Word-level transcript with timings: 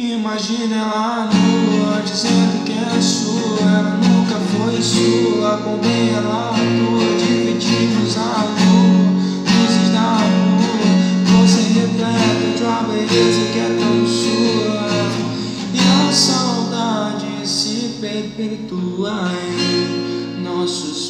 Imagina 0.00 0.76
ela 0.76 1.28
nua, 1.28 2.00
dizendo 2.02 2.64
que 2.64 2.70
é 2.70 3.00
sua. 3.00 3.60
Ela 3.60 3.96
nunca 3.96 4.36
foi 4.36 4.80
sua, 4.80 5.58
com 5.58 5.76
bem 5.78 6.10
ela 6.10 6.50
atua. 6.50 7.18
Dividimos 7.18 8.16
a 8.16 8.44
lua, 8.44 9.10
luzes 9.42 9.92
da 9.92 10.18
rua. 10.18 11.42
Você 11.42 11.62
repleta 11.80 12.56
de 12.56 12.62
uma 12.62 12.82
beleza 12.84 13.40
que 13.52 13.58
é 13.58 13.76
tão 13.76 14.06
sua. 14.06 14.88
E 15.74 15.80
a 15.80 16.12
saudade 16.12 17.44
se 17.44 17.96
perpetua 18.00 19.32
em 19.52 20.42
nossos 20.44 21.07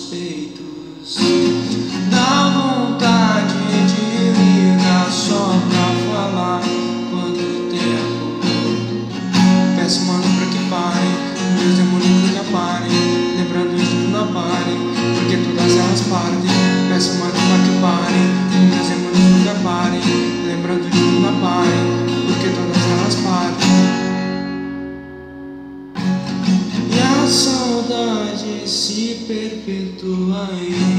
perpetua 29.99 30.49
em 30.53 30.98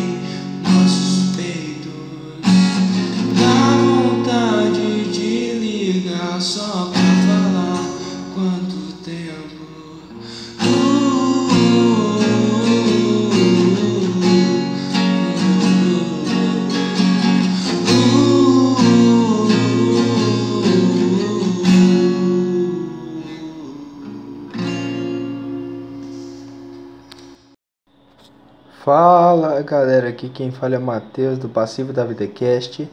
Fala 29.59 29.71
galera, 29.71 30.07
aqui 30.07 30.29
quem 30.29 30.51
fala 30.51 30.75
é 30.75 30.79
Matheus 30.79 31.37
do 31.37 31.49
Passivo 31.49 31.91
da 31.91 32.05
Vidacast. 32.05 32.89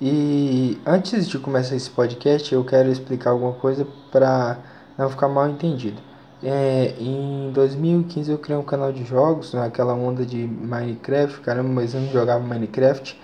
E 0.00 0.76
antes 0.84 1.28
de 1.28 1.38
começar 1.38 1.76
esse 1.76 1.88
podcast, 1.88 2.52
eu 2.52 2.64
quero 2.64 2.90
explicar 2.90 3.30
alguma 3.30 3.52
coisa 3.52 3.86
para 4.10 4.58
não 4.98 5.08
ficar 5.08 5.28
mal 5.28 5.48
entendido. 5.48 6.02
É, 6.42 6.96
em 6.98 7.52
2015 7.52 8.28
eu 8.28 8.38
criei 8.38 8.58
um 8.58 8.64
canal 8.64 8.92
de 8.92 9.04
jogos, 9.04 9.54
naquela 9.54 9.94
onda 9.94 10.26
de 10.26 10.48
Minecraft, 10.48 11.42
caramba, 11.42 11.68
mas 11.68 11.94
eu 11.94 12.00
não 12.00 12.10
jogava 12.10 12.44
Minecraft. 12.44 13.16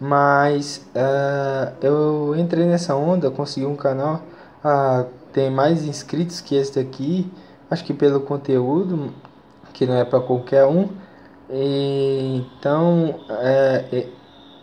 Mas 0.00 0.86
ah, 0.94 1.72
eu 1.82 2.36
entrei 2.36 2.66
nessa 2.66 2.94
onda, 2.94 3.32
consegui 3.32 3.66
um 3.66 3.74
canal, 3.74 4.22
ah, 4.62 5.06
tem 5.32 5.50
mais 5.50 5.84
inscritos 5.84 6.40
que 6.40 6.54
esse 6.54 6.76
daqui, 6.76 7.28
acho 7.68 7.84
que 7.84 7.92
pelo 7.92 8.20
conteúdo, 8.20 9.12
que 9.72 9.86
não 9.86 9.94
é 9.94 10.04
para 10.04 10.20
qualquer 10.20 10.66
um. 10.66 10.88
Então, 11.50 13.20
é, 13.30 13.84
é, 13.92 14.06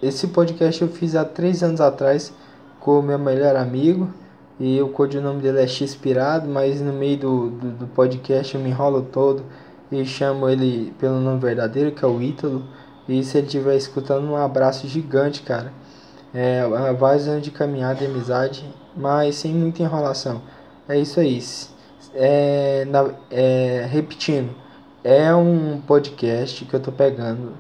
esse 0.02 0.28
podcast 0.28 0.82
eu 0.82 0.88
fiz 0.88 1.16
há 1.16 1.26
três 1.26 1.64
anos 1.64 1.82
atrás 1.82 2.34
com 2.80 3.00
o 3.00 3.04
meu 3.04 3.18
melhor 3.18 3.56
amigo. 3.56 4.10
E 4.60 4.82
o 4.82 4.88
codinome 4.90 5.42
dele 5.42 5.62
é 5.62 5.68
Xpirado, 5.68 6.48
mas 6.48 6.80
no 6.80 6.94
meio 6.94 7.18
do, 7.18 7.50
do, 7.50 7.72
do 7.72 7.88
podcast 7.88 8.56
eu 8.56 8.62
me 8.62 8.70
enrolo 8.70 9.02
todo 9.02 9.44
e 9.92 10.06
chamo 10.06 10.48
ele 10.48 10.94
pelo 10.98 11.20
nome 11.20 11.40
verdadeiro, 11.40 11.92
que 11.92 12.06
é 12.06 12.08
o 12.08 12.22
Ítalo. 12.22 12.64
E 13.08 13.24
se 13.24 13.38
ele 13.38 13.48
estiver 13.48 13.76
escutando, 13.76 14.26
um 14.26 14.36
abraço 14.38 14.88
gigante, 14.88 15.42
cara. 15.42 15.74
É, 16.34 16.64
vários 16.98 17.28
anos 17.28 17.44
de 17.44 17.52
caminhada 17.52 18.04
e 18.04 18.08
amizade, 18.08 18.66
mas 18.96 19.36
sem 19.36 19.54
muita 19.54 19.84
enrolação. 19.84 20.42
É 20.88 20.98
isso 20.98 21.20
aí. 21.20 21.42
É, 22.14 22.88
é, 23.32 23.88
repetindo, 23.90 24.56
é 25.06 25.36
um 25.36 25.80
podcast 25.82 26.66
que 26.66 26.74
eu 26.74 26.80
tô 26.80 26.92
pegando 26.92 27.54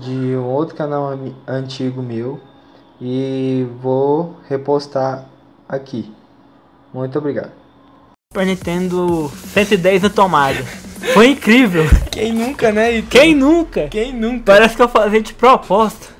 de 0.00 0.34
um 0.34 0.44
outro 0.46 0.74
canal 0.74 1.16
antigo 1.46 2.02
meu 2.02 2.40
e 3.00 3.64
vou 3.80 4.36
repostar 4.48 5.26
aqui. 5.68 6.12
Muito 6.92 7.16
obrigado. 7.16 7.52
Super 8.32 8.46
Nintendo 8.46 9.30
110 9.30 10.02
na 10.02 10.10
tomada. 10.10 10.60
Foi 11.14 11.28
incrível. 11.28 11.84
Quem 12.10 12.32
nunca, 12.32 12.72
né? 12.72 12.98
Ito? 12.98 13.08
Quem 13.08 13.32
nunca? 13.32 13.86
Quem 13.86 14.12
nunca? 14.12 14.52
Parece 14.52 14.74
que 14.74 14.82
eu 14.82 14.88
fazia 14.88 15.22
de 15.22 15.34
propósito. 15.34 16.12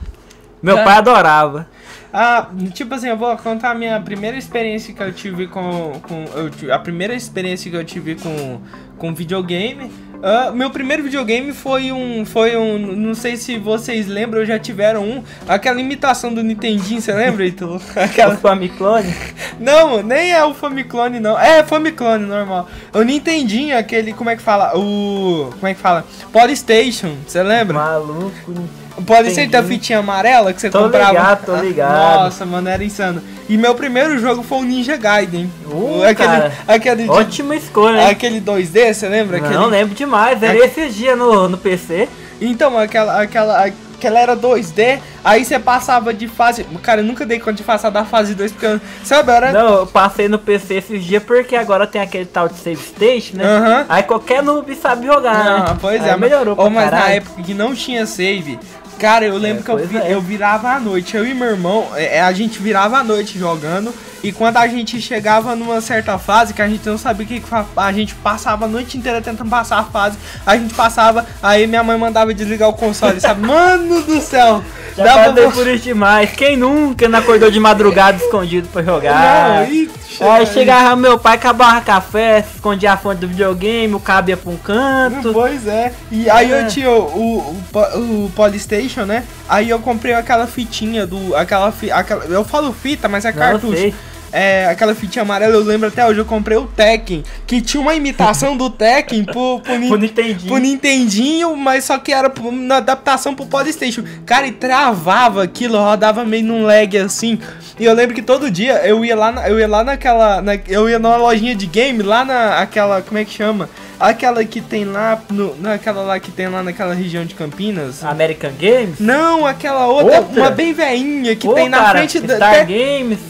Meu 0.62 0.77
pai 0.77 0.99
adorava. 0.99 1.67
Ah, 2.12 2.50
tipo 2.73 2.94
assim, 2.94 3.09
eu 3.09 3.17
vou 3.17 3.37
contar 3.39 3.71
a 3.71 3.75
minha 3.75 4.00
primeira 4.00 4.37
experiência 4.37 4.94
que 4.94 5.03
eu 5.03 5.12
tive 5.12 5.49
com. 5.49 6.00
com 6.03 6.25
eu, 6.37 6.73
a 6.73 6.79
primeira 6.79 7.15
experiência 7.15 7.69
que 7.69 7.77
eu 7.77 7.84
tive 7.84 8.15
com, 8.15 8.61
com 8.97 9.12
videogame. 9.12 9.91
Ah, 10.22 10.53
meu 10.53 10.71
primeiro 10.71 11.03
videogame 11.03 11.53
foi 11.53 11.91
um. 11.91 12.25
Foi 12.25 12.56
um. 12.56 12.78
Não 12.78 13.15
sei 13.15 13.37
se 13.37 13.59
vocês 13.59 14.06
lembram, 14.06 14.44
já 14.44 14.59
tiveram 14.59 15.03
um. 15.03 15.25
Aquela 15.49 15.81
imitação 15.81 16.33
do 16.33 16.43
Nintendinho, 16.43 17.00
você 17.00 17.12
lembra, 17.12 17.44
Ítalo? 17.44 17.81
O 17.97 18.00
Aquela. 18.00 18.37
Famiclone. 18.37 19.15
Não, 19.59 20.03
nem 20.03 20.32
é 20.32 20.44
o 20.44 20.55
Famiclone, 20.55 21.19
não. 21.19 21.38
É, 21.38 21.62
Famiclone, 21.65 22.25
normal. 22.25 22.69
O 22.93 23.03
Nintendinho, 23.03 23.77
aquele. 23.77 24.12
Como 24.12 24.31
é 24.31 24.37
que 24.37 24.43
fala? 24.43 24.77
O. 24.77 25.50
Como 25.53 25.66
é 25.66 25.75
que 25.75 25.81
fala? 25.81 26.05
Polystation, 26.32 27.16
você 27.27 27.43
lembra? 27.43 27.75
Maluco. 27.75 28.81
Pode 29.06 29.30
ser 29.32 29.48
da 29.48 29.62
fitinha 29.62 29.98
amarela 29.98 30.53
que 30.53 30.60
você 30.60 30.69
Tô 30.70 30.82
comprava. 30.84 31.10
ligado, 31.12 31.44
tô 31.47 31.56
ligado. 31.56 32.22
Nossa, 32.25 32.44
mano, 32.47 32.69
era 32.69 32.84
insano. 32.84 33.22
E 33.48 33.56
meu 33.56 33.75
primeiro 33.75 34.19
jogo 34.19 34.42
foi 34.42 34.58
o 34.58 34.62
Ninja 34.64 34.97
Gaiden. 34.97 35.50
Uh, 35.66 36.03
aquele, 36.03 36.14
cara. 36.28 36.53
aquele, 36.69 37.08
Ótima 37.08 37.56
escolha, 37.56 38.02
hein? 38.02 38.10
aquele 38.10 38.41
2D, 38.41 38.92
você 38.94 39.08
lembra? 39.08 39.38
Não, 39.38 39.47
Aquele- 39.47 39.66
lembro 39.66 39.94
demais. 39.94 40.42
Era 40.42 40.56
esses 40.64 40.94
dias 40.94 41.16
no, 41.19 41.48
no 41.48 41.58
PC. 41.58 42.08
Então, 42.41 42.76
aquela, 42.78 43.20
aquela, 43.22 43.64
aquela 43.64 44.19
era 44.19 44.36
2D, 44.36 44.98
aí 45.25 45.44
você 45.44 45.58
passava 45.58 46.12
de 46.12 46.26
fase. 46.26 46.64
Cara, 46.82 47.00
eu 47.00 47.04
nunca 47.04 47.25
dei 47.25 47.38
conta 47.38 47.52
de 47.54 47.62
passar 47.62 47.91
da 47.91 48.04
fase 48.04 48.34
2, 48.34 48.52
porque, 48.52 48.66
eu- 48.66 48.81
sabe, 49.04 49.31
era. 49.32 49.52
Não, 49.52 49.75
eu 49.81 49.86
passei 49.86 50.28
no 50.28 50.38
PC 50.38 50.75
esses 50.75 51.04
dias 51.04 51.22
porque 51.22 51.54
agora 51.56 51.86
tem 51.86 52.00
aquele 52.00 52.25
tal 52.26 52.48
de 52.48 52.56
save 52.58 52.81
station, 52.82 53.36
né? 53.36 53.44
Aham. 53.44 53.86
Aí 53.88 54.02
qualquer 54.02 54.42
noob 54.42 54.75
sabe 54.75 55.06
jogar, 55.06 55.34
Ah, 55.34 55.70
né? 55.70 55.76
pois 55.81 56.02
Aí 56.02 56.10
é, 56.10 56.16
melhorou 56.16 56.56
mas, 56.56 56.66
oh, 56.66 56.70
mas 56.70 56.91
na 56.91 57.10
época 57.10 57.42
que 57.42 57.54
não 57.54 57.75
tinha 57.75 58.04
save, 58.06 58.58
cara, 59.02 59.24
eu 59.24 59.36
lembro 59.36 59.62
É, 59.62 59.64
que 59.64 59.70
eu, 59.70 59.78
vi- 59.88 59.96
é. 59.98 60.14
eu 60.14 60.20
virava 60.20 60.70
à 60.70 60.78
noite, 60.80 61.16
eu 61.16 61.26
e 61.26 61.34
meu 61.34 61.48
irmão, 61.48 61.88
é, 61.96 62.22
a 62.22 62.32
gente 62.32 62.60
virava 62.60 62.98
à 62.98 63.02
noite 63.04 63.36
jogando, 63.38 63.92
e 64.22 64.30
quando 64.30 64.56
a 64.58 64.68
gente 64.68 65.00
chegava 65.00 65.56
numa 65.56 65.80
certa 65.80 66.16
fase, 66.16 66.54
que 66.54 66.62
a 66.62 66.68
gente 66.68 66.88
não 66.88 66.96
sabia 66.96 67.24
o 67.24 67.28
que, 67.28 67.42
a 67.76 67.92
gente 67.92 68.14
passava 68.14 68.66
a 68.66 68.68
noite 68.68 68.96
inteira 68.96 69.20
tentando 69.20 69.50
passar 69.50 69.78
a 69.80 69.82
fase, 69.84 70.16
a 70.46 70.56
gente 70.56 70.72
passava, 70.74 71.26
aí 71.42 71.66
minha 71.66 71.82
mãe 71.82 71.98
mandava 71.98 72.32
desligar 72.32 72.68
o 72.68 72.72
console, 72.74 73.20
sabe? 73.20 73.40
Mano 73.46 74.00
do 74.02 74.20
céu! 74.20 74.62
Já 74.96 75.04
passei 75.30 75.46
vo- 75.46 75.52
por 75.52 75.66
isso 75.66 75.84
demais. 75.84 76.30
Quem 76.32 76.54
nunca 76.56 77.08
não 77.08 77.19
acordou 77.19 77.50
de 77.50 77.58
madrugada 77.58 78.19
escondido 78.22 78.69
pra 78.69 78.82
jogar? 78.82 79.66
Não, 79.69 80.30
Aí 80.30 80.46
chegava 80.46 80.94
meu 80.94 81.19
pai, 81.19 81.34
acabava 81.36 81.80
café, 81.80 82.44
escondia 82.54 82.92
a 82.92 82.96
fonte 82.98 83.20
do 83.22 83.26
videogame, 83.26 83.94
o 83.94 83.98
cabo 83.98 84.28
ia 84.28 84.36
pra 84.36 84.52
um 84.52 84.56
canto. 84.58 85.32
Pois 85.32 85.66
é. 85.66 85.92
E 86.10 86.28
aí 86.28 86.52
É. 86.52 86.60
eu 86.62 86.69
tinha 86.69 86.90
o, 86.90 87.00
o, 87.00 87.62
o, 87.72 88.24
o 88.26 88.32
Polystation, 88.36 88.91
né? 89.00 89.25
Aí 89.48 89.70
eu 89.70 89.78
comprei 89.78 90.14
aquela 90.14 90.47
fitinha 90.47 91.06
do. 91.06 91.34
Aquela, 91.34 91.72
fi- 91.72 91.91
aquela 91.91 92.25
Eu 92.26 92.44
falo 92.44 92.72
fita, 92.72 93.08
mas 93.08 93.25
é 93.25 93.32
Não, 93.32 93.38
cartucho. 93.38 93.92
É, 94.34 94.64
aquela 94.66 94.94
fitinha 94.94 95.22
amarela, 95.25 95.52
eu 95.52 95.62
lembro 95.62 95.88
até 95.88 96.06
hoje, 96.06 96.19
eu 96.19 96.25
comprei 96.25 96.56
o 96.56 96.67
Tekken, 96.67 97.22
que 97.46 97.61
tinha 97.61 97.78
uma 97.82 97.94
imitação 97.94 98.56
do 98.56 98.70
Tekken 98.70 99.25
pro, 99.25 99.61
pro, 99.64 99.76
Nin- 99.78 99.88
Pro 99.88 99.99
Nintendinho. 99.99 100.49
pro 100.49 100.56
Nintendinho, 100.56 101.55
mas 101.55 101.84
só 101.84 101.99
que 101.99 102.11
era 102.14 102.31
pro- 102.31 102.50
na 102.50 102.78
adaptação 102.78 103.34
pro 103.34 103.44
Polystation. 103.44 104.02
Cara, 104.25 104.46
e 104.46 104.52
travava 104.52 105.43
aquilo, 105.43 105.76
rodava 105.78 106.25
meio 106.25 106.44
num 106.44 106.62
lag 106.64 106.96
assim. 106.96 107.38
E 107.78 107.84
eu 107.84 107.93
lembro 107.93 108.14
que 108.14 108.22
todo 108.22 108.50
dia 108.50 108.81
eu 108.87 109.05
ia 109.05 109.14
lá, 109.14 109.46
eu 109.50 109.58
ia 109.61 109.69
lá 109.69 109.84
naquela, 109.84 110.40
na- 110.40 110.56
eu 110.67 110.88
ia 110.88 110.99
numa 110.99 111.17
lojinha 111.17 111.55
de 111.55 111.67
game, 111.67 112.02
lá 112.02 112.25
na, 112.25 112.58
aquela, 112.61 113.02
como 113.02 113.19
é 113.19 113.26
que 113.26 113.34
chama? 113.34 113.69
Aquela 114.02 114.44
que 114.44 114.60
tem 114.60 114.84
lá, 114.84 115.22
no, 115.31 115.54
naquela 115.60 116.02
lá 116.02 116.19
que 116.19 116.32
tem 116.32 116.49
lá 116.49 116.60
naquela 116.60 116.93
região 116.93 117.25
de 117.25 117.37
Campinas. 117.37 118.04
American 118.04 118.50
Games? 118.58 118.99
Não, 118.99 119.46
aquela 119.46 119.87
outra, 119.87 120.19
Outra? 120.19 120.40
uma 120.40 120.50
bem 120.50 120.72
veinha 120.72 121.37
que 121.37 121.46
tem 121.54 121.69
na 121.69 121.78
cara, 121.78 121.99
frente 121.99 122.19
da... 122.19 122.34
Star 122.34 122.66
Games. 122.66 123.20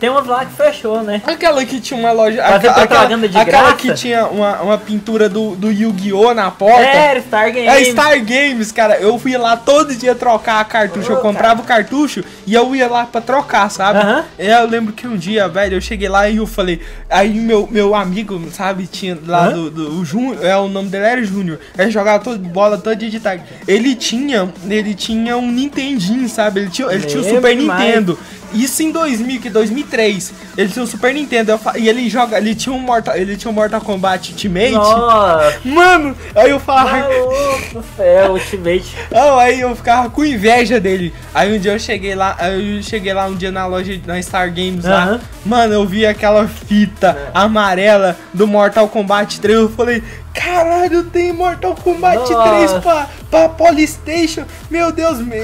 Tem 0.00 0.08
umas 0.08 0.26
lá 0.26 0.46
que 0.46 0.54
fechou, 0.54 1.02
né? 1.02 1.20
Aquela 1.26 1.62
que 1.62 1.78
tinha 1.78 2.00
uma 2.00 2.10
loja. 2.10 2.42
Fazer 2.42 2.68
aquela, 2.68 2.86
propaganda 2.86 3.28
de 3.28 3.36
aquela 3.36 3.62
graça? 3.64 3.76
que 3.76 3.92
tinha 3.92 4.26
uma, 4.26 4.62
uma 4.62 4.78
pintura 4.78 5.28
do, 5.28 5.54
do 5.54 5.70
Yu-Gi-Oh! 5.70 6.32
na 6.32 6.50
porta. 6.50 6.80
É, 6.80 7.10
era 7.10 7.20
Star 7.20 7.52
Game. 7.52 7.68
É 7.68 7.84
Star 7.84 8.24
Games, 8.24 8.72
cara. 8.72 8.96
Eu 8.96 9.18
fui 9.18 9.36
lá 9.36 9.58
todo 9.58 9.94
dia 9.94 10.14
trocar 10.14 10.60
a 10.60 10.64
cartucho. 10.64 11.12
Ô, 11.12 11.16
eu 11.16 11.20
comprava 11.20 11.60
o 11.60 11.64
cartucho 11.64 12.24
e 12.46 12.54
eu 12.54 12.74
ia 12.74 12.88
lá 12.88 13.04
pra 13.04 13.20
trocar, 13.20 13.70
sabe? 13.70 13.98
Aham. 13.98 14.24
É, 14.38 14.54
Eu 14.54 14.66
lembro 14.66 14.94
que 14.94 15.06
um 15.06 15.18
dia, 15.18 15.46
velho, 15.48 15.76
eu 15.76 15.80
cheguei 15.82 16.08
lá 16.08 16.30
e 16.30 16.38
eu 16.38 16.46
falei. 16.46 16.80
Aí 17.10 17.38
meu, 17.38 17.68
meu 17.70 17.94
amigo, 17.94 18.40
sabe, 18.52 18.86
tinha 18.86 19.18
lá 19.26 19.48
Hã? 19.48 19.52
do, 19.52 19.70
do 19.70 20.00
o 20.00 20.04
Júnior, 20.04 20.42
é, 20.42 20.56
o 20.56 20.66
nome 20.66 20.88
dele 20.88 21.04
era 21.04 21.22
Júnior. 21.22 21.58
Ele 21.76 21.90
jogava 21.90 22.24
todo, 22.24 22.38
bola 22.38 22.78
todo 22.78 22.96
dia 22.96 23.10
de 23.10 23.20
tarde. 23.20 23.44
Ele 23.68 23.94
tinha, 23.94 24.48
ele 24.66 24.94
tinha 24.94 25.36
um 25.36 25.50
Nintendinho, 25.50 26.26
sabe? 26.26 26.60
Ele 26.60 26.70
tinha, 26.70 26.88
ele 26.90 27.04
tinha 27.04 27.20
o 27.20 27.24
Super 27.24 27.54
demais. 27.54 27.84
Nintendo. 27.84 28.18
Isso 28.52 28.82
em 28.82 28.90
2000, 28.90 29.40
que 29.40 29.50
2003. 29.50 30.32
Ele 30.56 30.68
tinha 30.68 30.82
o 30.84 30.86
Super 30.86 31.14
Nintendo 31.14 31.52
eu 31.52 31.60
e 31.76 31.88
ele 31.88 32.08
joga, 32.08 32.38
ele 32.38 32.54
tinha 32.54 32.74
um 32.74 32.78
Mortal, 32.78 33.16
ele 33.16 33.36
tinha 33.36 33.50
um 33.50 33.54
Mortal 33.54 33.80
Kombat 33.80 34.32
Ultimate. 34.32 34.72
Nossa, 34.72 35.60
Mano, 35.64 36.16
aí 36.34 36.50
eu 36.50 36.60
falava, 36.60 37.08
do 37.72 37.84
céu, 37.96 38.32
Ultimate. 38.32 38.94
não, 39.10 39.38
aí 39.38 39.60
eu 39.60 39.74
ficava 39.76 40.10
com 40.10 40.24
inveja 40.24 40.80
dele. 40.80 41.12
Aí 41.34 41.56
um 41.56 41.58
dia 41.58 41.72
eu 41.72 41.78
cheguei 41.78 42.14
lá, 42.14 42.36
eu 42.50 42.82
cheguei 42.82 43.12
lá 43.12 43.26
um 43.26 43.34
dia 43.34 43.50
na 43.50 43.66
loja 43.66 44.00
na 44.06 44.20
Star 44.22 44.48
Games 44.48 44.84
lá. 44.84 45.04
Aham. 45.04 45.20
Mano, 45.44 45.74
eu 45.74 45.86
vi 45.86 46.04
aquela 46.04 46.46
fita 46.46 47.30
amarela 47.32 48.16
do 48.34 48.46
Mortal 48.46 48.88
Kombat 48.88 49.40
3. 49.40 49.58
Eu 49.58 49.68
falei, 49.70 50.02
caralho, 50.34 51.04
tem 51.04 51.32
Mortal 51.32 51.74
Kombat 51.74 52.16
Nossa. 52.32 52.50
3 52.50 52.72
pra, 52.82 53.06
pra 53.30 53.48
Polystation. 53.48 54.44
Meu 54.70 54.92
Deus, 54.92 55.18
me... 55.18 55.38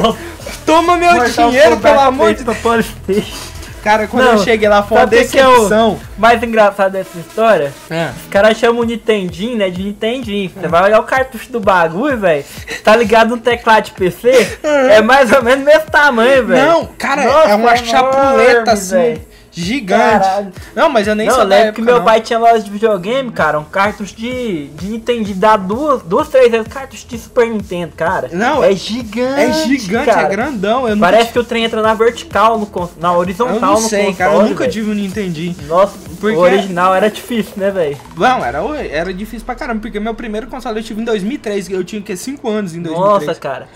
toma 0.66 0.96
meu 0.96 1.12
Mortal 1.14 1.48
dinheiro, 1.50 1.70
Kombat 1.76 1.82
pelo 1.94 2.00
amor 2.00 2.34
de 2.34 2.44
PlayStation. 2.44 3.50
Cara, 3.82 4.06
quando 4.06 4.24
Não, 4.26 4.32
eu 4.32 4.38
cheguei 4.44 4.68
lá 4.68 4.82
foi 4.82 4.98
uma 4.98 5.04
sabe 5.04 5.24
o 5.24 5.28
que 5.30 5.38
é 5.38 5.48
o- 5.48 5.52
decepção. 5.54 5.98
Mais 6.18 6.42
engraçado 6.42 6.92
dessa 6.92 7.18
história, 7.18 7.72
É. 7.88 8.10
os 8.24 8.28
caras 8.28 8.58
chamam 8.58 8.82
o 8.82 8.84
Nintendinho, 8.84 9.56
né, 9.56 9.70
de 9.70 9.82
Nintendinho. 9.82 10.50
Você 10.54 10.68
vai 10.68 10.82
olhar 10.82 11.00
o 11.00 11.04
cartucho 11.04 11.50
do 11.50 11.60
bagulho, 11.60 12.18
velho, 12.18 12.44
tá 12.84 12.94
ligado 12.94 13.30
no 13.30 13.38
teclado 13.38 13.84
de 13.84 13.92
PC, 13.92 14.58
é 14.90 15.00
mais 15.00 15.32
ou 15.32 15.42
menos 15.42 15.64
mesmo 15.64 15.90
tamanho, 15.90 16.46
velho. 16.46 16.62
Não, 16.66 16.86
cara, 16.98 17.24
Nossa, 17.24 17.48
é 17.48 17.54
uma 17.54 17.72
é 17.72 17.76
chapuleta 17.78 18.50
enorme, 18.50 18.70
assim, 18.70 18.96
velho. 18.96 19.29
Gigante. 19.50 20.20
Caralho. 20.24 20.52
Não, 20.74 20.88
mas 20.88 21.06
eu 21.08 21.14
nem 21.14 21.26
Não, 21.26 21.34
sou 21.34 21.44
da 21.44 21.56
lembro 21.56 21.72
que 21.74 21.82
meu 21.82 21.96
não. 21.98 22.04
pai 22.04 22.20
tinha 22.20 22.38
loja 22.38 22.60
de 22.60 22.70
videogame, 22.70 23.30
cara, 23.32 23.58
um 23.58 23.64
cartucho 23.64 24.14
de, 24.16 24.66
de 24.68 24.86
Nintendo, 24.88 25.34
dá 25.34 25.56
duas, 25.56 26.02
duas, 26.02 26.28
três 26.28 26.50
vezes 26.50 26.68
cartucho 26.68 27.06
de 27.08 27.18
Super 27.18 27.46
Nintendo, 27.48 27.92
cara. 27.96 28.28
Não, 28.32 28.62
é 28.62 28.72
gigante, 28.74 29.40
É 29.40 29.52
gigante, 29.52 30.06
cara. 30.06 30.22
é 30.22 30.28
grandão. 30.30 30.88
Eu 30.88 30.94
nunca 30.96 31.10
Parece 31.10 31.32
que 31.32 31.38
o 31.38 31.44
trem 31.44 31.64
entra 31.64 31.82
na 31.82 31.94
vertical, 31.94 32.58
no, 32.58 32.90
na 32.98 33.12
horizontal 33.16 33.54
Eu 33.56 33.60
não 33.60 33.72
no 33.72 33.78
sei, 33.80 34.06
console, 34.06 34.16
cara, 34.16 34.32
eu 34.34 34.42
nunca 34.42 34.60
velho. 34.60 34.72
tive 34.72 34.90
um 34.90 34.94
Nintendinho. 34.94 35.56
Nossa, 35.66 35.96
Porque- 36.20 36.36
o 36.36 36.40
original 36.40 36.94
era 36.94 37.10
difícil, 37.10 37.54
né, 37.56 37.70
velho? 37.70 37.96
Não, 38.16 38.44
era, 38.44 38.58
era 38.88 39.12
difícil 39.12 39.44
pra 39.44 39.54
caramba, 39.54 39.80
porque 39.80 39.98
meu 39.98 40.14
primeiro 40.14 40.46
console 40.46 40.78
eu 40.78 40.82
tive 40.84 41.00
em 41.00 41.04
2003, 41.04 41.68
eu 41.70 41.82
tinha 41.84 42.00
que 42.00 42.16
5 42.16 42.48
anos 42.48 42.74
em 42.74 42.82
2003. 42.82 43.26
Nossa, 43.26 43.40
cara. 43.40 43.68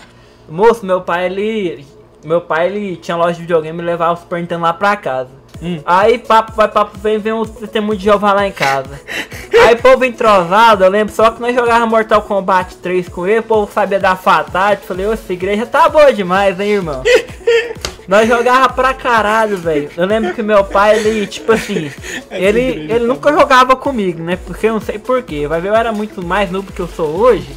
Moço, 0.47 0.85
meu 0.85 1.01
pai, 1.01 1.25
ele. 1.25 1.85
Meu 2.23 2.41
pai, 2.41 2.67
ele 2.67 2.95
tinha 2.95 3.15
loja 3.15 3.33
de 3.33 3.41
videogame 3.41 3.79
e 3.81 3.85
levava 3.85 4.13
o 4.13 4.17
Super 4.17 4.39
Nintendo 4.39 4.63
lá 4.63 4.73
pra 4.73 4.95
casa. 4.95 5.29
Hum. 5.61 5.79
Aí, 5.85 6.17
papo 6.17 6.53
vai, 6.53 6.67
papo 6.67 6.97
vem, 6.97 7.17
vem 7.17 7.33
um 7.33 7.45
sistema 7.45 7.95
de 7.95 8.03
Jeová 8.03 8.33
lá 8.33 8.47
em 8.47 8.51
casa. 8.51 8.99
Aí, 9.65 9.75
povo 9.75 10.03
entrosado, 10.05 10.83
eu 10.83 10.89
lembro 10.89 11.13
só 11.13 11.31
que 11.31 11.41
nós 11.41 11.55
jogávamos 11.55 11.89
Mortal 11.89 12.21
Kombat 12.21 12.75
3 12.77 13.09
com 13.09 13.25
ele, 13.25 13.39
o 13.39 13.43
povo 13.43 13.71
sabia 13.71 13.99
da 13.99 14.15
fatality. 14.15 14.85
Falei, 14.85 15.05
ô, 15.05 15.13
essa 15.13 15.31
igreja 15.31 15.65
tá 15.65 15.87
boa 15.89 16.13
demais, 16.13 16.59
hein, 16.59 16.71
irmão? 16.71 17.03
Nós 18.07 18.27
jogava 18.27 18.69
pra 18.69 18.93
caralho, 18.93 19.57
velho. 19.57 19.89
Eu 19.97 20.05
lembro 20.05 20.33
que 20.33 20.43
meu 20.43 20.63
pai, 20.63 20.99
ele, 20.99 21.25
tipo 21.25 21.51
assim, 21.51 21.91
ele, 22.29 22.59
ele 22.91 23.05
nunca 23.05 23.33
jogava 23.33 23.75
comigo, 23.75 24.21
né? 24.21 24.37
Porque 24.45 24.67
eu 24.67 24.73
não 24.73 24.81
sei 24.81 24.99
porquê. 24.99 25.47
Vai 25.47 25.59
ver, 25.59 25.69
eu 25.69 25.75
era 25.75 25.91
muito 25.91 26.23
mais 26.23 26.51
noob 26.51 26.71
que 26.71 26.79
eu 26.79 26.87
sou 26.87 27.07
hoje. 27.07 27.47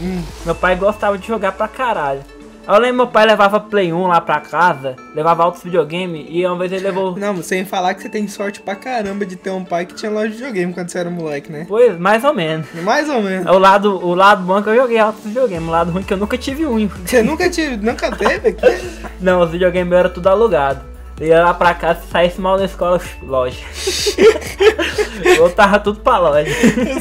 Meu 0.44 0.54
pai 0.54 0.74
gostava 0.76 1.18
de 1.18 1.26
jogar 1.26 1.52
pra 1.52 1.68
caralho. 1.68 2.24
Eu 2.68 2.78
lembro 2.78 2.96
meu 2.98 3.06
pai 3.06 3.24
levava 3.24 3.58
Play 3.58 3.94
1 3.94 4.06
lá 4.06 4.20
pra 4.20 4.40
casa, 4.40 4.94
levava 5.14 5.42
outros 5.42 5.64
videogame 5.64 6.26
e 6.28 6.44
uma 6.44 6.58
vez 6.58 6.70
ele 6.70 6.84
levou. 6.84 7.16
Não, 7.16 7.42
sem 7.42 7.64
falar 7.64 7.94
que 7.94 8.02
você 8.02 8.10
tem 8.10 8.28
sorte 8.28 8.60
pra 8.60 8.76
caramba 8.76 9.24
de 9.24 9.36
ter 9.36 9.48
um 9.48 9.64
pai 9.64 9.86
que 9.86 9.94
tinha 9.94 10.12
loja 10.12 10.28
de 10.28 10.36
videogame 10.36 10.74
quando 10.74 10.90
você 10.90 10.98
era 10.98 11.08
moleque, 11.08 11.50
né? 11.50 11.64
Pois, 11.66 11.98
mais 11.98 12.22
ou 12.24 12.34
menos. 12.34 12.66
Mais 12.84 13.08
ou 13.08 13.22
menos. 13.22 13.50
O 13.50 13.58
lado, 13.58 14.06
o 14.06 14.14
lado 14.14 14.42
bom 14.42 14.58
é 14.58 14.62
que 14.62 14.68
eu 14.68 14.76
joguei 14.76 15.00
outros 15.00 15.24
videogame, 15.24 15.66
o 15.66 15.70
lado 15.70 15.90
ruim 15.90 16.02
é 16.02 16.04
que 16.04 16.12
eu 16.12 16.18
nunca 16.18 16.36
tive 16.36 16.66
um. 16.66 16.86
Você 16.88 17.22
nunca 17.22 17.48
tive, 17.48 17.78
nunca 17.78 18.14
teve 18.14 18.48
aqui? 18.48 18.66
Não, 19.18 19.40
os 19.40 19.50
videogames 19.50 19.90
eram 19.94 20.10
tudo 20.10 20.26
alugado. 20.28 20.97
Eu 21.20 21.26
ia 21.26 21.42
lá 21.44 21.52
pra 21.54 21.74
casa, 21.74 22.00
se 22.00 22.10
saísse 22.12 22.40
mal 22.40 22.56
na 22.58 22.64
escola, 22.64 23.00
loja. 23.22 23.58
Voltava 25.36 25.78
tudo 25.80 26.00
pra 26.00 26.18
loja. 26.18 26.50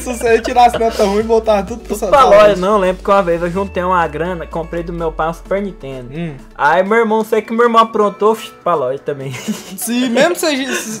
você 0.00 0.40
tirasse 0.40 0.78
nota 0.78 1.04
ruim, 1.04 1.22
voltava 1.22 1.62
tudo 1.66 1.94
seu 1.94 2.08
Pra 2.08 2.24
loja, 2.24 2.56
não, 2.56 2.78
lembro 2.78 3.02
que 3.02 3.10
uma 3.10 3.22
vez 3.22 3.40
eu 3.42 3.50
juntei 3.50 3.82
uma 3.82 4.06
grana, 4.06 4.46
comprei 4.46 4.82
do 4.82 4.92
meu 4.92 5.12
pai 5.12 5.28
um 5.28 5.32
Super 5.32 5.62
Nintendo. 5.62 6.08
Hum. 6.12 6.34
Aí 6.56 6.82
meu 6.82 6.98
irmão, 6.98 7.24
sei 7.24 7.42
que 7.42 7.52
meu 7.52 7.66
irmão 7.66 7.80
aprontou, 7.82 8.36
pra 8.62 8.74
loja 8.74 8.98
também. 8.98 9.32
Se 9.32 10.08
mesmo 10.08 10.34
você, 10.36 10.48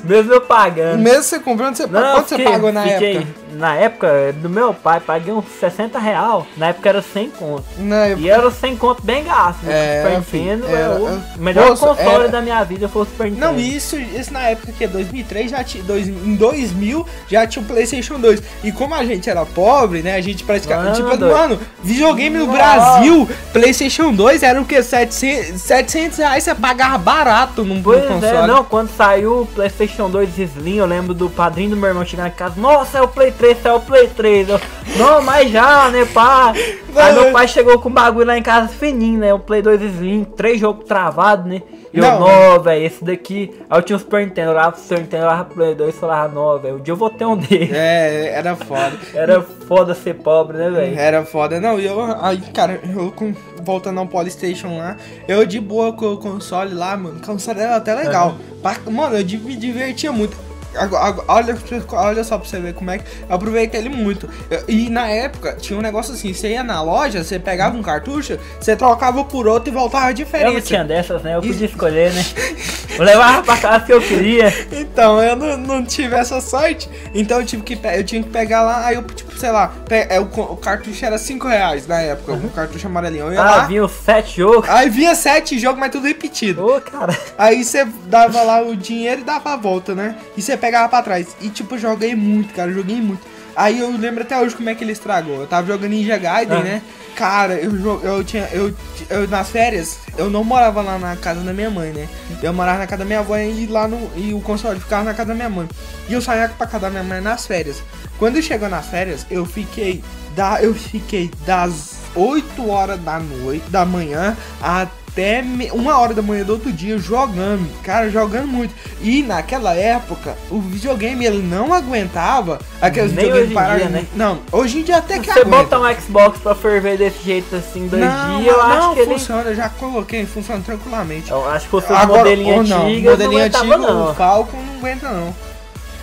Mesmo 0.04 0.32
eu 0.32 0.40
pagando. 0.40 0.98
mesmo 1.00 1.22
você 1.22 1.38
comprando, 1.40 1.76
você, 1.76 1.86
Não, 1.86 2.14
quanto 2.14 2.28
você 2.28 2.36
fiquei- 2.36 2.52
pagou 2.52 2.72
na 2.72 2.82
fiquei- 2.84 3.16
época? 3.16 3.48
Na 3.52 3.74
época, 3.74 4.32
do 4.36 4.48
meu 4.48 4.72
pai, 4.74 5.00
paguei 5.00 5.32
uns 5.32 5.44
60 5.58 5.98
real. 5.98 6.46
Na 6.56 6.68
época 6.68 6.88
era 6.88 7.02
100 7.02 7.30
conto. 7.30 7.64
Na 7.78 8.06
época. 8.06 8.20
E 8.22 8.30
era 8.30 8.50
100 8.50 8.76
conto 8.76 9.02
bem 9.02 9.24
gasto. 9.24 9.62
né? 9.64 9.72
É, 9.72 10.02
Super 10.02 10.18
Nintendo, 10.18 10.66
era- 10.68 10.94
é 10.94 11.38
melhor 11.38 11.68
console 11.76 11.98
era- 12.24 12.28
da 12.28 12.40
minha 12.40 12.62
vida 12.64 12.88
foi 12.88 13.07
Super 13.08 13.30
Nintendo. 13.30 13.52
Não, 13.52 13.58
isso, 13.60 13.96
isso 13.98 14.32
na 14.32 14.42
época 14.50 14.72
que 14.76 14.84
é 14.84 14.88
2003 14.88 15.50
já 15.50 15.64
tinha, 15.64 15.82
dois, 15.84 16.08
em 16.08 16.34
2000 16.36 17.06
já 17.28 17.46
tinha 17.46 17.62
o 17.62 17.66
PlayStation 17.66 18.18
2. 18.20 18.42
E 18.64 18.72
como 18.72 18.94
a 18.94 19.04
gente 19.04 19.28
era 19.28 19.44
pobre, 19.44 20.02
né? 20.02 20.14
A 20.14 20.20
gente 20.20 20.44
praticamente, 20.44 21.00
Mano, 21.02 21.10
tipo, 21.10 21.16
doido. 21.16 21.36
mano, 21.36 21.60
videogame 21.82 22.38
no 22.38 22.46
Nossa. 22.46 22.58
Brasil, 22.58 23.28
PlayStation 23.52 24.12
2 24.12 24.42
era 24.42 24.60
o 24.60 24.64
que 24.64 24.82
700, 24.82 25.60
700 25.60 26.18
reais 26.18 26.44
você 26.44 26.54
pagava 26.54 26.98
barato 26.98 27.64
num 27.64 27.82
Pois 27.82 28.04
console. 28.06 28.36
é, 28.36 28.46
não, 28.46 28.64
quando 28.64 28.90
saiu 28.96 29.42
o 29.42 29.46
PlayStation 29.46 30.08
2 30.10 30.38
Slim, 30.38 30.76
eu 30.76 30.86
lembro 30.86 31.14
do 31.14 31.28
padrinho 31.28 31.70
do 31.70 31.76
meu 31.76 31.88
irmão 31.88 32.04
chegar 32.04 32.28
em 32.28 32.32
casa, 32.32 32.54
nossa, 32.60 32.98
é 32.98 33.02
o 33.02 33.08
Play 33.08 33.32
3, 33.32 33.64
é 33.64 33.72
o 33.72 33.80
Play 33.80 34.08
3. 34.08 34.48
Eu, 34.48 34.60
não, 34.96 35.22
mas 35.22 35.50
já, 35.50 35.88
né, 35.90 36.06
pá. 36.12 36.52
Aí 36.96 37.12
meu 37.12 37.30
pai 37.32 37.46
chegou 37.46 37.78
com 37.78 37.88
o 37.88 37.92
bagulho 37.92 38.26
lá 38.26 38.36
em 38.36 38.42
casa 38.42 38.68
fininho, 38.68 39.20
né, 39.20 39.32
o 39.34 39.38
Play 39.38 39.62
2 39.62 39.80
Slim, 39.82 40.24
três 40.36 40.58
jogos 40.60 40.84
travados, 40.86 41.46
né. 41.46 41.62
E 41.92 41.98
eu, 41.98 42.04
Não. 42.04 42.60
velho, 42.62 42.84
esse 42.84 43.02
daqui. 43.04 43.50
Aí 43.70 43.78
eu 43.78 43.82
tinha 43.82 43.96
o 43.96 43.98
Super 43.98 44.26
Nintendo, 44.26 44.50
olhava 44.50 44.72
pro 44.72 44.80
Super 44.80 45.00
Nintendo, 45.00 45.24
olhava 45.24 45.44
pro 45.44 45.54
Play 45.54 45.74
2 45.74 45.94
e 45.94 45.98
falava, 45.98 46.32
não, 46.34 46.58
velho, 46.58 46.76
um 46.76 46.80
dia 46.80 46.92
eu 46.92 46.96
vou 46.96 47.08
ter 47.10 47.24
um 47.24 47.36
dele. 47.36 47.70
É, 47.74 48.32
era 48.34 48.54
foda. 48.56 48.92
Era 49.14 49.42
foda 49.42 49.94
ser 49.94 50.14
pobre, 50.14 50.56
né, 50.58 50.70
velho? 50.70 50.98
Era 50.98 51.24
foda. 51.24 51.60
Não, 51.60 51.78
e 51.80 51.86
eu, 51.86 52.00
aí, 52.20 52.38
cara, 52.52 52.80
eu 52.94 53.10
com, 53.12 53.34
voltando 53.62 54.00
ao 54.00 54.06
Polystation 54.06 54.76
lá, 54.78 54.96
eu 55.26 55.44
de 55.46 55.60
boa 55.60 55.92
com 55.92 56.06
o 56.12 56.16
console 56.18 56.74
lá, 56.74 56.96
mano, 56.96 57.18
o 57.18 57.26
console 57.26 57.60
era 57.60 57.76
até 57.76 57.94
legal. 57.94 58.36
Pa- 58.62 58.76
Mano, 58.90 59.16
eu 59.16 59.24
me 59.40 59.56
divertia 59.56 60.10
muito. 60.12 60.36
Agora- 60.74 61.22
Olha, 61.28 61.56
olha 61.92 62.24
só 62.24 62.38
pra 62.38 62.48
você 62.48 62.58
ver 62.60 62.74
como 62.74 62.90
é 62.90 62.98
que 62.98 63.04
eu 63.28 63.34
aproveitei 63.34 63.80
ele 63.80 63.88
muito. 63.88 64.28
E 64.68 64.88
na 64.90 65.08
época 65.08 65.56
tinha 65.60 65.78
um 65.78 65.82
negócio 65.82 66.12
assim: 66.14 66.32
você 66.32 66.50
ia 66.50 66.62
na 66.62 66.82
loja, 66.82 67.24
você 67.24 67.38
pegava 67.38 67.76
um 67.76 67.82
cartucho, 67.82 68.38
você 68.60 68.76
trocava 68.76 69.24
por 69.24 69.46
outro 69.46 69.70
e 69.70 69.72
voltava 69.72 70.06
a 70.06 70.10
Eu 70.10 70.52
não 70.54 70.60
tinha 70.60 70.84
dessas, 70.84 71.22
né? 71.22 71.36
Eu 71.36 71.40
podia 71.42 71.66
escolher, 71.66 72.12
né? 72.12 72.24
Eu 72.98 73.04
levava 73.04 73.42
pra 73.42 73.56
casa 73.56 73.84
que 73.84 73.92
eu 73.92 74.00
queria. 74.00 74.52
Então, 74.72 75.22
eu 75.22 75.36
não, 75.36 75.56
não 75.56 75.84
tive 75.84 76.16
essa 76.16 76.40
sorte. 76.40 76.88
Então 77.14 77.38
eu 77.38 77.46
tive 77.46 77.62
que 77.62 77.78
eu 77.94 78.02
tinha 78.02 78.20
que 78.20 78.28
pegar 78.28 78.62
lá, 78.62 78.86
aí 78.86 78.96
eu, 78.96 79.02
tipo, 79.04 79.27
sei 79.38 79.50
lá, 79.50 79.72
é, 79.88 80.20
o, 80.20 80.24
o 80.24 80.56
cartucho 80.56 81.04
era 81.04 81.16
5 81.18 81.46
reais 81.46 81.86
na 81.86 82.00
época, 82.00 82.32
o 82.32 82.50
cartucho 82.50 82.86
amarelinho. 82.86 83.26
Uhum. 83.26 83.38
Ah, 83.38 83.44
lá, 83.44 83.60
vinha 83.66 83.88
sete 83.88 84.38
jogos. 84.38 84.68
aí 84.68 84.90
vinha 84.90 85.14
sete 85.14 85.58
jogos, 85.58 85.78
mas 85.78 85.90
tudo 85.90 86.06
repetido. 86.06 86.64
Ô, 86.64 86.80
cara. 86.80 87.16
Aí 87.36 87.64
você 87.64 87.84
dava 88.06 88.42
lá 88.42 88.60
o 88.62 88.76
dinheiro 88.76 89.20
e 89.20 89.24
dava 89.24 89.52
a 89.52 89.56
volta, 89.56 89.94
né? 89.94 90.16
E 90.36 90.42
você 90.42 90.56
pegava 90.56 90.88
pra 90.88 91.02
trás. 91.02 91.36
E 91.40 91.48
tipo, 91.48 91.78
joguei 91.78 92.14
muito, 92.14 92.54
cara, 92.54 92.72
joguei 92.72 93.00
muito. 93.00 93.37
Aí 93.58 93.80
eu 93.80 93.90
lembro 93.90 94.22
até 94.22 94.38
hoje 94.40 94.54
como 94.54 94.70
é 94.70 94.74
que 94.76 94.84
ele 94.84 94.92
estragou. 94.92 95.40
Eu 95.40 95.46
tava 95.48 95.66
jogando 95.66 95.90
Ninja 95.90 96.16
Gaiden, 96.16 96.58
Ah. 96.58 96.62
né? 96.62 96.82
Cara, 97.16 97.54
eu, 97.54 98.00
eu 98.04 98.22
tinha. 98.22 98.48
Eu, 98.52 98.72
eu 99.10 99.26
nas 99.26 99.50
férias, 99.50 99.98
eu 100.16 100.30
não 100.30 100.44
morava 100.44 100.80
lá 100.80 100.96
na 100.96 101.16
casa 101.16 101.40
da 101.40 101.52
minha 101.52 101.68
mãe, 101.68 101.90
né? 101.90 102.08
Eu 102.40 102.52
morava 102.52 102.78
na 102.78 102.86
casa 102.86 103.00
da 103.00 103.04
minha 103.04 103.18
avó 103.18 103.36
e 103.36 103.66
lá 103.66 103.88
no. 103.88 104.08
E 104.14 104.32
o 104.32 104.40
console 104.40 104.78
ficava 104.78 105.02
na 105.02 105.12
casa 105.12 105.30
da 105.30 105.34
minha 105.34 105.50
mãe. 105.50 105.68
E 106.08 106.12
eu 106.12 106.22
saía 106.22 106.48
pra 106.56 106.68
casa 106.68 106.82
da 106.86 106.90
minha 106.90 107.02
mãe 107.02 107.20
nas 107.20 107.44
férias. 107.44 107.82
Quando 108.20 108.40
chegou 108.40 108.68
nas 108.68 108.86
férias, 108.86 109.26
eu 109.28 109.44
fiquei. 109.44 110.04
Da, 110.36 110.62
eu 110.62 110.72
fiquei 110.72 111.28
das 111.44 111.96
8 112.14 112.70
horas 112.70 113.00
da 113.00 113.18
noite, 113.18 113.68
da 113.70 113.84
manhã, 113.84 114.36
até 114.62 114.97
me- 115.44 115.70
uma 115.72 115.98
hora 115.98 116.14
da 116.14 116.22
manhã 116.22 116.44
do 116.44 116.52
outro 116.52 116.72
dia 116.72 116.96
jogando, 116.98 117.68
cara, 117.82 118.08
jogando 118.10 118.46
muito. 118.46 118.74
E 119.00 119.22
naquela 119.22 119.74
época, 119.74 120.36
o 120.50 120.60
videogame 120.60 121.24
ele 121.24 121.42
não 121.42 121.72
aguentava 121.72 122.60
aqueles 122.80 123.12
Nem 123.12 123.24
videogames 123.26 123.56
hoje 123.56 123.72
em 123.74 123.76
dia, 123.78 123.88
né? 123.88 124.06
Não, 124.14 124.38
hoje 124.52 124.78
em 124.78 124.82
dia 124.82 124.96
até 124.98 125.18
que 125.18 125.26
você 125.32 125.40
aguenta. 125.40 125.56
botar 125.76 125.80
um 125.80 126.00
Xbox 126.00 126.38
pra 126.40 126.54
ferver 126.54 126.96
desse 126.98 127.22
jeito 127.24 127.54
assim, 127.56 127.86
dois 127.88 128.02
não, 128.04 128.40
dias, 128.40 128.52
eu 128.56 128.58
não, 128.62 128.70
acho 128.70 128.94
que 128.94 129.00
ele. 129.00 129.12
funciona, 129.14 129.42
eu 129.50 129.54
já 129.56 129.68
coloquei, 129.68 130.26
funciona 130.26 130.62
tranquilamente. 130.64 131.30
Eu 131.30 131.48
acho 131.50 131.64
que 131.64 131.70
fosse 131.70 131.92
um 131.92 132.06
modelinho 132.06 132.62
não, 132.62 132.86
antigo, 132.86 133.10
modelinho 133.10 133.38
não 133.38 133.46
antigo, 133.46 133.76
não. 133.78 134.10
o 134.10 134.14
Falcon 134.14 134.56
não 134.56 134.76
aguenta 134.78 135.08
não. 135.10 135.47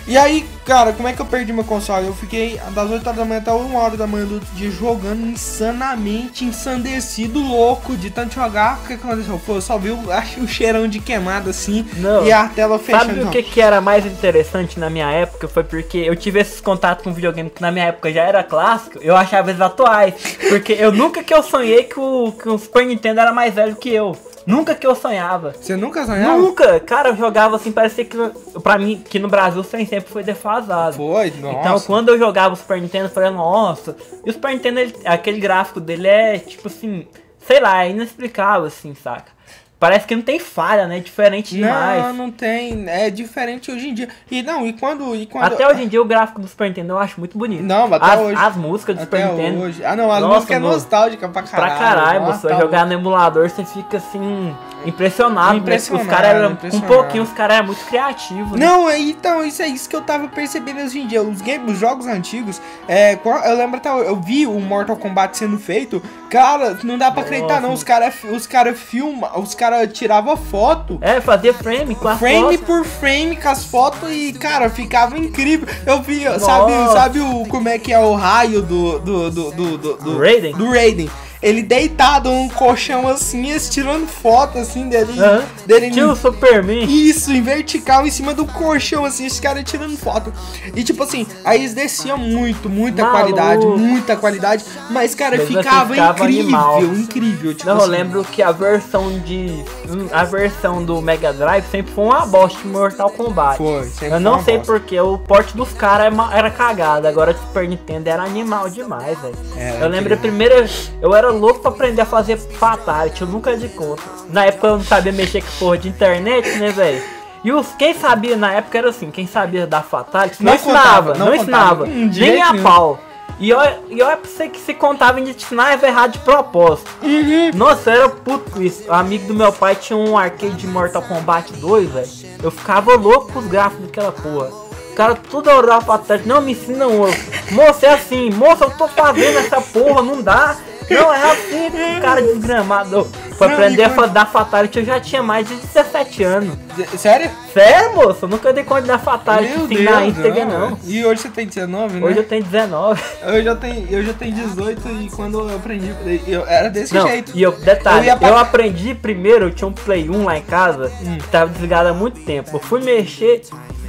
E 0.08 0.16
aí, 0.16 0.46
cara, 0.64 0.92
como 0.92 1.08
é 1.08 1.12
que 1.12 1.20
eu 1.20 1.26
perdi 1.26 1.52
meu 1.52 1.64
console? 1.64 2.06
Eu 2.06 2.14
fiquei 2.14 2.60
das 2.70 2.88
8 2.88 3.04
horas 3.04 3.18
da 3.18 3.24
manhã 3.24 3.40
até 3.40 3.52
1 3.52 3.74
hora 3.74 3.96
da 3.96 4.06
manhã 4.06 4.24
do 4.24 4.34
outro 4.34 4.48
dia 4.54 4.70
jogando 4.70 5.26
insanamente, 5.26 6.44
ensandecido, 6.44 7.40
louco 7.40 7.96
de 7.96 8.08
tanto 8.08 8.36
jogar. 8.36 8.78
O 8.78 8.86
que 8.86 8.92
aconteceu? 8.92 9.36
Foi, 9.38 9.56
eu 9.56 9.60
só 9.60 9.76
vi 9.76 9.90
o, 9.90 9.98
acho, 10.12 10.40
o 10.40 10.46
cheirão 10.46 10.86
de 10.86 11.00
queimada 11.00 11.50
assim 11.50 11.84
Não. 11.96 12.24
e 12.24 12.30
a 12.30 12.48
tela 12.48 12.78
fechando. 12.78 13.06
Sabe 13.06 13.24
o 13.24 13.30
que, 13.30 13.42
que 13.42 13.60
era 13.60 13.80
mais 13.80 14.06
interessante 14.06 14.78
na 14.78 14.88
minha 14.88 15.10
época? 15.10 15.48
Foi 15.48 15.64
porque 15.64 15.98
eu 15.98 16.14
tive 16.14 16.38
esses 16.38 16.60
contatos 16.60 17.02
com 17.02 17.12
videogame 17.12 17.50
que 17.50 17.60
na 17.60 17.72
minha 17.72 17.86
época 17.86 18.12
já 18.12 18.22
era 18.22 18.44
clássico, 18.44 19.00
eu 19.02 19.16
achava 19.16 19.50
eles 19.50 19.60
atuais. 19.60 20.14
Porque 20.48 20.72
eu 20.72 20.92
nunca 20.92 21.24
que 21.24 21.34
eu 21.34 21.42
sonhei 21.42 21.82
que 21.82 21.98
o, 21.98 22.30
que 22.30 22.48
o 22.48 22.56
Super 22.56 22.86
Nintendo 22.86 23.20
era 23.20 23.32
mais 23.32 23.52
velho 23.52 23.74
que 23.74 23.92
eu. 23.92 24.16
Nunca 24.46 24.74
que 24.74 24.86
eu 24.86 24.94
sonhava. 24.94 25.54
Você 25.60 25.74
nunca 25.76 26.06
sonhava? 26.06 26.36
Nunca! 26.38 26.78
Cara, 26.80 27.08
eu 27.08 27.16
jogava 27.16 27.56
assim, 27.56 27.72
parecia 27.72 28.04
que 28.04 28.16
pra 28.62 28.78
mim, 28.78 29.02
que 29.08 29.18
no 29.18 29.28
Brasil 29.28 29.62
sempre 29.64 30.00
foi 30.02 30.22
defasado. 30.22 30.96
Foi, 30.96 31.30
nossa. 31.40 31.58
Então, 31.58 31.80
quando 31.80 32.10
eu 32.10 32.18
jogava 32.18 32.54
o 32.54 32.56
Super 32.56 32.80
Nintendo, 32.80 33.06
eu 33.06 33.10
falei, 33.10 33.30
nossa. 33.30 33.96
E 34.24 34.30
o 34.30 34.32
Super 34.32 34.52
Nintendo, 34.52 34.78
ele- 34.80 34.94
aquele 35.04 35.40
gráfico 35.40 35.80
dele 35.80 36.06
é, 36.06 36.38
tipo 36.38 36.68
assim, 36.68 37.06
sei 37.44 37.58
lá, 37.60 37.84
é 37.84 37.90
inexplicável, 37.90 38.66
assim, 38.66 38.94
saca? 38.94 39.35
Parece 39.78 40.06
que 40.06 40.16
não 40.16 40.22
tem 40.22 40.38
falha, 40.38 40.86
né? 40.86 41.00
Diferente 41.00 41.54
demais. 41.54 42.02
Não, 42.02 42.12
não 42.14 42.30
tem. 42.30 42.88
É 42.88 43.10
diferente 43.10 43.70
hoje 43.70 43.90
em 43.90 43.94
dia. 43.94 44.08
E 44.30 44.42
não, 44.42 44.66
e 44.66 44.72
quando. 44.72 45.14
E 45.14 45.26
quando 45.26 45.44
Até 45.44 45.68
hoje 45.68 45.82
em 45.82 45.88
dia, 45.88 46.00
o 46.00 46.04
gráfico 46.06 46.40
do 46.40 46.48
Super 46.48 46.68
Nintendo 46.68 46.94
eu 46.94 46.98
acho 46.98 47.18
muito 47.20 47.36
bonito. 47.36 47.62
Não, 47.62 47.86
mas 47.86 48.00
até 48.02 48.14
as, 48.14 48.20
hoje- 48.20 48.36
as 48.42 48.56
músicas 48.56 48.96
do 48.96 49.00
Super 49.02 49.26
Nintendo. 49.26 49.60
hoje. 49.60 49.84
Ah, 49.84 49.94
não, 49.94 50.10
a 50.10 50.18
Nossa, 50.18 50.34
música 50.36 50.54
é 50.54 50.58
nostálgica 50.58 51.28
pra 51.28 51.42
caralho. 51.42 51.76
Pra 51.76 51.78
caralho, 51.78 52.20
Nossa, 52.22 52.40
você 52.40 52.48
tá 52.48 52.58
jogar 52.58 52.86
no 52.86 52.92
emulador, 52.94 53.50
você 53.50 53.64
fica 53.66 53.98
assim, 53.98 54.56
impressionado. 54.86 55.58
Impressionado, 55.58 56.04
né? 56.04 56.04
Os 56.04 56.16
caras 56.16 56.30
eram. 56.30 56.58
Um 56.78 56.80
pouquinho, 56.80 57.22
os 57.22 57.32
caras 57.32 57.56
eram 57.58 57.66
muito 57.66 57.84
criativos. 57.84 58.58
né? 58.58 58.64
Não, 58.66 58.88
é- 58.88 58.98
então, 58.98 59.44
isso 59.44 59.60
é 59.60 59.68
isso 59.68 59.88
que 59.90 59.96
eu 59.96 60.00
tava 60.02 60.26
percebendo 60.28 60.80
hoje 60.80 61.00
em 61.00 61.06
dia. 61.06 61.22
Os, 61.22 61.42
games, 61.42 61.72
os 61.72 61.78
jogos 61.78 62.06
antigos, 62.06 62.60
é, 62.88 63.14
eu 63.44 63.56
lembro 63.56 63.76
até, 63.76 63.90
eu 63.90 64.16
vi 64.16 64.46
o 64.46 64.58
Mortal 64.58 64.96
Kombat 64.96 65.36
sendo 65.36 65.58
feito, 65.58 66.02
cara, 66.30 66.78
não 66.82 66.96
dá 66.96 67.10
pra 67.10 67.22
acreditar 67.22 67.60
não, 67.60 67.72
os 67.74 67.82
caras 67.84 68.14
os 68.24 68.46
cara 68.46 68.74
filma, 68.74 69.38
os 69.38 69.54
caras 69.70 69.92
tiravam 69.92 70.36
foto, 70.36 70.98
É, 71.00 71.20
fazia 71.20 71.52
frame 71.52 71.94
com 71.96 72.06
a 72.08 72.16
frame 72.16 72.56
foto. 72.58 72.66
por 72.66 72.84
frame 72.84 73.36
com 73.36 73.48
as 73.48 73.64
fotos 73.64 74.08
e, 74.10 74.32
cara, 74.32 74.70
ficava 74.70 75.18
incrível. 75.18 75.66
Eu 75.84 76.02
vi, 76.02 76.22
sabe, 76.38 76.72
Nossa. 76.72 76.92
sabe 76.92 77.18
o, 77.20 77.44
como 77.46 77.68
é 77.68 77.78
que 77.78 77.92
é 77.92 77.98
o 77.98 78.14
raio 78.14 78.62
do, 78.62 78.98
do, 79.00 79.30
do, 79.30 79.50
do, 79.50 79.78
do, 79.78 79.96
do 79.96 80.18
Raiden? 80.18 80.52
do 80.54 80.70
Raiden. 80.70 81.10
Ele 81.42 81.62
deitado 81.62 82.30
num 82.30 82.48
colchão 82.48 83.06
assim, 83.08 83.50
eles 83.50 83.68
tirando 83.68 84.06
foto 84.06 84.58
assim 84.58 84.88
dele, 84.88 85.12
Aham. 85.20 85.44
dele 85.66 85.90
Tinha 85.90 86.08
o 86.08 86.16
Superman. 86.16 86.84
isso, 86.84 87.30
em 87.32 87.42
vertical, 87.42 88.06
em 88.06 88.10
cima 88.10 88.32
do 88.34 88.46
colchão, 88.46 89.04
assim, 89.04 89.26
os 89.26 89.38
caras 89.38 89.62
tirando 89.64 89.96
foto. 89.96 90.32
E 90.74 90.82
tipo 90.82 91.02
assim, 91.02 91.26
aí 91.44 91.60
eles 91.60 91.74
desciam 91.74 92.16
muito, 92.18 92.68
muita 92.68 93.02
Maluco. 93.02 93.20
qualidade, 93.20 93.66
muita 93.66 94.16
qualidade. 94.16 94.64
Mas, 94.90 95.14
cara, 95.14 95.36
Mesmo 95.36 95.58
assim, 95.58 95.68
ficava, 95.68 95.94
ficava 95.94 96.18
incrível, 96.24 96.42
animal. 96.42 96.82
incrível. 96.84 97.54
Tipo 97.54 97.68
Não, 97.68 97.76
eu 97.76 97.82
assim, 97.82 97.90
lembro 97.90 98.24
que 98.24 98.42
a 98.42 98.52
versão 98.52 99.18
de. 99.20 99.64
A 100.12 100.24
versão 100.24 100.82
do 100.84 101.00
Mega 101.02 101.32
Drive 101.32 101.64
sempre 101.70 101.92
foi 101.92 102.04
uma 102.04 102.24
bosta 102.26 102.58
de 102.60 102.68
Mortal 102.68 103.10
Kombat. 103.10 103.58
Foi, 103.58 103.84
sempre 103.84 104.10
Eu 104.16 104.20
não 104.20 104.42
sei 104.42 104.58
bosta. 104.58 104.72
porque 104.72 104.98
o 104.98 105.18
porte 105.18 105.56
dos 105.56 105.72
caras 105.72 106.12
era 106.32 106.50
cagado. 106.50 107.06
Agora 107.06 107.32
o 107.32 107.34
Super 107.34 107.68
Nintendo 107.68 108.08
era 108.08 108.22
animal 108.22 108.68
demais, 108.70 109.18
velho. 109.20 109.36
Era 109.56 109.84
Eu 109.84 109.88
lembro 109.88 110.14
a 110.14 110.16
primeira. 110.16 110.66
Eu 111.00 111.14
era 111.14 111.25
louco 111.30 111.60
pra 111.60 111.70
aprender 111.70 112.02
a 112.02 112.06
fazer 112.06 112.36
Fatality, 112.36 113.22
eu 113.22 113.28
nunca 113.28 113.56
de 113.56 113.68
conta. 113.68 114.02
Na 114.30 114.44
época 114.46 114.66
eu 114.66 114.76
não 114.78 114.84
sabia 114.84 115.12
mexer 115.12 115.42
com 115.42 115.50
porra 115.58 115.78
de 115.78 115.88
internet, 115.88 116.58
né, 116.58 116.70
velho? 116.70 117.02
E 117.44 117.52
os, 117.52 117.68
quem 117.78 117.94
sabia 117.94 118.36
na 118.36 118.52
época 118.54 118.78
era 118.78 118.90
assim, 118.90 119.10
quem 119.10 119.26
sabia 119.26 119.66
da 119.66 119.80
Fatality 119.82 120.42
não, 120.42 120.52
Não 120.52 120.58
ensinava, 120.58 121.12
contava, 121.12 121.18
não, 121.18 121.26
não 121.26 121.34
ensinava. 121.34 121.86
contava. 121.86 122.08
Nem 122.18 122.42
a 122.42 122.54
pau. 122.54 122.98
E 123.38 123.52
olha, 123.52 123.78
e 123.88 124.02
olha 124.02 124.16
pra 124.16 124.28
você 124.30 124.48
que 124.48 124.58
se 124.58 124.72
contava 124.72 125.20
em 125.20 125.28
ensinava 125.28 125.86
errado 125.86 126.12
de 126.12 126.18
propósito. 126.20 126.90
Uhum. 127.02 127.50
Nossa, 127.54 127.90
eu 127.90 127.96
era 128.04 128.08
puto 128.08 128.62
isso. 128.62 128.84
O 128.88 128.92
amigo 128.94 129.28
do 129.28 129.34
meu 129.34 129.52
pai 129.52 129.74
tinha 129.76 129.96
um 129.96 130.16
arcade 130.16 130.54
de 130.54 130.66
Mortal 130.66 131.02
Kombat 131.02 131.52
2, 131.52 131.90
velho. 131.90 132.08
Eu 132.42 132.50
ficava 132.50 132.94
louco 132.94 133.32
com 133.32 133.40
os 133.40 133.46
gráficos 133.46 133.84
daquela 133.86 134.10
porra. 134.10 134.48
O 134.90 134.94
cara 134.96 135.14
tudo 135.30 135.50
orava 135.50 135.84
pra 135.84 135.98
trás. 135.98 136.24
Não, 136.24 136.40
me 136.40 136.52
ensina 136.52 136.86
um. 136.86 137.02
Moça, 137.50 137.86
é 137.86 137.90
assim. 137.92 138.30
Moça, 138.30 138.64
eu 138.64 138.70
tô 138.70 138.88
fazendo 138.88 139.38
essa 139.38 139.60
porra, 139.60 140.00
não 140.02 140.22
dá. 140.22 140.56
Não, 140.90 141.12
é 141.12 141.22
assim, 141.32 142.00
cara 142.00 142.22
desgramado. 142.22 143.06
Pra 143.36 143.48
Não, 143.48 143.54
aprender 143.54 143.82
a 143.84 143.90
quando- 143.90 144.06
fa- 144.08 144.12
dar 144.14 144.26
Fatality 144.26 144.78
eu 144.78 144.84
já 144.86 144.98
tinha 144.98 145.22
mais 145.22 145.46
de 145.46 145.56
17 145.56 146.22
anos. 146.24 146.56
Sério? 146.96 147.30
Sério, 147.52 147.94
moço? 147.94 148.20
Eu 148.24 148.28
nunca 148.30 148.50
dei 148.50 148.64
conta 148.64 148.80
de 148.82 148.88
dar 148.88 148.98
Fatality 148.98 149.52
assim 149.52 149.82
na 149.82 150.06
íntegra, 150.06 150.44
não. 150.46 150.78
E 150.84 151.04
hoje 151.04 151.20
você 151.22 151.28
tem 151.28 151.46
19, 151.46 152.00
né? 152.00 152.06
Hoje 152.06 152.16
eu 152.18 152.24
tenho 152.24 152.42
19. 152.44 153.02
eu... 153.22 153.42
já 153.42 153.54
tenho, 153.54 153.86
eu 153.90 154.02
já 154.02 154.12
tenho 154.14 154.32
18 154.34 154.88
e 155.02 155.10
quando 155.10 155.38
eu 155.50 155.54
aprendi, 155.56 155.92
eu 156.26 156.46
era 156.46 156.70
desse 156.70 156.94
Não, 156.94 157.06
jeito. 157.06 157.32
e 157.34 157.42
eu, 157.42 157.52
detalhe, 157.52 157.98
Eu 158.00 158.04
ia 158.04 158.12
eu, 158.12 158.18
pra- 158.18 158.40
aprendi 158.40 158.94
primeiro, 158.94 159.46
eu 159.46 159.50
tinha 159.50 159.68
um 159.68 159.72
Play 159.72 160.08
1 160.08 160.24
lá 160.24 160.38
em 160.38 160.42
casa, 160.42 160.90
Hum. 161.02 161.18
que 161.18 161.28
tava 161.28 161.50
desligado 161.50 161.90
há 161.90 161.92
muito 161.92 162.20
tempo. 162.20 162.56
Eu 162.56 162.60
fui 162.60 162.80
mexer, 162.82 163.42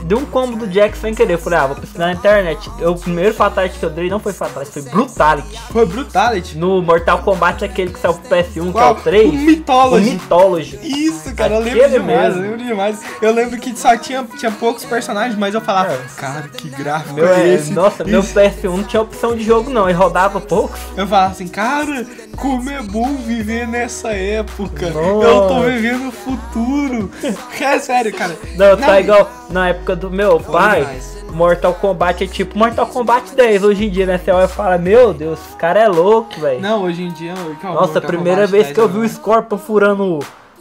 dei 0.03 0.17
um 0.17 0.25
combo 0.25 0.55
do 0.55 0.67
Jack 0.67 0.97
sem 0.97 1.13
querer. 1.13 1.33
Eu 1.33 1.39
falei, 1.39 1.59
ah, 1.59 1.67
vou 1.67 1.75
pesquisar 1.75 2.07
na 2.07 2.13
internet. 2.13 2.69
Eu, 2.79 2.91
o 2.93 2.99
primeiro 2.99 3.33
Fatality 3.33 3.77
que 3.79 3.85
eu 3.85 3.89
dei 3.89 4.09
não 4.09 4.19
foi 4.19 4.33
Fatality, 4.33 4.71
foi 4.71 4.81
Brutality. 4.83 5.61
Foi 5.71 5.85
Brutality. 5.85 6.57
No 6.57 6.81
Mortal 6.81 7.19
Kombat, 7.19 7.63
aquele 7.65 7.91
que 7.91 7.99
saiu 7.99 8.13
pro 8.13 8.29
PS1, 8.37 8.71
Qual? 8.71 8.95
que 8.95 8.99
é 8.99 9.01
o 9.01 9.03
3. 9.03 9.29
O 9.29 9.33
Mythology. 9.33 10.09
O 10.09 10.13
Mythology. 10.13 10.79
Isso, 10.83 11.35
cara, 11.35 11.55
eu 11.55 11.59
lembro 11.61 11.89
demais, 11.89 12.35
mesmo. 12.35 12.43
eu 12.45 12.51
lembro 12.51 12.65
demais. 12.65 12.99
Eu 13.21 13.33
lembro 13.33 13.59
que 13.59 13.77
só 13.77 13.97
tinha, 13.97 14.23
tinha 14.37 14.51
poucos 14.51 14.85
personagens, 14.85 15.37
mas 15.37 15.53
eu 15.53 15.61
falava, 15.61 15.93
É. 15.93 15.99
cara, 16.15 16.47
que 16.49 16.69
gráfico 16.69 17.13
Meu, 17.13 17.27
é 17.27 17.49
é, 17.49 17.53
esse? 17.55 17.71
nossa, 17.73 18.03
meu 18.03 18.19
Isso. 18.21 18.33
PS1 18.33 18.63
não 18.69 18.83
tinha 18.83 19.01
opção 19.01 19.35
de 19.35 19.43
jogo 19.43 19.69
não, 19.69 19.89
ele 19.89 19.97
rodava 19.97 20.39
pouco. 20.39 20.77
Eu 20.95 21.07
falava 21.07 21.31
assim, 21.31 21.47
cara, 21.47 22.05
como 22.35 22.69
é 22.69 22.81
bom 22.81 23.15
viver 23.15 23.67
nessa 23.67 24.09
época. 24.09 24.89
Nossa. 24.89 25.27
Eu 25.27 25.47
tô 25.47 25.61
vivendo 25.61 26.07
o 26.09 26.11
futuro. 26.11 27.11
É 27.59 27.79
sério, 27.79 28.13
cara. 28.13 28.37
Não, 28.55 28.77
tá 28.77 28.99
igual 28.99 29.29
na 29.49 29.69
época 29.69 29.86
do 29.95 30.09
meu 30.11 30.39
pai. 30.39 30.81
demais. 30.81 31.17
Mortal 31.31 31.73
Kombat 31.73 32.23
é 32.23 32.27
tipo 32.27 32.57
Mortal 32.57 32.87
Kombat 32.87 33.35
10 33.35 33.63
hoje 33.63 33.85
em 33.85 33.89
dia, 33.89 34.05
né? 34.05 34.17
Você 34.17 34.31
olha 34.31 34.45
e 34.45 34.47
fala, 34.47 34.77
meu 34.77 35.13
Deus, 35.13 35.39
esse 35.45 35.55
cara 35.57 35.79
é 35.79 35.87
louco, 35.87 36.39
velho. 36.39 36.59
Não, 36.61 36.83
hoje 36.83 37.03
em 37.03 37.11
dia. 37.11 37.33
calma, 37.61 37.81
Nossa, 37.81 37.99
a 37.99 38.01
primeira 38.01 38.41
Kombat 38.47 38.51
vez 38.51 38.63
10 38.65 38.73
que 38.75 38.79
eu 38.81 38.87
vi 38.87 38.97
não. 38.99 39.05
o 39.05 39.09
Scorpion 39.09 39.57
furando, 39.57 40.19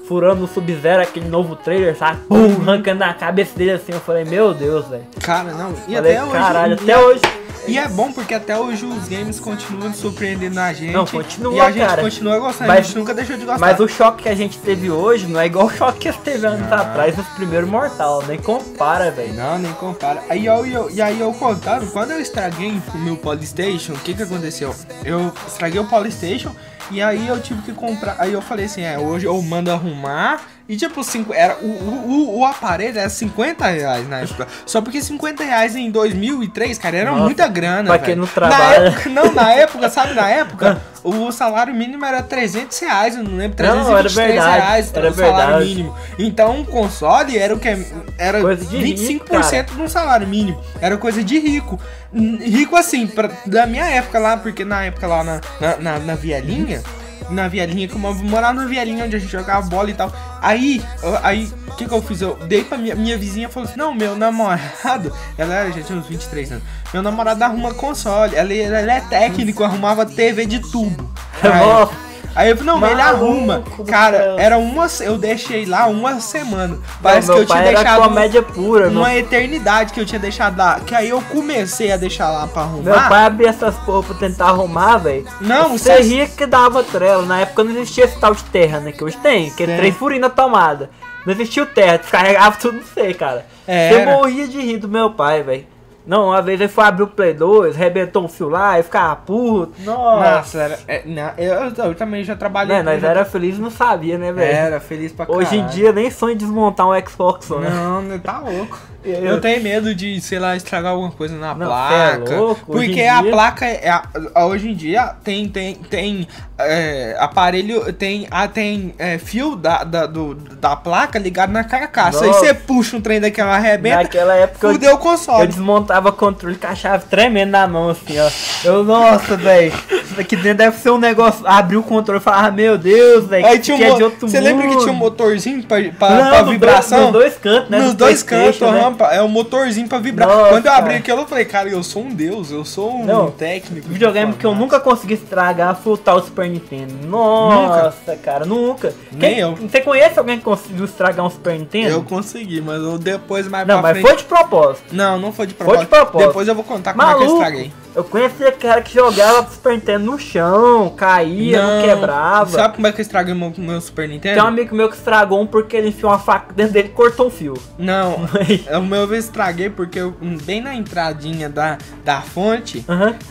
furando 0.09 0.45
o 0.45 0.49
Sub-Zero, 0.49 1.03
aquele 1.03 1.29
novo 1.29 1.57
trailer, 1.57 1.97
sabe? 1.97 2.19
Pum, 2.29 2.57
arrancando 2.63 3.05
a 3.05 3.15
cabeça 3.15 3.57
dele 3.57 3.73
assim, 3.73 3.93
eu 3.93 4.01
falei, 4.01 4.25
meu 4.25 4.53
Deus, 4.53 4.87
velho. 4.89 5.05
Cara, 5.23 5.53
não. 5.53 5.71
E 5.89 5.95
Falei, 5.95 6.17
até 6.17 6.23
hoje. 6.25 6.33
caralho, 6.33 6.75
até 6.75 6.93
é- 6.93 6.99
hoje. 6.99 7.21
E 7.67 7.79
é 7.79 7.89
bom 7.89 8.13
porque 8.13 8.33
até 8.35 8.57
hoje 8.59 8.85
os 8.87 9.09
games 9.09 9.41
continuam 9.41 9.93
surpreendendo 9.93 10.61
a 10.61 10.73
gente. 10.73 10.93
Não, 10.93 11.05
continua, 11.07 11.55
E 11.55 11.61
a 11.61 11.71
gente 11.71 11.87
cara. 11.87 12.03
continua 12.03 12.39
gostando. 12.39 12.69
Mas- 12.69 12.79
a 12.79 12.83
gente 12.83 12.97
nunca 12.99 13.15
deixou 13.15 13.37
de 13.37 13.45
gostar. 13.45 13.59
Mas 13.61 13.81
o 13.81 13.89
choque 13.89 14.23
que 14.23 14.29
a 14.29 14.35
gente 14.35 14.59
teve 14.59 14.91
hoje 14.91 15.27
não 15.27 15.41
é 15.41 15.47
igual 15.47 15.67
o 15.67 15.71
choque 15.71 15.99
que 15.99 16.13
teve 16.19 16.47
anos 16.47 16.71
atrás 16.73 17.17
nos 17.17 17.27
primeiros 17.29 17.69
Mortal, 17.69 18.23
nem 18.27 18.39
compara, 18.39 19.11
velho. 19.11 19.35
Não, 19.35 19.59
nem 19.59 19.73
compara. 19.73 20.23
Aí 20.29 20.47
eu, 20.47 20.65
eu- 20.67 20.91
e 20.91 21.03
aí 21.03 21.19
eu 21.21 21.33
contando, 21.33 21.91
quando 21.93 22.13
eu 22.13 22.21
estraguei 22.21 22.81
o 22.95 22.99
meu 22.99 23.17
Polystation, 23.17 23.93
o 23.95 23.99
que 23.99 24.15
que 24.15 24.23
aconteceu? 24.23 24.75
Eu 25.05 25.33
estraguei 25.47 25.81
o 25.81 25.85
Polystation 25.87 26.53
e 26.91 27.03
aí 27.03 27.27
eu 27.27 27.41
tive 27.41 27.63
que 27.63 27.73
comprar. 27.73 28.17
Aí 28.19 28.33
eu 28.33 28.41
falei 28.41 28.67
assim, 28.67 28.83
é, 28.83 28.99
hoje 28.99 29.27
eu 29.27 29.41
mando 29.43 29.71
arrumar. 29.73 30.41
E 30.69 30.77
tipo, 30.77 31.05
cinco, 31.05 31.33
era, 31.33 31.57
o, 31.59 31.67
o, 31.67 32.39
o- 32.41 32.45
aparelho 32.45 32.99
era 32.99 33.09
50 33.09 33.65
reais 33.67 34.09
na 34.09 34.19
época. 34.21 34.49
Só 34.67 34.81
porque 34.83 35.01
50 35.01 35.45
reais 35.45 35.77
em 35.77 35.91
2003, 35.93 36.77
cara, 36.77 36.97
era 36.97 37.11
Nossa, 37.13 37.23
muita 37.23 37.47
grana. 37.47 37.85
pra 37.85 37.93
velho. 37.99 38.05
quem 38.05 38.17
não 38.17 38.25
Na 38.25 38.31
trabalha. 38.33 38.75
época, 38.89 39.09
não, 39.11 39.33
na 39.33 39.53
época, 39.53 39.89
sabe, 39.89 40.15
na 40.15 40.29
época, 40.29 40.83
o 41.05 41.31
salário 41.31 41.73
mínimo 41.73 42.05
era 42.05 42.21
300 42.21 42.77
reais, 42.81 43.17
eu 43.17 43.23
não 43.23 43.37
lembro, 43.37 43.65
Não, 43.65 43.85
323 43.85 44.17
era 44.19 44.33
verdade, 44.33 44.57
reais 44.61 44.93
era 44.93 45.11
o 45.11 45.15
salário 45.15 45.37
verdade. 45.47 45.65
mínimo. 45.67 45.95
Então, 46.19 46.57
um 46.57 46.65
console 46.65 47.39
era 47.39 47.55
o 47.55 47.61
que? 47.61 47.87
Era 48.19 48.41
Coisa 48.41 48.65
de 48.65 48.77
rico, 48.77 49.25
25% 49.37 49.67
do 49.77 49.89
salário 49.89 50.27
mínimo. 50.27 50.61
Era 50.81 50.97
coisa 50.97 51.23
de 51.23 51.39
rico. 51.39 51.79
Rico 52.13 52.75
assim, 52.75 53.07
pra, 53.07 53.31
da 53.47 53.67
minha 53.67 53.85
época 53.87 54.19
lá, 54.19 54.37
porque 54.37 54.65
na 54.65 54.85
época 54.85 55.07
lá 55.07 55.23
na, 55.23 55.41
na, 55.61 55.77
na, 55.77 55.99
na 56.01 56.15
Vielinha, 56.17 56.83
na 57.31 57.49
Vielinha, 57.49 57.89
como 57.89 58.09
eu 58.09 58.15
morava 58.15 58.55
na 58.55 58.67
Vielinha 58.67 59.05
onde 59.05 59.17
a 59.17 59.19
gente 59.19 59.31
jogava 59.31 59.67
bola 59.69 59.91
e 59.91 59.95
tal. 59.95 60.13
Aí, 60.41 60.83
aí, 61.23 61.53
o 61.69 61.75
que 61.75 61.87
que 61.87 61.93
eu 61.93 62.03
fiz? 62.03 62.21
Eu 62.21 62.37
dei 62.47 62.65
pra 62.65 62.79
minha, 62.79 62.95
minha 62.95 63.19
vizinha 63.19 63.49
e 63.49 63.51
falou 63.51 63.69
assim, 63.69 63.79
não, 63.79 63.95
meu 63.95 64.17
namorado, 64.17 65.13
ela 65.37 65.71
já 65.71 65.83
tinha 65.83 65.99
uns 65.99 66.07
23 66.07 66.53
anos, 66.53 66.65
meu 66.93 67.03
namorado 67.03 67.43
arruma 67.43 67.75
console, 67.75 68.35
ela, 68.37 68.53
ela 68.53 68.93
é 68.93 69.01
técnico, 69.01 69.65
arrumava 69.65 70.07
TV 70.07 70.47
de 70.47 70.61
tubo. 70.61 71.11
Aí, 71.43 71.61
Nossa, 71.61 71.93
Aí 72.37 72.51
eu 72.51 72.57
falei, 72.57 72.73
não, 72.73 72.79
mas 72.79 72.91
ele 72.93 73.03
Maluco 73.03 73.25
arruma. 73.25 73.65
Cara, 73.89 74.19
céu. 74.19 74.39
era 74.39 74.59
uma. 74.59 74.87
Eu 75.01 75.17
deixei 75.17 75.65
lá 75.65 75.87
uma 75.87 76.21
semana. 76.21 76.79
Parece 77.03 77.29
meu 77.29 77.37
que 77.37 77.43
eu 77.43 77.47
tinha 77.47 77.63
deixado. 77.63 78.03
comédia 78.03 78.43
pura, 78.43 78.89
uma 78.89 79.09
meu, 79.09 79.19
eternidade 79.19 79.93
que 79.95 80.01
eu 80.01 80.05
tinha 80.05 80.19
deixado 80.19 80.59
lá. 80.59 80.79
Que 80.81 80.95
aí 80.95 81.09
eu 81.09 81.23
comecei 81.23 81.91
a 81.91 81.97
deixar 81.97 82.29
lá 82.31 82.47
pra 82.47 82.63
arrumar. 82.63 82.83
meu 82.83 83.09
pai 83.09 83.25
abria 83.25 83.49
essas 83.49 83.75
porra 83.79 84.03
pra 84.03 84.15
tentar 84.17 84.49
arrumar, 84.49 84.99
velho. 84.99 85.27
Não, 85.41 85.71
Você 85.79 85.97
você- 85.97 86.03
ria 86.03 86.29
que 86.29 86.45
dava 86.45 86.85
trela. 86.85 87.25
Na 87.25 87.41
época 87.41 87.65
não 87.65 87.71
existia 87.73 88.05
esse 88.05 88.21
tal 88.21 88.35
de 88.35 88.45
terra, 88.45 88.81
né? 88.81 88.93
Que 88.93 89.03
hoje 89.03 89.17
tem, 89.17 89.51
que 89.51 89.63
é 89.63 89.67
Tem. 89.67 89.77
três 89.79 89.97
furinhos 89.97 90.21
na 90.23 90.31
tomada. 90.31 90.91
Não 91.25 91.33
existia 91.33 91.63
o 91.63 91.67
terra, 91.67 91.97
descarregava 91.97 92.57
tudo 92.61 92.77
no 92.79 92.85
você, 92.85 93.15
cara. 93.15 93.47
É, 93.67 93.95
era. 93.95 94.13
morria 94.13 94.47
de 94.47 94.61
rir 94.61 94.77
do 94.77 94.89
meu 94.89 95.11
pai, 95.11 95.43
velho. 95.43 95.67
Não, 96.07 96.27
uma 96.29 96.41
vez 96.41 96.61
ele 96.61 96.69
foi 96.69 96.85
abrir 96.85 97.03
o 97.03 97.07
Play 97.09 97.35
2, 97.35 97.75
arrebentou 97.75 98.25
um 98.25 98.29
fio 98.29 98.49
lá 98.49 98.79
e 98.79 98.83
ficava 98.83 99.17
puto. 99.17 99.73
Nossa. 99.81 100.31
Nossa, 100.37 100.59
era, 100.63 100.79
é, 100.87 101.03
não, 101.05 101.31
eu, 101.37 101.85
eu 101.85 101.95
também 101.95 102.23
já 102.23 102.37
trabalhei. 102.37 102.77
Né, 102.77 102.83
nós 102.83 103.01
com- 103.01 103.07
era 103.09 103.25
feliz 103.25 103.57
e 103.57 103.61
não 103.61 103.71
sabia, 103.71 104.17
né, 104.17 104.33
velho? 104.33 104.57
Era 104.57 104.81
feliz 104.81 105.11
pra 105.13 105.27
Hoje 105.29 105.57
em 105.57 105.61
caralho. 105.63 105.75
dia 105.75 105.93
nem 105.93 106.11
sonho 106.11 106.35
em 106.35 106.37
desmontar 106.37 106.87
um 106.89 106.93
Xbox, 107.07 107.51
né? 107.51 107.69
Não, 107.71 108.03
não 108.03 108.19
tá 108.19 108.39
louco. 108.39 108.79
Eu- 109.05 109.15
Eu 109.25 109.41
tenho 109.41 109.63
medo 109.63 109.95
de, 109.95 110.21
sei 110.21 110.39
lá, 110.39 110.57
estragar 110.57 110.91
alguma 110.93 111.13
coisa 111.13 111.37
na 111.37 111.55
Não, 111.55 111.67
placa. 111.67 112.27
cê 112.27 112.35
é 112.35 112.37
louco, 112.39 112.67
porque 112.67 113.03
a 113.03 113.23
dia- 113.23 113.31
placa 113.33 113.65
é. 113.67 113.89
a- 113.89 114.03
a- 114.35 114.47
hoje 114.47 114.71
em 114.71 114.75
dia 114.75 115.15
tem, 115.23 115.49
tem, 115.49 115.75
tem 115.77 116.27
é, 116.59 117.17
aparelho, 117.19 117.93
tem, 117.93 118.27
ah, 118.31 118.49
tem 118.49 118.95
é, 118.99 119.19
fio 119.19 119.57
da, 119.57 119.85
da, 119.85 120.07
do, 120.07 120.35
da 120.35 120.75
placa 120.75 121.19
ligado 121.19 121.53
na 121.53 121.63
carcaça. 121.63 122.25
Aí 122.25 122.29
Nossa. 122.29 122.41
você 122.41 122.55
puxa 122.55 122.97
um 122.97 123.01
trem 123.01 123.21
daquela 123.21 123.55
arrebenta, 123.55 124.05
Naquela 124.05 124.35
época 124.35 124.67
eu, 124.67 124.73
fudeu 124.73 124.91
o 124.91 124.95
eu 124.95 124.99
console. 124.99 125.47
desmontava 125.47 126.11
controle 126.13 126.57
com 126.57 126.67
a 126.67 126.75
chave 126.75 127.05
tremendo 127.07 127.51
na 127.51 127.67
mão, 127.67 127.91
assim, 127.91 128.19
ó. 128.19 128.31
Eu, 128.65 128.85
nossa, 128.85 129.37
velho. 129.37 129.73
Isso 129.91 130.19
aqui 130.19 130.37
dentro 130.37 130.59
deve 130.59 130.79
ser 130.79 130.91
um 130.91 130.99
negócio. 130.99 131.47
Abrir 131.47 131.77
o 131.77 131.83
controle 131.83 132.21
e 132.21 132.23
falar, 132.23 132.47
ah, 132.47 132.51
meu 132.51 132.79
Deus, 132.79 133.27
velho. 133.27 133.45
Aí 133.45 133.59
tinha 133.59 133.77
um 133.77 133.83
é 133.83 134.11
Você 134.21 134.41
lembra 134.41 134.67
que 134.67 134.79
tinha 134.79 134.93
um 134.93 134.97
motorzinho 134.97 135.63
pra, 135.63 135.77
pra, 135.99 136.11
Não, 136.11 136.31
pra 136.31 136.43
vibração? 136.43 137.13
Dois, 137.13 137.13
nos 137.13 137.13
dois 137.13 137.39
cantos, 137.39 137.71
né? 137.71 137.79
Nos 137.81 137.91
do 137.91 137.99
dois 137.99 138.23
cantos, 138.23 138.61
né? 138.61 138.97
é 139.13 139.23
um 139.23 139.29
motorzinho 139.29 139.89
pra 139.89 139.99
vibrar. 139.99 140.29
Nossa, 140.29 140.49
Quando 140.51 140.67
eu 140.67 140.73
abri 140.73 140.95
aquilo, 140.95 141.21
eu 141.21 141.27
falei, 141.27 141.45
cara, 141.45 141.69
eu 141.69 141.83
sou 141.83 142.03
um 142.03 142.15
deus, 142.15 142.51
eu 142.51 142.65
sou 142.65 143.03
um 143.03 143.05
Não, 143.05 143.31
técnico. 143.31 143.89
O 143.89 143.93
videogame 143.93 144.33
que 144.33 144.47
eu 144.47 144.55
nunca 144.55 144.81
consegui 144.81 145.15
estragar 145.15 145.77
foi 145.77 145.93
o 145.93 145.97
tal 145.97 146.23
Super 146.23 146.46
Nintendo. 146.49 146.95
Nossa, 147.07 148.17
cara, 148.17 148.45
nunca. 148.45 148.93
Nem 149.13 149.21
Quem- 149.35 149.39
eu. 149.41 149.57
Você 149.57 149.81
conhece 149.81 150.19
alguém 150.19 150.39
que 150.39 150.45
conseguiu 150.45 150.85
estragar 150.85 151.25
um 151.25 151.31
Super 151.31 151.59
Nintendo? 151.59 151.89
Eu 151.89 152.03
consegui, 152.03 152.61
mas 152.61 152.81
eu 152.83 152.99
depois 152.99 153.49
mais 153.49 153.67
Não, 153.67 153.81
mas 153.83 153.93
frente... 153.93 154.07
foi 154.07 154.17
de 154.17 154.25
propósito. 154.25 154.85
Não, 154.95 155.19
não 155.19 155.33
foi 155.33 155.47
de 155.47 155.55
Foi 155.55 155.65
propósito. 155.65 155.85
de 155.91 155.97
propósito. 155.97 156.29
Depois 156.29 156.49
eu 156.49 156.55
vou 156.55 156.65
contar 156.65 156.93
como 156.95 157.09
é 157.09 157.15
que 157.15 157.23
eu 157.25 157.33
estraguei. 157.33 157.73
eu 157.95 158.05
conhecia 158.05 158.53
cara 158.53 158.83
que 158.83 158.95
jogava 158.95 159.49
Super 159.51 159.73
Nintendo 159.75 160.05
no 160.05 160.19
chão, 160.19 160.91
caía, 160.97 161.63
não, 161.63 161.83
quebrava. 161.83 162.51
Sabe 162.51 162.75
como 162.75 162.87
é 162.87 162.93
que 162.93 163.01
eu 163.01 163.03
estraguei 163.03 163.35
meu, 163.35 163.53
meu 163.57 163.81
Super 163.81 164.09
Nintendo? 164.09 164.35
Tem 164.35 164.43
um 164.43 164.47
amigo 164.47 164.75
meu 164.75 164.89
que 164.89 164.97
estragou 164.97 165.41
um 165.41 165.47
porque 165.47 165.77
ele 165.77 165.89
enfiou 165.89 166.11
uma 166.13 166.19
faca 166.19 166.53
dentro 166.53 166.73
dele 166.73 166.89
e 166.89 166.93
cortou 166.93 167.27
um 167.27 167.31
fio. 167.31 167.55
Não, 167.79 168.27
o 168.79 168.83
meu 168.83 169.03
eu 169.03 169.15
estraguei 169.15 169.71
porque 169.71 169.99
eu, 169.99 170.15
bem 170.45 170.61
na 170.61 170.75
entradinha 170.75 171.49
da, 171.49 171.79
da 172.05 172.21
fonte 172.21 172.85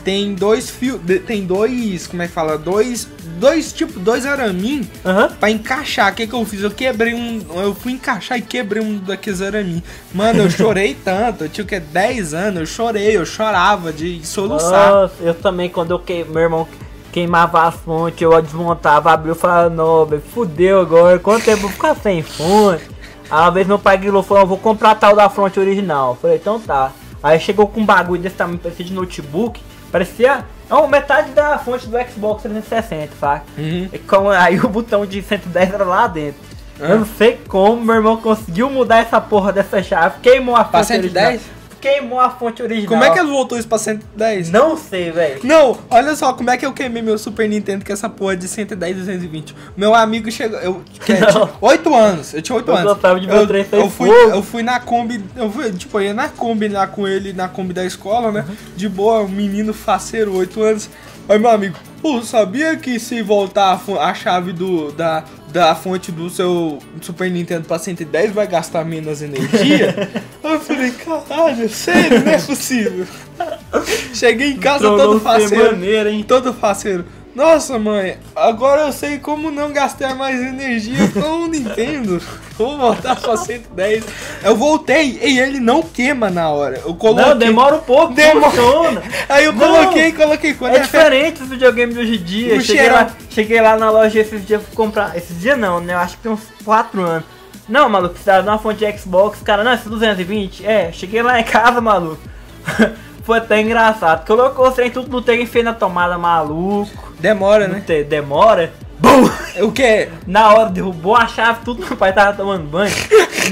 tem 0.04 0.34
dois 0.34 0.68
fios, 0.70 1.00
tem 1.26 1.44
dois, 1.44 2.06
como 2.06 2.22
é 2.22 2.26
que 2.26 2.32
fala? 2.32 2.56
Dois, 2.58 3.05
dois 3.38 3.72
tipo, 3.72 3.98
dois 3.98 4.24
araminhos 4.24 4.86
Aham. 5.04 5.30
pra 5.38 5.50
encaixar. 5.50 6.12
O 6.12 6.14
que 6.14 6.26
que 6.26 6.34
eu 6.34 6.44
fiz? 6.44 6.62
Eu 6.62 6.70
quebrei 6.70 7.14
um, 7.14 7.44
eu 7.56 7.74
fui 7.74 7.92
encaixar 7.92 8.38
e 8.38 8.42
quebrei 8.42 8.82
um 8.82 8.98
daqueles 8.98 9.42
araminhos. 9.42 9.82
Mano, 10.12 10.42
eu 10.42 10.50
chorei 10.50 10.94
tanto, 11.04 11.44
eu 11.44 11.48
tinha 11.48 11.64
o 11.64 11.68
que 11.68 11.78
10 11.78 12.34
anos, 12.34 12.60
eu 12.60 12.66
chorei, 12.66 13.16
eu 13.16 13.26
chorava 13.26 13.92
de 13.92 14.26
soluçar. 14.26 14.90
Nossa, 14.90 15.14
eu 15.20 15.34
também, 15.34 15.68
quando 15.68 15.90
eu 15.92 15.98
que... 15.98 16.24
meu 16.24 16.42
irmão 16.42 16.68
queimava 17.12 17.62
as 17.66 17.74
fontes, 17.76 18.20
eu 18.20 18.42
desmontava, 18.42 19.10
abriu 19.10 19.32
e 19.32 19.38
falava, 19.38 19.70
não, 19.70 20.04
velho, 20.04 20.20
fudeu 20.20 20.80
agora, 20.80 21.18
quanto 21.18 21.46
tempo 21.46 21.56
eu 21.56 21.62
vou 21.62 21.70
ficar 21.70 21.96
sem 21.96 22.22
fonte? 22.22 22.84
Aí 23.30 23.40
uma 23.40 23.50
vez 23.50 23.66
meu 23.66 23.78
pai 23.78 23.96
grilou 23.96 24.22
falou, 24.22 24.42
eu 24.42 24.46
vou 24.46 24.58
comprar 24.58 24.90
a 24.90 24.94
tal 24.94 25.16
da 25.16 25.28
fonte 25.28 25.58
original. 25.58 26.10
Eu 26.10 26.16
falei, 26.16 26.36
então 26.36 26.60
tá. 26.60 26.92
Aí 27.22 27.40
chegou 27.40 27.66
com 27.66 27.80
um 27.80 27.86
bagulho 27.86 28.20
desse 28.20 28.36
tamanho, 28.36 28.58
parecia 28.58 28.84
de 28.84 28.92
notebook, 28.92 29.60
parecia. 29.90 30.44
Não, 30.68 30.88
metade 30.88 31.30
da 31.30 31.58
fonte 31.58 31.86
do 31.86 31.96
Xbox 32.10 32.42
360, 32.42 33.12
saca? 33.20 33.44
Uhum. 33.56 33.88
E 33.92 33.98
com- 33.98 34.30
aí 34.30 34.58
o 34.58 34.68
botão 34.68 35.06
de 35.06 35.22
110 35.22 35.72
era 35.72 35.84
lá 35.84 36.06
dentro. 36.08 36.40
Ah. 36.80 36.84
Eu 36.88 36.98
não 36.98 37.06
sei 37.06 37.40
como 37.48 37.82
meu 37.84 37.94
irmão 37.94 38.16
conseguiu 38.16 38.68
mudar 38.68 38.98
essa 38.98 39.20
porra 39.20 39.52
dessa 39.52 39.82
chave. 39.82 40.16
Queimou 40.20 40.54
a 40.56 40.64
Pra 40.64 40.80
fonte 40.80 40.88
110? 40.88 41.26
original. 41.28 41.55
Queimou 41.86 42.20
a 42.20 42.30
fonte 42.30 42.62
original. 42.62 42.88
Como 42.88 43.04
é 43.04 43.10
que 43.10 43.18
ele 43.18 43.28
voltou 43.28 43.58
isso 43.58 43.68
pra 43.68 43.78
110? 43.78 44.50
Não 44.50 44.76
sei, 44.76 45.10
velho. 45.10 45.40
Não, 45.44 45.78
olha 45.88 46.16
só 46.16 46.32
como 46.32 46.50
é 46.50 46.56
que 46.56 46.66
eu 46.66 46.72
queimei 46.72 47.02
meu 47.02 47.16
Super 47.16 47.48
Nintendo 47.48 47.84
com 47.84 47.92
essa 47.92 48.08
porra 48.08 48.36
de 48.36 48.48
110 48.48 48.96
e 48.96 49.00
220. 49.00 49.54
Meu 49.76 49.94
amigo 49.94 50.30
chegou. 50.30 50.58
Eu 50.58 50.72
Não. 50.74 50.82
tinha 51.04 51.48
8 51.60 51.94
anos. 51.94 52.34
Eu 52.34 52.42
tinha 52.42 52.56
8 52.56 52.68
Eu 52.70 52.76
anos. 52.76 52.98
de 53.20 53.28
eu, 53.28 53.42
o 53.42 53.46
trem 53.46 53.66
eu 53.70 53.80
sem 53.82 53.90
fui, 53.90 54.08
eu 54.10 54.42
fui 54.42 54.62
na 54.62 54.80
Kombi. 54.80 55.24
Eu 55.36 55.50
fui, 55.50 55.72
tipo, 55.72 55.98
eu 55.98 56.04
ia 56.04 56.14
na 56.14 56.28
Kombi 56.28 56.68
lá 56.68 56.86
com 56.86 57.06
ele, 57.06 57.32
na 57.32 57.48
Kombi 57.48 57.72
da 57.72 57.84
escola, 57.84 58.32
né? 58.32 58.44
Uhum. 58.48 58.56
De 58.76 58.88
boa, 58.88 59.20
um 59.22 59.28
menino 59.28 59.72
faceiro, 59.72 60.36
8 60.36 60.62
anos. 60.62 60.90
Aí 61.28 61.38
meu 61.38 61.50
amigo, 61.50 61.76
pô, 62.00 62.22
sabia 62.22 62.76
que 62.76 63.00
se 63.00 63.20
voltar 63.20 63.80
a, 63.98 64.08
a 64.08 64.14
chave 64.14 64.52
do, 64.52 64.92
da, 64.92 65.24
da 65.56 65.74
fonte 65.74 66.12
do 66.12 66.28
seu 66.28 66.78
Super 67.00 67.30
Nintendo 67.30 67.66
pra 67.66 67.78
110 67.78 68.32
vai 68.32 68.46
gastar 68.46 68.84
menos 68.84 69.22
energia? 69.22 70.10
eu 70.44 70.60
falei, 70.60 70.90
caralho, 70.90 71.66
sério, 71.70 72.22
não 72.22 72.30
é 72.30 72.38
possível. 72.38 73.06
Cheguei 74.12 74.50
em 74.50 74.58
casa 74.58 74.84
todo 74.84 74.96
Trollou 74.98 75.18
ser 75.18 75.24
faceiro. 75.24 75.72
maneiro, 75.72 76.08
hein? 76.10 76.22
Todo 76.28 76.52
faceiro. 76.52 77.06
Nossa, 77.36 77.78
mãe, 77.78 78.16
agora 78.34 78.86
eu 78.86 78.92
sei 78.92 79.18
como 79.18 79.50
não 79.50 79.70
gastar 79.70 80.14
mais 80.14 80.40
energia 80.40 81.06
com 81.12 81.42
o 81.42 81.46
Nintendo. 81.46 82.18
Vou 82.56 82.78
voltar 82.78 83.14
pra 83.14 83.36
110. 83.36 84.04
Eu 84.42 84.56
voltei 84.56 85.18
e 85.22 85.38
ele 85.38 85.60
não 85.60 85.82
queima 85.82 86.30
na 86.30 86.48
hora. 86.48 86.80
Eu 86.82 86.94
coloquei. 86.94 87.26
Não, 87.26 87.36
demora 87.36 87.76
um 87.76 87.80
pouco, 87.80 88.14
Demora. 88.14 88.50
funciona. 88.50 89.02
Aí 89.28 89.44
eu 89.44 89.52
Não. 89.52 89.58
coloquei, 89.68 90.12
coloquei. 90.12 90.54
Quando 90.54 90.76
É 90.76 90.78
fe- 90.78 90.84
diferente 90.84 91.42
os 91.42 91.48
videogames 91.50 91.94
de 91.94 92.00
hoje 92.00 92.14
em 92.14 92.22
dia. 92.24 92.60
Cheguei 92.62 92.88
lá, 92.90 93.10
cheguei 93.28 93.60
lá 93.60 93.76
na 93.76 93.90
loja 93.90 94.18
esses 94.18 94.46
dias 94.46 94.62
pra 94.62 94.74
comprar. 94.74 95.14
Esses 95.14 95.38
dias 95.38 95.58
não, 95.58 95.78
né? 95.78 95.92
Eu 95.92 95.98
acho 95.98 96.16
que 96.16 96.22
tem 96.22 96.32
uns 96.32 96.40
4 96.64 97.02
anos. 97.02 97.24
Não, 97.68 97.86
maluco, 97.86 98.14
precisava 98.14 98.42
de 98.44 98.48
uma 98.48 98.58
fonte 98.58 98.78
de 98.78 98.98
Xbox. 98.98 99.42
Cara, 99.42 99.62
não, 99.62 99.74
esse 99.74 99.86
220? 99.90 100.64
É, 100.64 100.90
cheguei 100.90 101.20
lá 101.22 101.38
em 101.38 101.44
casa, 101.44 101.82
maluco. 101.82 102.18
Foi 103.26 103.38
até 103.38 103.60
engraçado. 103.60 104.24
Colocou 104.24 104.68
os 104.68 104.74
trem 104.74 104.88
tudo 104.90 105.10
no 105.10 105.20
trem 105.20 105.42
e 105.42 105.46
fez 105.46 105.64
na 105.64 105.74
tomada, 105.74 106.16
maluco. 106.16 107.12
Demora, 107.18 107.66
né? 107.66 107.82
te- 107.84 108.04
demora. 108.04 108.72
Bum! 109.00 109.28
O 109.64 109.72
que? 109.72 110.08
Na 110.26 110.54
hora 110.54 110.70
derrubou 110.70 111.14
a 111.16 111.26
chave, 111.26 111.60
tudo 111.64 111.84
meu 111.84 111.96
pai 111.96 112.12
tava 112.12 112.34
tomando 112.36 112.64
banho. 112.64 112.94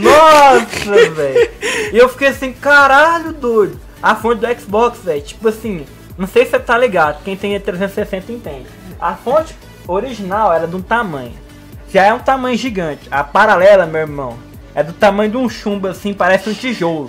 Nossa, 0.01 1.11
velho. 1.13 1.51
E 1.93 1.97
eu 1.99 2.09
fiquei 2.09 2.29
assim, 2.29 2.53
caralho, 2.53 3.33
doido. 3.33 3.79
A 4.03 4.15
fonte 4.15 4.47
do 4.47 4.61
Xbox, 4.61 5.01
velho, 5.03 5.21
tipo 5.23 5.49
assim, 5.49 5.85
não 6.17 6.27
sei 6.27 6.45
se 6.45 6.53
você 6.53 6.59
tá 6.61 6.79
ligado, 6.79 7.23
quem 7.25 7.37
tem 7.37 7.59
360 7.59 8.31
entende. 8.33 8.67
A 9.01 9.15
fonte 9.15 9.55
original 9.89 10.53
era 10.53 10.67
de 10.67 10.77
um 10.77 10.83
tamanho. 10.83 11.33
Já 11.93 12.05
é 12.07 12.15
um 12.15 12.19
tamanho 12.19 12.57
gigante. 12.57 13.09
A 13.11 13.23
paralela, 13.25 13.87
meu 13.87 14.01
irmão, 14.03 14.37
é 14.75 14.83
do 14.83 14.93
tamanho 14.93 15.31
de 15.31 15.37
um 15.37 15.49
chumbo 15.49 15.87
assim, 15.87 16.13
parece 16.13 16.51
um 16.51 16.55
tijolo. 16.55 17.09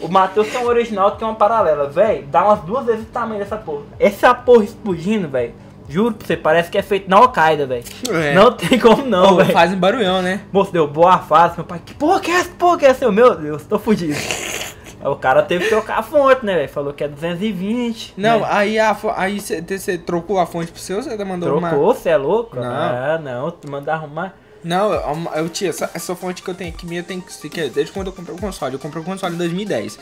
O 0.00 0.08
Matheus 0.08 0.48
tem 0.48 0.60
um 0.60 0.66
original 0.66 1.12
que 1.12 1.18
tem 1.18 1.28
uma 1.28 1.34
paralela, 1.34 1.88
velho. 1.88 2.26
Dá 2.28 2.44
umas 2.44 2.60
duas 2.60 2.86
vezes 2.86 3.02
o 3.02 3.06
tamanho 3.06 3.40
dessa 3.40 3.56
porra. 3.56 3.82
Essa 3.98 4.34
porra 4.34 4.64
explodindo, 4.64 5.28
velho. 5.28 5.52
Juro 5.88 6.14
pra 6.14 6.24
você, 6.24 6.36
parece 6.36 6.70
que 6.70 6.78
é 6.78 6.82
feito 6.82 7.10
na 7.10 7.16
Al-Qaeda, 7.16 7.66
velho. 7.66 7.82
É. 8.10 8.32
Não 8.32 8.52
tem 8.52 8.78
como 8.78 9.04
não, 9.04 9.34
velho. 9.36 9.52
faz 9.52 9.72
um 9.72 9.76
barulhão, 9.76 10.22
né? 10.22 10.42
Moço, 10.52 10.72
deu 10.72 10.86
boa 10.86 11.18
fase, 11.18 11.56
meu 11.56 11.64
pai, 11.64 11.82
que 11.84 11.92
porra 11.94 12.20
que 12.20 12.30
é 12.30 12.34
essa? 12.34 12.50
Porra 12.50 12.78
que 12.78 12.86
é 12.86 12.90
essa? 12.90 13.04
Eu, 13.04 13.12
Meu 13.12 13.34
Deus, 13.34 13.64
tô 13.64 13.78
fudido. 13.78 14.14
O 15.02 15.16
cara 15.16 15.42
teve 15.42 15.64
que 15.64 15.70
trocar 15.70 15.98
a 15.98 16.02
fonte, 16.02 16.44
né, 16.44 16.56
velho? 16.56 16.68
Falou 16.68 16.92
que 16.92 17.02
é 17.02 17.08
220. 17.08 18.14
Não, 18.18 18.40
né? 18.40 18.46
aí 18.50 18.78
a 18.78 18.94
aí 19.16 19.40
você 19.40 19.96
trocou 19.96 20.38
a 20.38 20.44
fonte 20.44 20.70
pro 20.70 20.78
seu 20.78 20.98
ou 20.98 21.02
você 21.02 21.24
mandou. 21.24 21.58
Trocou, 21.58 21.94
você 21.94 22.10
é 22.10 22.18
louco? 22.18 22.56
Não. 22.56 22.64
Ah, 22.64 23.18
não, 23.18 23.50
mandar 23.66 23.94
arrumar. 23.94 24.34
Não, 24.62 24.92
eu, 24.92 25.30
eu 25.36 25.48
tinha 25.48 25.70
essa, 25.70 25.90
essa 25.94 26.14
fonte 26.14 26.42
que 26.42 26.50
eu 26.50 26.54
tenho 26.54 26.70
aqui 26.70 26.86
minha 26.86 27.02
tem 27.02 27.20
que 27.20 27.48
que 27.48 27.60
é 27.60 27.68
desde 27.68 27.92
quando 27.92 28.08
eu 28.08 28.12
comprei 28.12 28.34
o 28.34 28.38
console. 28.38 28.74
Eu 28.74 28.78
comprei 28.78 29.02
o 29.02 29.04
console 29.04 29.34
em 29.34 29.38
2010. 29.38 29.98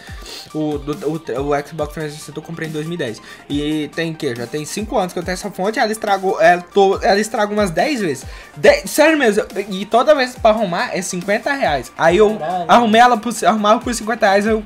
O, 0.52 0.78
do, 0.78 0.92
o, 1.08 1.12
o 1.14 1.66
Xbox 1.66 1.92
360 1.94 2.38
eu 2.38 2.42
comprei 2.42 2.68
em 2.68 2.72
2010. 2.72 3.20
E 3.48 3.88
tem 3.94 4.12
que 4.12 4.34
já 4.34 4.46
tem 4.46 4.64
5 4.64 4.98
anos 4.98 5.12
que 5.12 5.18
eu 5.18 5.22
tenho 5.22 5.34
essa 5.34 5.50
fonte, 5.50 5.78
ela 5.78 5.92
estragou, 5.92 6.40
ela, 6.40 6.60
to- 6.62 6.98
ela 7.02 7.20
estragou 7.20 7.56
umas 7.56 7.70
10 7.70 8.00
vezes. 8.00 8.24
De- 8.56 8.86
sério 8.88 9.16
mesmo, 9.16 9.44
e 9.70 9.86
toda 9.86 10.14
vez 10.14 10.34
pra 10.34 10.50
arrumar 10.50 10.90
é 10.96 11.00
50 11.02 11.52
reais. 11.52 11.92
Aí 11.96 12.16
eu 12.16 12.36
Caralho. 12.36 12.64
arrumei 12.68 13.00
ela 13.00 13.16
por, 13.16 13.32
arrumava 13.44 13.80
por 13.80 13.94
50 13.94 14.26
reais, 14.26 14.46
aí 14.46 14.54
o, 14.54 14.62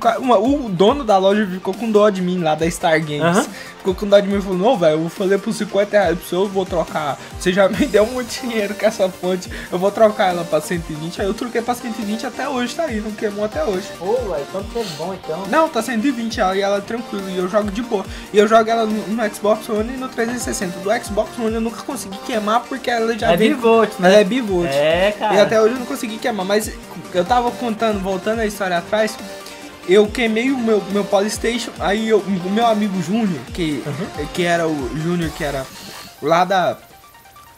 o 0.65 0.69
dono 0.69 1.03
da 1.03 1.17
loja 1.17 1.45
ficou 1.45 1.73
com 1.73 1.91
dó 1.91 2.09
de 2.09 2.21
mim 2.21 2.39
lá 2.39 2.55
da 2.55 2.69
Star 2.69 2.99
Games. 2.99 3.21
Aham. 3.21 3.45
Ficou 3.83 3.93
com 3.95 4.07
dó 4.07 4.17
de 4.17 4.29
mim 4.29 4.37
e 4.37 4.41
falou, 4.41 4.57
não, 4.57 4.77
velho, 4.77 4.93
eu 4.93 4.99
vou 5.01 5.09
fazer 5.09 5.37
por 5.39 5.51
50 5.53 5.91
reais 5.91 6.17
pro 6.17 6.25
seu, 6.25 6.39
eu 6.43 6.47
vou 6.47 6.65
trocar. 6.65 7.19
Você 7.37 7.51
já 7.51 7.67
me 7.67 7.85
deu 7.85 8.05
muito 8.05 8.29
dinheiro 8.41 8.73
com 8.75 8.85
essa 8.85 9.09
fonte. 9.09 9.49
Eu 9.69 9.77
vou 9.77 9.91
trocar 9.91 10.29
ela 10.29 10.45
pra 10.45 10.61
120. 10.61 11.19
Aí 11.19 11.27
eu 11.27 11.33
troquei 11.33 11.61
pra 11.61 11.75
120 11.75 12.25
até 12.25 12.47
hoje, 12.47 12.73
tá 12.73 12.83
aí, 12.83 13.01
não 13.01 13.11
queimou 13.11 13.43
até 13.43 13.61
hoje. 13.61 13.89
Ô, 13.99 14.13
velho, 14.31 14.45
quanto 14.53 14.69
que 14.71 14.79
é 14.79 14.83
bom 14.97 15.13
então. 15.13 15.43
Não, 15.49 15.67
tá 15.67 15.81
120 15.81 16.39
ela 16.39 16.55
e 16.55 16.61
ela 16.61 16.77
é 16.77 16.79
tranquila. 16.81 17.29
E 17.29 17.37
eu 17.37 17.49
jogo 17.49 17.69
de 17.71 17.81
boa. 17.81 18.05
E 18.31 18.37
eu 18.37 18.47
jogo 18.47 18.69
ela 18.69 18.85
no, 18.85 19.05
no 19.05 19.35
Xbox 19.35 19.67
One 19.67 19.93
e 19.93 19.97
no 19.97 20.07
360. 20.07 20.79
Do 20.79 20.89
Xbox 21.03 21.37
One 21.37 21.53
eu 21.55 21.59
nunca 21.61 21.81
consegui 21.83 22.17
queimar 22.19 22.61
porque 22.61 22.89
ela 22.89 23.19
já 23.19 23.33
É 23.33 23.35
vem. 23.35 23.49
bivolt, 23.49 23.89
né? 23.99 24.07
Ela 24.07 24.21
é 24.21 24.23
bivolt. 24.23 24.69
É, 24.71 25.13
cara. 25.19 25.35
E 25.35 25.39
até 25.41 25.59
hoje 25.61 25.73
eu 25.73 25.79
não 25.79 25.85
consegui 25.85 26.17
queimar. 26.19 26.45
Mas 26.45 26.71
eu 27.13 27.25
tava 27.25 27.51
contando, 27.51 27.99
voltando 27.99 28.39
a 28.39 28.45
história 28.45 28.77
atrás. 28.77 29.17
Eu 29.87 30.07
queimei 30.07 30.51
o 30.51 30.57
meu, 30.57 30.81
meu 30.91 31.03
Polystation, 31.03 31.71
aí 31.79 32.07
eu- 32.09 32.19
o 32.19 32.49
meu 32.49 32.65
amigo 32.65 33.01
Júnior, 33.01 33.41
que, 33.53 33.83
que 34.33 34.43
era 34.43 34.67
o 34.67 34.89
Júnior, 34.97 35.29
que 35.31 35.43
era 35.43 35.65
lá 36.21 36.45
da. 36.45 36.77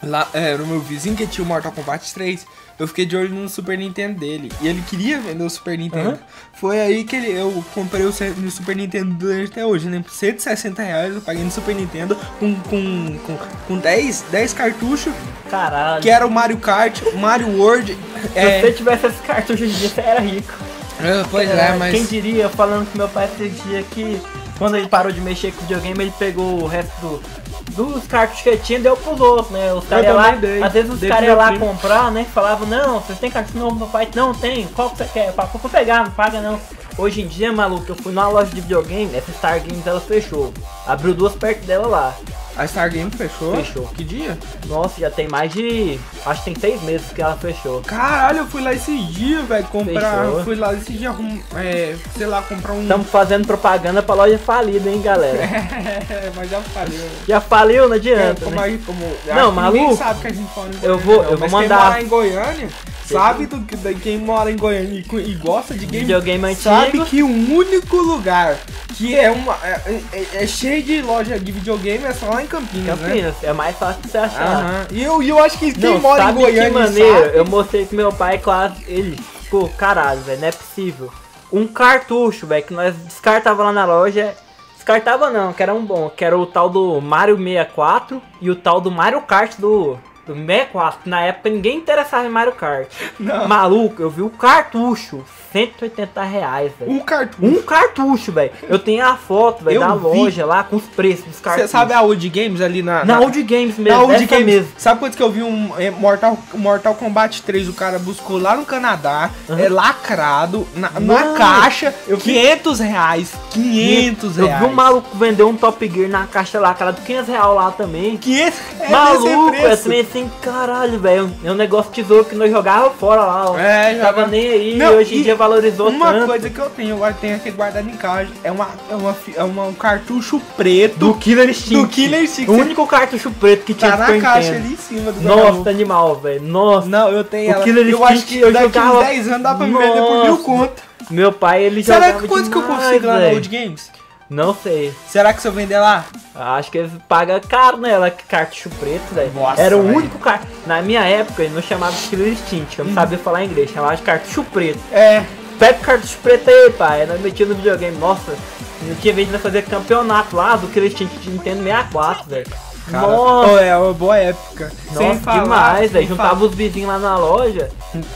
Lá, 0.02 0.28
é, 0.34 0.52
era 0.52 0.62
o 0.62 0.66
meu 0.66 0.80
vizinho 0.80 1.16
que 1.16 1.26
tinha 1.26 1.44
o 1.44 1.48
Mortal 1.48 1.72
Kombat 1.72 2.12
3. 2.12 2.46
Eu 2.78 2.86
fiquei 2.86 3.06
de 3.06 3.16
olho 3.16 3.30
no 3.30 3.48
Super 3.48 3.78
Nintendo 3.78 4.20
dele. 4.20 4.52
E 4.60 4.68
ele 4.68 4.82
queria 4.82 5.18
vender 5.18 5.42
o 5.42 5.48
Super 5.48 5.78
Nintendo. 5.78 6.10
Aham. 6.10 6.18
Foi 6.60 6.78
aí 6.78 7.04
que 7.04 7.16
ele, 7.16 7.30
eu 7.32 7.64
comprei 7.72 8.04
o 8.04 8.12
no 8.36 8.50
Super 8.50 8.76
Nintendo 8.76 9.14
dele 9.14 9.48
até 9.50 9.64
hoje, 9.64 9.88
né? 9.88 10.02
Por 10.04 10.12
160 10.12 10.82
reais 10.82 11.14
eu 11.14 11.22
paguei 11.22 11.42
no 11.42 11.50
Super 11.50 11.74
Nintendo 11.74 12.14
com, 12.38 12.54
com, 12.54 13.18
com, 13.26 13.38
com 13.66 13.78
10, 13.78 14.26
10 14.30 14.52
cartuchos, 14.52 15.12
Caralho. 15.50 16.02
que 16.02 16.10
era 16.10 16.26
o 16.26 16.30
Mario 16.30 16.58
Kart, 16.58 17.00
Mario 17.14 17.48
World. 17.58 17.96
Se 18.34 18.38
É, 18.38 18.60
você 18.60 18.72
tivesse 18.72 19.06
esse 19.06 19.22
cartucho 19.22 19.64
hoje 19.64 19.72
em 19.74 19.78
dia, 19.78 19.88
você 19.88 20.00
era 20.02 20.20
rico. 20.20 20.52
É, 21.00 21.24
pois 21.30 21.48
é, 21.50 21.76
mas. 21.76 21.94
Quem 21.94 22.04
diria, 22.04 22.48
falando 22.48 22.90
com 22.90 22.98
meu 22.98 23.08
pai 23.08 23.26
esse 23.26 23.48
dia 23.48 23.82
que 23.82 24.20
quando 24.58 24.76
ele 24.76 24.88
parou 24.88 25.12
de 25.12 25.20
mexer 25.20 25.52
com 25.52 25.60
videogame, 25.62 26.04
ele 26.04 26.14
pegou 26.18 26.62
o 26.62 26.66
resto 26.66 26.92
do, 27.00 27.92
dos 27.92 28.06
cartuchos 28.06 28.42
que 28.42 28.56
tinha 28.58 28.78
e 28.78 28.82
deu 28.82 28.96
pros 28.96 29.20
outros, 29.20 29.50
né? 29.50 29.72
Os 29.74 29.86
caras 29.86 30.06
Eu 30.06 30.16
lá, 30.16 30.30
dei. 30.30 30.62
às 30.62 30.72
vezes 30.72 30.90
os 30.90 31.00
caras 31.00 31.36
lá 31.36 31.48
primo. 31.48 31.66
comprar, 31.66 32.10
né? 32.10 32.26
Falavam, 32.32 32.66
não, 32.66 33.00
vocês 33.00 33.18
têm 33.18 33.30
cartucho 33.30 33.58
novo, 33.58 33.76
meu 33.76 33.86
pai, 33.88 34.08
não 34.14 34.32
tem, 34.32 34.66
qual 34.68 34.90
que 34.90 34.98
você 34.98 35.04
quer? 35.04 35.32
Pra 35.32 35.44
vou 35.44 35.70
pegar, 35.70 36.04
não 36.04 36.10
paga 36.10 36.40
não. 36.40 36.58
Hoje 36.98 37.20
em 37.20 37.26
dia, 37.26 37.52
maluco, 37.52 37.84
eu 37.90 37.94
fui 37.94 38.12
numa 38.12 38.28
loja 38.28 38.50
de 38.50 38.60
videogame, 38.62 39.14
essa 39.14 39.30
Star 39.32 39.60
Games 39.60 39.86
ela 39.86 40.00
fechou. 40.00 40.52
Abriu 40.86 41.12
duas 41.12 41.34
perto 41.34 41.66
dela 41.66 41.86
lá. 41.86 42.14
A 42.56 42.66
Star 42.66 42.90
Game 42.90 43.10
fechou? 43.10 43.54
Fechou. 43.56 43.86
Que 43.88 44.02
dia? 44.02 44.38
Nossa, 44.66 44.98
já 45.00 45.10
tem 45.10 45.28
mais 45.28 45.52
de. 45.52 45.98
Acho 46.24 46.42
que 46.44 46.52
tem 46.52 46.58
seis 46.70 46.82
meses 46.82 47.12
que 47.12 47.20
ela 47.20 47.36
fechou. 47.36 47.82
Caralho, 47.82 48.38
eu 48.38 48.46
fui 48.46 48.62
lá 48.62 48.72
esse 48.72 48.96
dia, 49.08 49.42
velho, 49.42 49.64
comprar. 49.66 50.24
Fechou. 50.24 50.44
Fui 50.44 50.54
lá 50.56 50.72
esse 50.72 50.92
dia, 50.94 51.14
é, 51.54 51.94
sei 52.16 52.26
lá, 52.26 52.40
comprar 52.40 52.72
um. 52.72 52.80
Estamos 52.82 53.08
fazendo 53.10 53.46
propaganda 53.46 54.02
pra 54.02 54.14
loja 54.14 54.38
falida, 54.38 54.88
hein, 54.88 55.02
galera? 55.02 55.36
É, 56.08 56.30
mas 56.34 56.48
já 56.48 56.60
falei. 56.60 57.10
Já 57.28 57.40
faliu, 57.40 57.88
não 57.88 57.94
É, 57.94 57.98
adianta, 57.98 58.44
como 58.44 58.56
né? 58.56 58.62
aí, 58.62 58.78
como. 58.78 59.12
Não, 59.26 59.52
maluco. 59.52 59.96
sabe 59.96 60.20
que 60.20 60.26
a 60.28 60.32
gente 60.32 60.48
mora 60.56 60.68
em 60.68 60.72
Goiânia. 60.78 60.88
Eu 60.88 60.98
vou- 60.98 61.22
não, 61.22 61.30
eu 61.32 61.38
vou 61.38 61.48
mandar- 61.50 61.78
Quem 61.78 61.86
mora 61.88 62.02
em 62.02 62.06
Goiânia 62.08 62.68
sabe 63.06 63.46
do 63.46 63.60
que 63.60 63.76
da- 63.76 63.92
quem 63.94 64.18
mora 64.18 64.50
em 64.50 64.56
Goiânia 64.56 65.02
e, 65.12 65.16
e 65.30 65.34
gosta 65.34 65.74
de 65.74 65.86
game. 65.86 66.04
Videogame 66.04 66.54
Sabe 66.56 66.86
antigo. 66.88 67.04
que 67.06 67.22
o 67.22 67.26
único 67.28 67.96
lugar 67.96 68.56
que 68.96 69.14
é 69.14 69.30
uma. 69.30 69.56
É, 69.62 70.00
é- 70.12 70.26
é 70.42 70.46
cheio 70.46 70.82
de 70.82 71.02
loja 71.02 71.38
de 71.38 71.52
videogame 71.52 72.04
é 72.04 72.12
só 72.12 72.30
lá 72.30 72.42
em 72.42 72.46
Campinas, 72.46 72.98
né? 73.00 73.08
Campinas, 73.08 73.34
é 73.42 73.52
mais 73.52 73.76
fácil 73.76 74.02
de 74.02 74.08
você 74.10 74.18
achar. 74.18 74.86
E 74.90 75.02
eu, 75.02 75.22
eu 75.22 75.42
acho 75.42 75.58
que 75.58 75.72
quem 75.72 75.94
Não, 75.94 76.00
mora 76.00 76.30
em 76.30 76.34
Goiânia 76.34 76.64
que 76.64 76.70
maneiro? 76.70 77.22
sabe. 77.24 77.36
Eu 77.38 77.44
mostrei 77.44 77.86
pro 77.86 77.96
meu 77.96 78.12
pai, 78.12 78.38
claro, 78.38 78.72
ele 78.86 79.16
ficou, 79.42 79.68
caralho, 79.70 80.20
velho, 80.20 80.40
não 80.40 80.48
é 80.48 80.52
possível. 80.52 81.10
Um 81.52 81.66
cartucho, 81.66 82.46
velho, 82.46 82.64
que 82.64 82.74
nós 82.74 82.94
descartava 82.96 83.62
lá 83.64 83.72
na 83.72 83.84
loja. 83.84 84.34
Descartava 84.74 85.30
não, 85.30 85.52
que 85.52 85.62
era 85.62 85.74
um 85.74 85.84
bom, 85.84 86.08
que 86.08 86.24
era 86.24 86.38
o 86.38 86.46
tal 86.46 86.68
do 86.70 87.00
Mario 87.00 87.36
64 87.36 88.22
e 88.40 88.50
o 88.50 88.54
tal 88.54 88.80
do 88.80 88.88
Mario 88.90 89.20
Kart 89.22 89.56
do, 89.58 89.98
do 90.26 90.34
64. 90.34 91.02
que 91.02 91.08
Na 91.08 91.20
época 91.22 91.48
ninguém 91.50 91.78
interessava 91.78 92.26
em 92.26 92.30
Mario 92.30 92.52
Kart. 92.52 92.88
Não. 93.18 93.46
Maluco, 93.46 94.02
eu 94.02 94.10
vi 94.10 94.22
o 94.22 94.30
cartucho, 94.30 95.24
180 95.56 96.22
reais, 96.22 96.72
velho. 96.78 96.90
Um 96.92 97.00
cartucho. 97.00 97.44
Um 97.46 97.62
cartucho, 97.62 98.32
velho. 98.32 98.50
Eu 98.68 98.78
tenho 98.78 99.04
a 99.06 99.16
foto, 99.16 99.64
velho, 99.64 99.76
Eu 99.76 99.80
da 99.88 99.94
vi. 99.94 100.02
loja 100.18 100.44
lá 100.46 100.62
com 100.64 100.76
os 100.76 100.84
preços 100.84 101.24
dos 101.24 101.36
Você 101.36 101.42
cartuchos. 101.42 101.70
sabe 101.70 101.92
a 101.94 102.02
Old 102.02 102.28
Games 102.28 102.60
ali 102.60 102.82
na. 102.82 103.04
Na 103.04 103.20
Old 103.20 103.42
Games 103.42 103.78
Na 103.78 103.84
mesmo, 103.84 104.00
Old 104.02 104.14
essa 104.14 104.26
Games. 104.26 104.46
mesmo. 104.46 104.68
Sabe 104.76 105.00
quanto 105.00 105.16
que 105.16 105.22
eu 105.22 105.30
vi 105.30 105.42
um 105.42 105.70
é, 105.78 105.90
Mortal, 105.90 106.38
Mortal 106.54 106.94
Kombat 106.94 107.42
3? 107.42 107.68
O 107.68 107.72
cara 107.72 107.98
buscou 107.98 108.38
lá 108.38 108.54
no 108.56 108.64
Canadá, 108.64 109.30
é 109.58 109.68
lacrado, 109.68 110.66
na, 110.74 110.90
na 111.00 111.32
caixa, 111.34 111.94
eu 112.06 112.16
vi- 112.16 112.24
500 112.34 112.80
reais. 112.80 113.32
500 113.50 114.38
Eu 114.38 114.46
reais. 114.46 114.60
vi 114.62 114.66
um 114.68 114.72
maluco 114.74 115.16
vender 115.16 115.42
um 115.44 115.56
Top 115.56 115.88
Gear 115.88 116.08
na 116.10 116.26
caixa 116.26 116.58
de 116.92 117.00
500 117.02 117.28
reais 117.28 117.54
lá 117.54 117.70
também. 117.70 118.16
500 118.16 118.58
é 118.80 118.88
Maluco, 118.88 119.54
eu 119.54 119.76
também 119.82 120.00
assim, 120.00 120.30
caralho, 120.42 120.98
velho. 120.98 121.30
É 121.44 121.50
um 121.50 121.54
negócio 121.54 121.90
tesouro 121.92 122.24
que 122.24 122.34
nós 122.34 122.50
jogava 122.50 122.90
fora 122.90 123.22
lá, 123.22 123.50
ó. 123.50 123.58
É, 123.58 123.94
Não 123.94 124.00
tava 124.00 124.26
nem 124.26 124.48
aí, 124.48 124.76
Não, 124.76 124.94
hoje 124.96 125.14
em 125.16 125.18
e 125.20 125.22
dia 125.22 125.36
valorizou 125.48 125.88
Uma 125.90 126.12
tanto. 126.12 126.26
coisa 126.26 126.50
que 126.50 126.58
eu 126.58 126.70
tenho, 126.70 127.04
eu 127.04 127.14
tenho 127.14 127.36
aqui 127.36 127.50
guardado 127.50 127.88
em 127.88 127.96
casa, 127.96 128.28
é, 128.42 128.50
uma, 128.50 128.68
é, 128.90 128.94
uma, 128.94 129.16
é 129.36 129.42
uma- 129.44 129.64
um 129.66 129.74
cartucho 129.74 130.40
preto 130.56 130.96
Do 130.98 131.14
Killer 131.14 131.48
Instinct. 131.48 131.74
do 131.82 131.88
Killer 131.88 132.22
Instinct. 132.24 132.50
O 132.50 132.54
único 132.54 132.86
cartucho 132.86 133.30
preto 133.30 133.64
que 133.64 133.74
tinha 133.74 133.92
tá 133.96 134.08
na 134.12 134.20
caixa 134.20 134.52
ali 134.54 134.72
em 134.74 134.76
cima 134.76 135.12
do 135.12 135.20
Nossa, 135.22 135.70
animal, 135.70 136.16
velho. 136.16 136.42
Nossa. 136.42 136.88
Não, 136.88 137.08
eu 137.10 137.24
tenho 137.24 137.50
O 137.50 137.54
ela. 137.54 137.64
Killer 137.64 137.86
eu 137.88 138.04
acho 138.04 138.26
que 138.26 138.38
eu 138.38 138.52
daqui 138.52 138.66
jogava- 138.74 138.98
uns 139.00 139.04
10 139.06 139.28
anos 139.28 139.42
dá 139.42 139.54
pra 139.54 139.66
me 139.66 139.72
vender 139.78 140.00
por 140.02 140.24
mil 140.24 140.38
conto. 140.38 140.82
Meu 141.10 141.32
pai, 141.32 141.62
ele 141.62 141.84
Será 141.84 142.00
jogava 142.00 142.22
que 142.22 142.28
quanto 142.28 142.50
que 142.50 142.56
eu 142.56 142.62
consigo 142.62 143.06
lá 143.06 143.12
na 143.14 143.18
velho. 143.20 143.34
Old 143.34 143.48
Games? 143.48 143.90
Não 144.28 144.54
sei. 144.54 144.92
Será 145.08 145.32
que 145.32 145.40
se 145.40 145.48
eu 145.48 145.52
vender 145.52 145.78
lá? 145.78 146.04
Acho 146.34 146.70
que 146.70 146.78
eles 146.78 146.90
pagam 147.08 147.40
caro 147.40 147.76
nela, 147.76 148.10
que 148.10 148.24
cartucho 148.24 148.68
preto, 148.70 149.14
velho. 149.14 149.30
Era 149.56 149.76
o 149.76 149.82
velho. 149.82 149.96
único 149.96 150.18
cartucho. 150.18 150.52
Na 150.66 150.82
minha 150.82 151.04
época, 151.04 151.44
ele 151.44 151.54
não 151.54 151.62
chamava 151.62 151.92
de 151.92 152.08
Killer 152.08 152.32
Instinct, 152.32 152.78
eu 152.78 152.84
não 152.84 152.94
sabia 152.94 153.18
falar 153.18 153.44
inglês, 153.44 153.70
chamava 153.70 153.96
de 153.96 154.02
cartucho 154.02 154.42
preto. 154.44 154.80
É. 154.92 155.24
Pega 155.58 155.78
o 155.78 155.82
cartucho 155.82 156.18
preto 156.22 156.50
aí, 156.50 156.70
pai. 156.72 157.06
Nós 157.06 157.20
metia 157.20 157.46
no 157.46 157.54
videogame. 157.54 157.96
Nossa, 157.98 158.36
não 158.82 158.94
tinha 158.96 159.14
vez 159.14 159.30
de 159.30 159.38
fazer 159.38 159.62
campeonato 159.62 160.34
lá 160.36 160.56
do 160.56 160.66
Killer 160.68 160.90
Instinct 160.90 161.18
de 161.18 161.30
Nintendo 161.30 161.62
64, 161.62 162.28
velho. 162.28 162.46
Cara, 162.90 163.06
Nossa, 163.06 163.48
pô, 163.48 163.58
é 163.58 163.76
uma 163.76 163.92
boa 163.92 164.16
época. 164.16 164.72
Sem 164.96 165.08
nossa 165.08 165.20
falar, 165.20 165.42
demais, 165.42 165.78
sem 165.78 165.88
velho. 165.88 166.08
Juntava 166.08 166.28
falar. 166.36 166.42
os 166.42 166.54
vizinhos 166.54 166.88
lá 166.88 166.98
na 166.98 167.16
loja. 167.16 167.68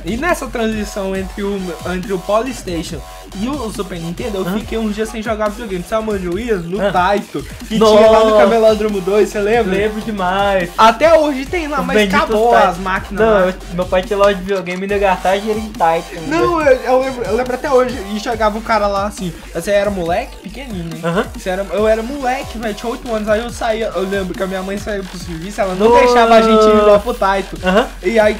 E 0.05 0.17
nessa 0.17 0.47
transição 0.47 1.17
entre 1.17 1.43
o, 1.43 1.59
entre 1.93 2.13
o 2.13 2.19
Polystation 2.19 3.01
e 3.37 3.49
o 3.49 3.71
Super 3.73 3.99
Nintendo, 4.01 4.39
eu 4.39 4.47
Hã? 4.49 4.59
fiquei 4.59 4.79
uns 4.79 4.95
dias 4.95 5.09
sem 5.09 5.23
jogar 5.23 5.49
videogame. 5.51 5.85
Sabe 5.89 6.11
onde 6.11 6.27
eu 6.27 6.39
ia? 6.39 6.57
No 6.57 6.81
Hã? 6.81 6.91
Taito. 6.93 7.45
Que 7.69 7.79
Nossa. 7.79 7.97
tinha 7.97 8.11
lá 8.11 8.25
no 8.25 8.37
Camelódromo 8.37 9.01
2, 9.01 9.29
você 9.29 9.39
lembra? 9.41 9.73
Lembro 9.77 10.01
demais. 10.01 10.71
Até 10.77 11.15
hoje 11.19 11.47
tem 11.47 11.69
lá, 11.69 11.83
mas 11.83 11.97
benditos 11.97 12.21
acabou 12.25 12.51
Taito. 12.53 12.69
as 12.69 12.79
máquinas 12.79 13.21
Não, 13.27 13.39
eu- 13.49 13.55
meu 13.75 13.85
pai 13.87 14.03
tinha 14.03 14.19
loja 14.19 14.35
de 14.35 14.41
videogame 14.43 14.81
e 14.81 14.83
ainda 14.85 14.99
gastava 14.99 15.39
dinheiro 15.39 15.61
em 15.61 15.67
Titan. 15.69 16.21
Não, 16.29 16.61
eu, 16.61 16.77
eu 16.83 17.01
lembro, 17.03 17.25
eu 17.25 17.37
lembro 17.37 17.55
até 17.55 17.71
hoje. 17.71 17.97
E 18.15 18.21
chegava 18.21 18.59
o 18.59 18.63
cara 18.63 18.87
lá 18.87 19.07
assim. 19.07 19.33
Você 19.55 19.71
era 19.71 19.91
moleque? 19.91 20.37
Pequenininho, 20.43 20.97
hein? 20.97 21.25
Você 21.37 21.49
era, 21.51 21.65
eu 21.73 21.87
era 21.87 22.03
moleque, 22.03 22.59
velho. 22.59 22.75
Tinha 22.75 22.91
8 22.93 23.15
anos. 23.15 23.29
Aí 23.29 23.41
eu 23.41 23.51
saía. 23.51 23.87
Eu 23.95 24.03
lembro 24.09 24.35
que 24.35 24.43
a 24.43 24.47
minha 24.47 24.63
mãe 24.63 24.77
saiu 24.79 25.05
pro 25.05 25.19
serviço. 25.19 25.61
Ela 25.61 25.75
não 25.75 25.93
deixava 25.93 26.35
a 26.35 26.43
gente 26.43 26.63
ir 26.65 26.83
lá 26.83 26.99
pro 26.99 27.15
Taito. 27.15 27.57
E 28.03 28.19
aí 28.19 28.37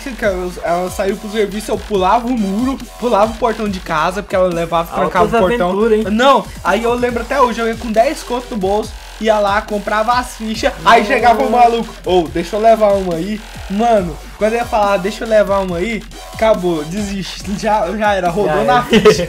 ela 0.63 0.91
saiu 0.91 1.17
pro 1.17 1.31
serviço, 1.31 1.71
eu 1.71 1.79
pulava 1.79 2.27
o 2.27 2.31
muro, 2.39 2.79
pulava 2.99 3.33
o 3.33 3.37
portão 3.37 3.69
de 3.69 3.81
casa, 3.81 4.23
porque 4.23 4.35
ela 4.35 4.49
levava, 4.49 4.80
trancava 4.89 5.25
Altas 5.25 5.41
o 5.41 5.47
portão. 5.49 5.93
hein? 5.93 6.05
Não, 6.11 6.45
aí 6.65 6.83
eu 6.83 6.95
lembro 6.95 7.23
até 7.23 7.41
hoje, 7.41 7.61
eu 7.61 7.69
ia 7.69 7.75
com 7.77 7.91
10 7.93 8.23
contos 8.23 8.51
no 8.51 8.57
bolso, 8.57 8.93
ia 9.21 9.39
lá, 9.39 9.61
comprava 9.63 10.13
as 10.15 10.37
fichas, 10.37 10.73
aí 10.85 11.05
chegava 11.05 11.43
o 11.43 11.51
maluco, 11.51 11.93
ô, 12.07 12.23
deixa 12.33 12.57
eu 12.57 12.61
levar 12.61 12.93
uma 12.95 13.15
aí. 13.17 13.41
Mano, 13.71 14.17
quando 14.39 14.53
eu 14.55 14.59
ia 14.61 14.65
falar, 14.65 14.97
deixa 14.97 15.25
eu 15.25 15.29
levar 15.29 15.59
uma 15.61 15.77
aí, 15.79 16.03
acabou, 16.35 16.83
desiste, 16.85 17.43
já, 17.59 17.87
já 17.97 18.15
era, 18.15 18.31
rodou 18.31 18.55
Já 18.57 18.65
na 18.65 18.73
era. 18.77 18.83
ficha. 18.85 19.29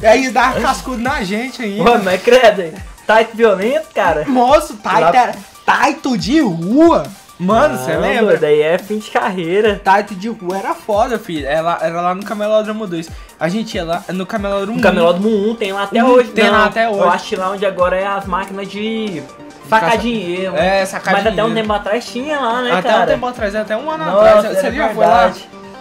e 0.00 0.06
aí 0.06 0.30
dava 0.30 0.60
cascudo 0.60 0.98
na 0.98 1.22
gente 1.24 1.60
ainda. 1.62 1.84
Pô, 1.84 1.98
mas 2.04 2.22
credo, 2.22 2.62
hein? 2.62 2.72
Titan 3.00 3.34
violento, 3.34 3.88
cara. 3.94 4.24
Moço, 4.28 4.74
Taito, 4.76 5.00
Lá- 5.00 5.08
era- 5.08 5.34
de 6.16 6.40
rua. 6.40 7.04
Mano, 7.38 7.76
você 7.76 7.92
Ah, 7.92 7.98
lembra? 7.98 8.36
Daí 8.36 8.60
é 8.60 8.78
fim 8.78 8.98
de 8.98 9.10
carreira. 9.10 9.80
Taito 9.82 10.14
de 10.14 10.28
rua 10.28 10.58
era 10.58 10.74
foda, 10.74 11.18
filho. 11.18 11.46
Era, 11.46 11.78
era 11.80 12.00
lá 12.00 12.14
no 12.14 12.24
Camelódromo 12.24 12.86
2. 12.86 13.08
A 13.40 13.48
gente 13.48 13.74
ia 13.74 13.84
lá 13.84 14.04
no 14.10 14.24
Camelódromo 14.24 14.74
O 14.76 14.78
1. 14.78 14.82
Camelódromo 14.82 15.28
1 15.50 15.54
tem 15.56 15.72
lá 15.72 15.82
até 15.84 16.04
Hum, 16.04 16.08
hoje. 16.08 16.30
tem 16.30 16.44
não. 16.44 16.52
lá 16.52 16.64
até 16.66 16.88
hoje. 16.88 16.98
Eu 17.00 17.10
acho 17.10 17.28
que 17.28 17.36
lá 17.36 17.50
onde 17.50 17.66
agora 17.66 17.96
é 17.96 18.06
as 18.06 18.26
máquinas 18.26 18.68
de 18.70 19.22
sacar 19.68 19.90
Caça- 19.92 19.98
dinheiro. 20.02 20.54
É, 20.56 20.84
sacar 20.86 21.14
Mas 21.14 21.26
até 21.26 21.42
um 21.42 21.46
dinheiro. 21.48 21.54
tempo 21.68 21.72
atrás 21.72 22.06
tinha 22.06 22.38
lá, 22.38 22.62
né, 22.62 22.72
Até 22.72 22.88
cara? 22.88 23.02
um 23.02 23.06
tempo 23.06 23.26
atrás, 23.26 23.54
até 23.56 23.76
um 23.76 23.90
ano 23.90 24.04
Nossa, 24.04 24.38
atrás. 24.38 24.58
Você 24.58 24.72
já 24.72 24.88
foi 24.90 25.06
lá? 25.06 25.32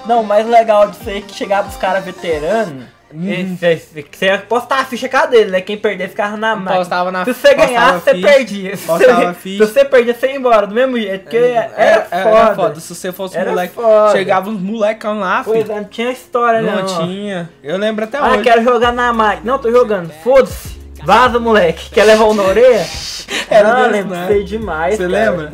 Não, 0.08 0.22
o 0.22 0.26
mais 0.26 0.48
legal 0.48 0.88
disso 0.90 1.08
aí 1.08 1.20
é 1.20 1.22
que 1.22 1.36
chegava 1.36 1.68
os 1.70 1.76
caras 1.76 2.04
veteranos. 2.04 2.86
Você 3.13 4.26
ia 4.26 4.38
postar 4.39 4.80
a 4.82 4.86
ficha 4.86 5.08
com 5.10 5.17
a 5.17 5.26
dele, 5.26 5.52
né? 5.52 5.62
Quem 5.62 5.78
perder 5.78 6.10
ficava 6.10 6.38
na 6.38 6.56
máquina. 6.56 6.78
Postava 6.78 7.12
na 7.12 7.26
Se 7.26 7.34
você 7.34 7.50
postava 7.56 7.67
ganhasse, 7.67 8.00
você 8.04 8.12
ficha, 8.15 8.28
perdia. 8.28 8.78
Se 8.78 8.88
postava 8.88 9.21
você, 9.26 9.34
ficha. 9.39 9.65
se 9.65 9.74
você 9.74 9.86
perdia, 9.86 10.13
você 10.13 10.28
ia 10.28 10.36
embora 10.36 10.67
do 10.67 10.74
mesmo 10.76 10.97
jeito. 11.00 11.21
Porque 11.24 11.38
era, 11.38 11.71
Era, 11.76 12.08
era 12.12 12.24
foda. 12.30 12.56
foda. 12.56 12.80
Se 12.80 12.95
você 12.95 13.12
fosse 13.12 13.38
Era 13.38 13.50
moleque, 13.52 13.74
foda. 13.76 14.12
chegava 14.12 14.50
uns 14.50 14.62
molecão 14.62 15.19
lá, 15.19 15.41
Pois 15.43 15.62
filho. 15.63 15.71
é, 15.71 15.76
não 15.76 15.84
tinha 15.86 16.12
história, 16.12 16.62
Não, 16.62 16.76
não. 16.84 17.06
tinha. 17.08 17.50
Eu 17.63 17.78
lembro 17.78 18.04
até 18.06 18.17
Ah, 18.17 18.32
hoje. 18.32 18.41
quero 18.43 18.63
jogar 18.63 18.91
na 18.91 19.12
máquina. 19.13 19.52
Não, 19.52 19.60
tô 19.60 19.71
jogando. 19.71 20.12
Foda-se. 20.24 20.80
Vaza, 21.04 21.39
moleque. 21.39 21.89
Quer 21.89 22.04
levar 22.04 22.26
um 22.26 22.34
na 22.34 22.43
orelha? 22.43 22.86
Era 23.50 23.69
não, 23.69 23.78
desse, 23.82 23.91
lembro 23.91 24.15
né? 24.15 24.28
sei 24.28 24.43
demais. 24.43 24.95
Você 24.97 25.08
lembra? 25.08 25.52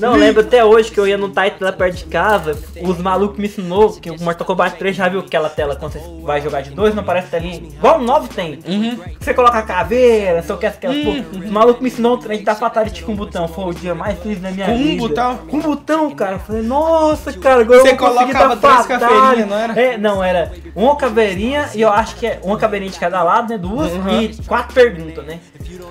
Não, 0.00 0.12
eu 0.14 0.18
lembro 0.18 0.40
até 0.42 0.64
hoje 0.64 0.90
que 0.90 0.98
eu 0.98 1.06
ia 1.06 1.18
no 1.18 1.28
Titan 1.28 1.56
lá 1.66 1.72
perto 1.72 1.96
de 1.96 2.04
casa, 2.04 2.58
os 2.82 2.98
malucos 2.98 3.38
me 3.38 3.46
ensinou 3.46 3.92
que 3.92 4.10
o 4.10 4.20
Mortal 4.20 4.46
Kombat 4.46 4.76
3 4.76 4.96
já 4.96 5.08
viu 5.08 5.20
aquela 5.20 5.48
tela 5.50 5.76
quando 5.76 5.92
você 5.92 6.00
vai 6.22 6.40
jogar 6.40 6.62
de 6.62 6.70
dois, 6.70 6.94
não 6.94 7.02
aparece 7.02 7.28
telinha. 7.28 7.56
Igual 7.56 7.98
o 7.98 8.02
9 8.02 8.28
tem. 8.28 8.58
Você 9.20 9.34
coloca 9.34 9.58
a 9.58 9.62
caveira, 9.62 10.42
se 10.42 10.50
eu 10.50 10.56
quero 10.56 10.74
aquelas 10.74 10.96
porra. 11.04 11.24
Os 11.44 11.50
malucos 11.50 11.82
me 11.82 11.88
ensinou 11.88 12.14
o 12.14 12.18
trem 12.18 12.38
de 12.38 12.44
dar 12.44 12.54
fatality 12.54 13.02
com 13.04 13.12
um 13.12 13.16
botão. 13.16 13.46
Foi 13.46 13.64
o 13.64 13.74
dia 13.74 13.94
mais 13.94 14.18
feliz 14.18 14.40
da 14.40 14.50
minha 14.50 14.66
Com 14.66 14.72
um 14.72 14.78
vida. 14.78 14.98
botão? 15.08 15.36
Com 15.48 15.56
um 15.58 15.60
botão, 15.60 16.10
cara. 16.12 16.32
Eu 16.32 16.38
falei, 16.40 16.62
nossa, 16.62 17.32
cara, 17.34 17.60
agora 17.60 17.80
Você 17.80 17.92
eu 17.92 17.96
vou 17.98 18.08
conseguir 18.10 18.32
dar 18.32 18.56
três 18.56 18.60
fatality. 18.86 18.88
caveirinhas, 18.88 19.48
não 19.48 19.56
era? 19.58 19.80
É, 19.80 19.98
não, 19.98 20.24
era 20.24 20.52
uma 20.74 20.96
caveirinha 20.96 21.68
e 21.74 21.80
eu 21.82 21.90
acho 21.92 22.16
que 22.16 22.26
é 22.26 22.40
uma 22.42 22.56
caveirinha 22.56 22.90
de 22.90 22.98
cada 22.98 23.22
lado, 23.22 23.50
né? 23.50 23.58
Duas 23.58 23.90
Uhum. 23.92 24.20
e 24.20 24.36
quatro 24.46 24.74
perguntas, 24.74 25.24
né? 25.26 25.40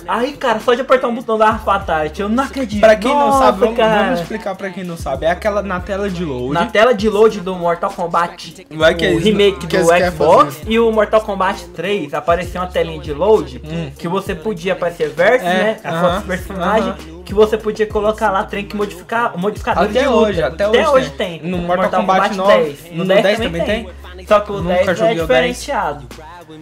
Aí, 0.08 0.34
cara, 0.34 0.60
só 0.60 0.74
de 0.74 0.82
apertar 0.82 1.08
um 1.08 1.14
botão 1.16 1.38
da 1.38 1.54
fatality, 1.60 2.22
eu 2.22 2.30
não 2.30 2.44
acredito. 2.44 2.80
Pra 2.82 2.96
quem 2.96 3.12
não 3.14 3.28
Nossa, 3.28 3.46
sabe, 3.46 3.60
vamos, 3.60 3.78
cara. 3.78 3.99
Vamos 4.04 4.20
explicar 4.22 4.56
pra 4.56 4.70
quem 4.70 4.84
não 4.84 4.98
sabe. 4.98 5.26
É 5.26 5.32
aquela 5.32 5.62
na 5.62 5.80
tela 5.80 6.10
de 6.10 6.24
load. 6.26 6.54
Na 6.54 6.66
tela 6.66 6.94
de 6.94 7.10
load 7.10 7.40
do 7.42 7.56
Mortal 7.56 7.92
Kombat, 7.92 8.52
que 8.52 8.66
o 8.76 8.86
eles- 8.86 9.24
remake 9.24 9.68
que 9.68 9.78
do 9.78 9.86
Xbox 10.12 10.62
e 10.68 10.80
o 10.80 10.92
Mortal 10.92 11.22
Kombat 11.22 11.66
3, 11.70 12.14
apareceu 12.14 12.62
uma 12.62 12.68
telinha 12.68 13.00
de 13.00 13.14
load 13.14 13.62
que 13.98 14.08
você 14.08 14.34
podia 14.36 14.74
aparecer 14.74 15.10
versus, 15.10 15.48
Hum. 15.48 15.52
É, 15.52 15.64
né? 15.64 15.80
A 15.84 15.90
aham, 15.90 16.12
sua 16.12 16.22
personagem, 16.22 16.94
que 17.30 17.36
você 17.36 17.58
podia 17.60 17.86
colocar 17.86 18.32
lá 18.32 18.44
trem 18.44 18.66
que 18.66 18.76
modificar, 18.76 19.38
modificador 19.38 19.84
Até 19.84 20.02
de 20.02 20.08
luta. 20.08 20.18
hoje, 20.18 20.42
até 20.42 20.90
hoje 20.90 21.12
tem. 21.12 21.40
tem. 21.40 21.50
No 21.52 21.60
Mortal 21.60 21.92
Kombat 22.02 22.36
9, 22.36 22.76
no 22.92 23.06
10 23.06 23.38
também 23.38 23.64
tem? 23.64 23.90
Só 24.28 24.40
que 24.40 24.52
o 24.52 24.62
Nunca 24.62 24.86
10 24.86 24.88
é 24.88 24.92
o 24.92 25.06
10. 25.06 25.22
diferenciado. 25.22 26.08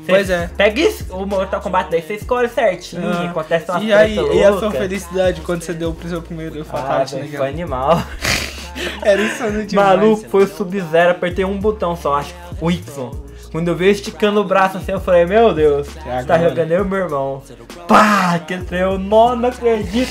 Pois 0.06 0.30
é. 0.30 0.50
Pega 0.58 0.82
isso, 0.82 1.06
o 1.16 1.26
Mortal 1.26 1.62
Kombat 1.62 1.90
10 1.90 2.04
você 2.06 2.14
escolhe 2.16 2.50
certinho, 2.50 3.10
Ah. 3.10 3.30
acontece 3.30 3.72
umas 3.72 3.82
E 3.84 3.94
aí, 3.94 4.16
e 4.18 4.44
a 4.44 4.52
sua 4.58 4.70
felicidade 4.72 5.40
quando 5.42 5.62
você 5.64 5.74
deu 5.74 5.94
pro 5.94 6.10
seu 6.10 6.22
primeiro 6.22 6.60
Ah, 6.62 6.66
fatality, 6.66 7.16
né, 7.16 7.22
velho, 7.22 7.38
foi 7.38 7.48
animal. 7.48 8.04
Era 9.02 9.22
isso 9.22 9.44
demais. 9.66 9.74
Maluco, 10.00 10.30
foi 10.30 10.44
o 10.44 10.48
Sub-Zero, 10.48 11.12
apertei 11.12 11.46
um 11.46 11.58
botão 11.58 11.96
só, 11.96 12.16
acho 12.16 12.34
o 12.60 12.70
Y. 12.70 13.12
Quando 13.52 13.70
eu 13.70 13.76
vi 13.76 13.90
esticando 13.90 14.42
o 14.42 14.44
braço 14.44 14.78
assim, 14.78 14.92
eu 14.92 15.00
falei, 15.00 15.26
meu 15.26 15.54
Deus, 15.54 15.88
você 15.88 16.26
tá 16.26 16.38
jogando 16.38 16.72
eu 16.72 16.86
meu 16.86 17.00
irmão. 17.00 17.42
Pá, 17.88 18.40
trem, 18.68 18.82
eu 18.82 18.98
não, 18.98 19.36
não 19.36 19.50
acredito. 19.50 20.10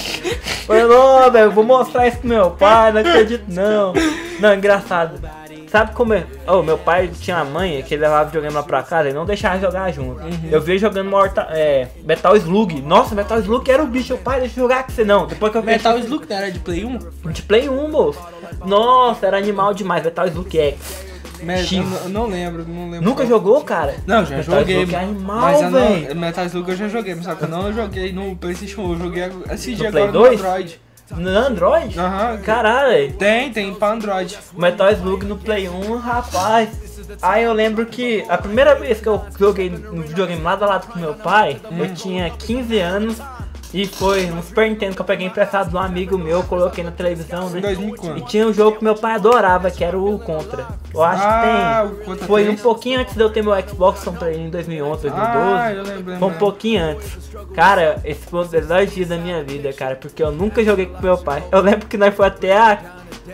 Falei, 0.66 0.84
não, 0.84 1.30
velho, 1.30 1.50
vou 1.52 1.64
mostrar 1.64 2.08
isso 2.08 2.18
pro 2.18 2.28
meu 2.28 2.50
pai, 2.50 2.92
não 2.92 3.00
acredito 3.00 3.44
não. 3.48 3.92
Não, 4.40 4.54
engraçado. 4.54 5.20
Sabe 5.68 5.92
como 5.92 6.14
é? 6.14 6.24
Oh, 6.46 6.62
meu 6.62 6.78
pai 6.78 7.08
tinha 7.08 7.36
uma 7.36 7.44
mãe 7.44 7.82
que 7.82 7.94
ele 7.94 8.02
levava 8.02 8.24
videogame 8.26 8.54
lá 8.54 8.62
pra 8.62 8.82
casa 8.82 9.10
e 9.10 9.12
não 9.12 9.26
deixava 9.26 9.60
jogar 9.60 9.92
junto. 9.92 10.20
Eu 10.50 10.60
vi 10.60 10.78
jogando 10.78 11.10
Mortal, 11.10 11.46
é, 11.50 11.88
Metal 12.04 12.36
Slug. 12.36 12.80
Nossa, 12.82 13.14
Metal 13.14 13.38
Slug 13.40 13.70
era 13.70 13.82
o 13.82 13.86
bicho. 13.86 14.14
O 14.14 14.18
pai, 14.18 14.40
deixa 14.40 14.58
eu 14.58 14.62
jogar 14.62 14.84
com 14.84 14.92
você 14.92 15.04
não. 15.04 15.26
Depois 15.26 15.50
que 15.52 15.58
eu 15.58 15.62
vi 15.62 15.68
Metal 15.68 15.98
Slug 15.98 16.26
não 16.28 16.36
era 16.36 16.50
de 16.50 16.60
Play 16.60 16.84
1? 16.84 16.98
de 17.30 17.42
Play 17.42 17.68
1, 17.68 17.90
moço. 17.90 18.20
Nossa, 18.64 19.26
era 19.26 19.36
animal 19.36 19.74
demais. 19.74 20.04
Metal 20.04 20.26
Slug 20.28 20.56
X. 20.56 21.15
Mas 21.42 21.70
eu 21.72 21.82
não- 21.82 21.96
eu 21.98 22.08
não 22.08 22.26
lembro, 22.26 22.64
não 22.68 22.90
lembro. 22.90 23.04
Nunca 23.08 23.22
qual. 23.22 23.28
jogou, 23.28 23.60
cara? 23.62 23.96
Não, 24.06 24.24
já 24.24 24.36
Metal 24.38 24.58
joguei. 24.60 24.76
Slug 24.82 24.94
é 24.94 24.98
animal, 24.98 25.40
mas 25.40 25.62
eu 25.62 25.70
não, 25.70 26.14
Metal 26.20 26.44
Slug 26.46 26.70
eu 26.70 26.76
já 26.76 26.88
joguei, 26.88 27.14
mas 27.14 27.24
só 27.24 27.34
que 27.34 27.44
eu 27.44 27.48
não 27.48 27.72
joguei 27.72 28.12
no 28.12 28.36
Playstation 28.36 28.82
1, 28.82 28.92
eu 28.92 28.98
joguei 28.98 29.30
esse 29.50 29.74
dia 29.74 29.90
Play 29.90 30.04
agora 30.04 30.12
2? 30.30 30.40
no 30.40 30.46
Android. 30.46 30.80
No 31.16 31.28
Android? 31.30 31.98
Aham. 32.00 32.38
Caralho, 32.38 33.12
Tem, 33.12 33.52
tem 33.52 33.72
pra 33.74 33.92
Android. 33.92 34.36
Metal 34.56 34.90
Slug 34.90 35.24
no 35.24 35.36
Play 35.36 35.68
1, 35.68 35.96
rapaz. 35.98 36.68
Aí 37.22 37.44
eu 37.44 37.52
lembro 37.52 37.86
que 37.86 38.24
a 38.28 38.36
primeira 38.36 38.74
vez 38.74 39.00
que 39.00 39.06
eu 39.08 39.22
joguei 39.38 39.70
no 39.70 40.02
videogame 40.02 40.42
lado 40.42 40.64
a 40.64 40.66
lado 40.66 40.88
com 40.88 40.98
meu 40.98 41.14
pai, 41.14 41.60
Hum. 41.70 41.78
eu 41.78 41.94
tinha 41.94 42.28
15 42.30 42.78
anos. 42.80 43.18
E 43.74 43.86
foi 43.86 44.26
no 44.26 44.42
Super 44.42 44.70
Nintendo 44.70 44.94
que 44.94 45.00
eu 45.02 45.04
peguei 45.04 45.26
emprestado 45.26 45.68
de 45.70 45.76
um 45.76 45.78
amigo 45.78 46.16
meu, 46.16 46.42
coloquei 46.44 46.82
na 46.84 46.90
televisão, 46.92 47.50
né? 47.50 47.58
Em 47.58 47.62
2000 47.62 47.94
quando? 47.96 48.18
E 48.18 48.20
tinha 48.22 48.46
um 48.46 48.52
jogo 48.52 48.78
que 48.78 48.84
meu 48.84 48.94
pai 48.94 49.16
adorava, 49.16 49.70
que 49.70 49.84
era 49.84 49.98
o 49.98 50.18
Contra. 50.18 50.66
Eu 50.94 51.02
acho 51.02 51.22
Ah, 51.22 51.82
que 51.82 51.86
o 51.92 51.96
tem. 51.96 52.04
Contra 52.06 52.26
Foi 52.26 52.44
3. 52.44 52.58
um 52.58 52.62
pouquinho 52.62 53.00
antes 53.00 53.14
de 53.14 53.20
eu 53.20 53.28
ter 53.30 53.42
meu 53.42 53.52
Xbox, 53.68 54.06
ele 54.22 54.38
em 54.44 54.50
2011, 54.50 55.02
2012. 55.02 55.52
Ah, 55.60 55.72
eu 55.74 55.82
lembro. 55.82 56.16
Foi 56.16 56.28
um 56.28 56.32
pouquinho 56.34 56.82
antes. 56.84 57.18
Cara, 57.54 58.00
esse 58.04 58.20
foi 58.26 58.40
um 58.40 58.42
dos 58.44 58.52
melhores 58.52 58.94
dias 58.94 59.08
da 59.08 59.16
minha 59.18 59.42
vida, 59.42 59.72
cara, 59.72 59.96
porque 59.96 60.22
eu 60.22 60.30
nunca 60.32 60.64
joguei 60.64 60.86
com 60.86 61.02
meu 61.02 61.18
pai. 61.18 61.42
Eu 61.50 61.60
lembro 61.60 61.86
que 61.86 61.96
nós 61.98 62.14
foi 62.14 62.26
até 62.26 62.56
a. 62.56 62.78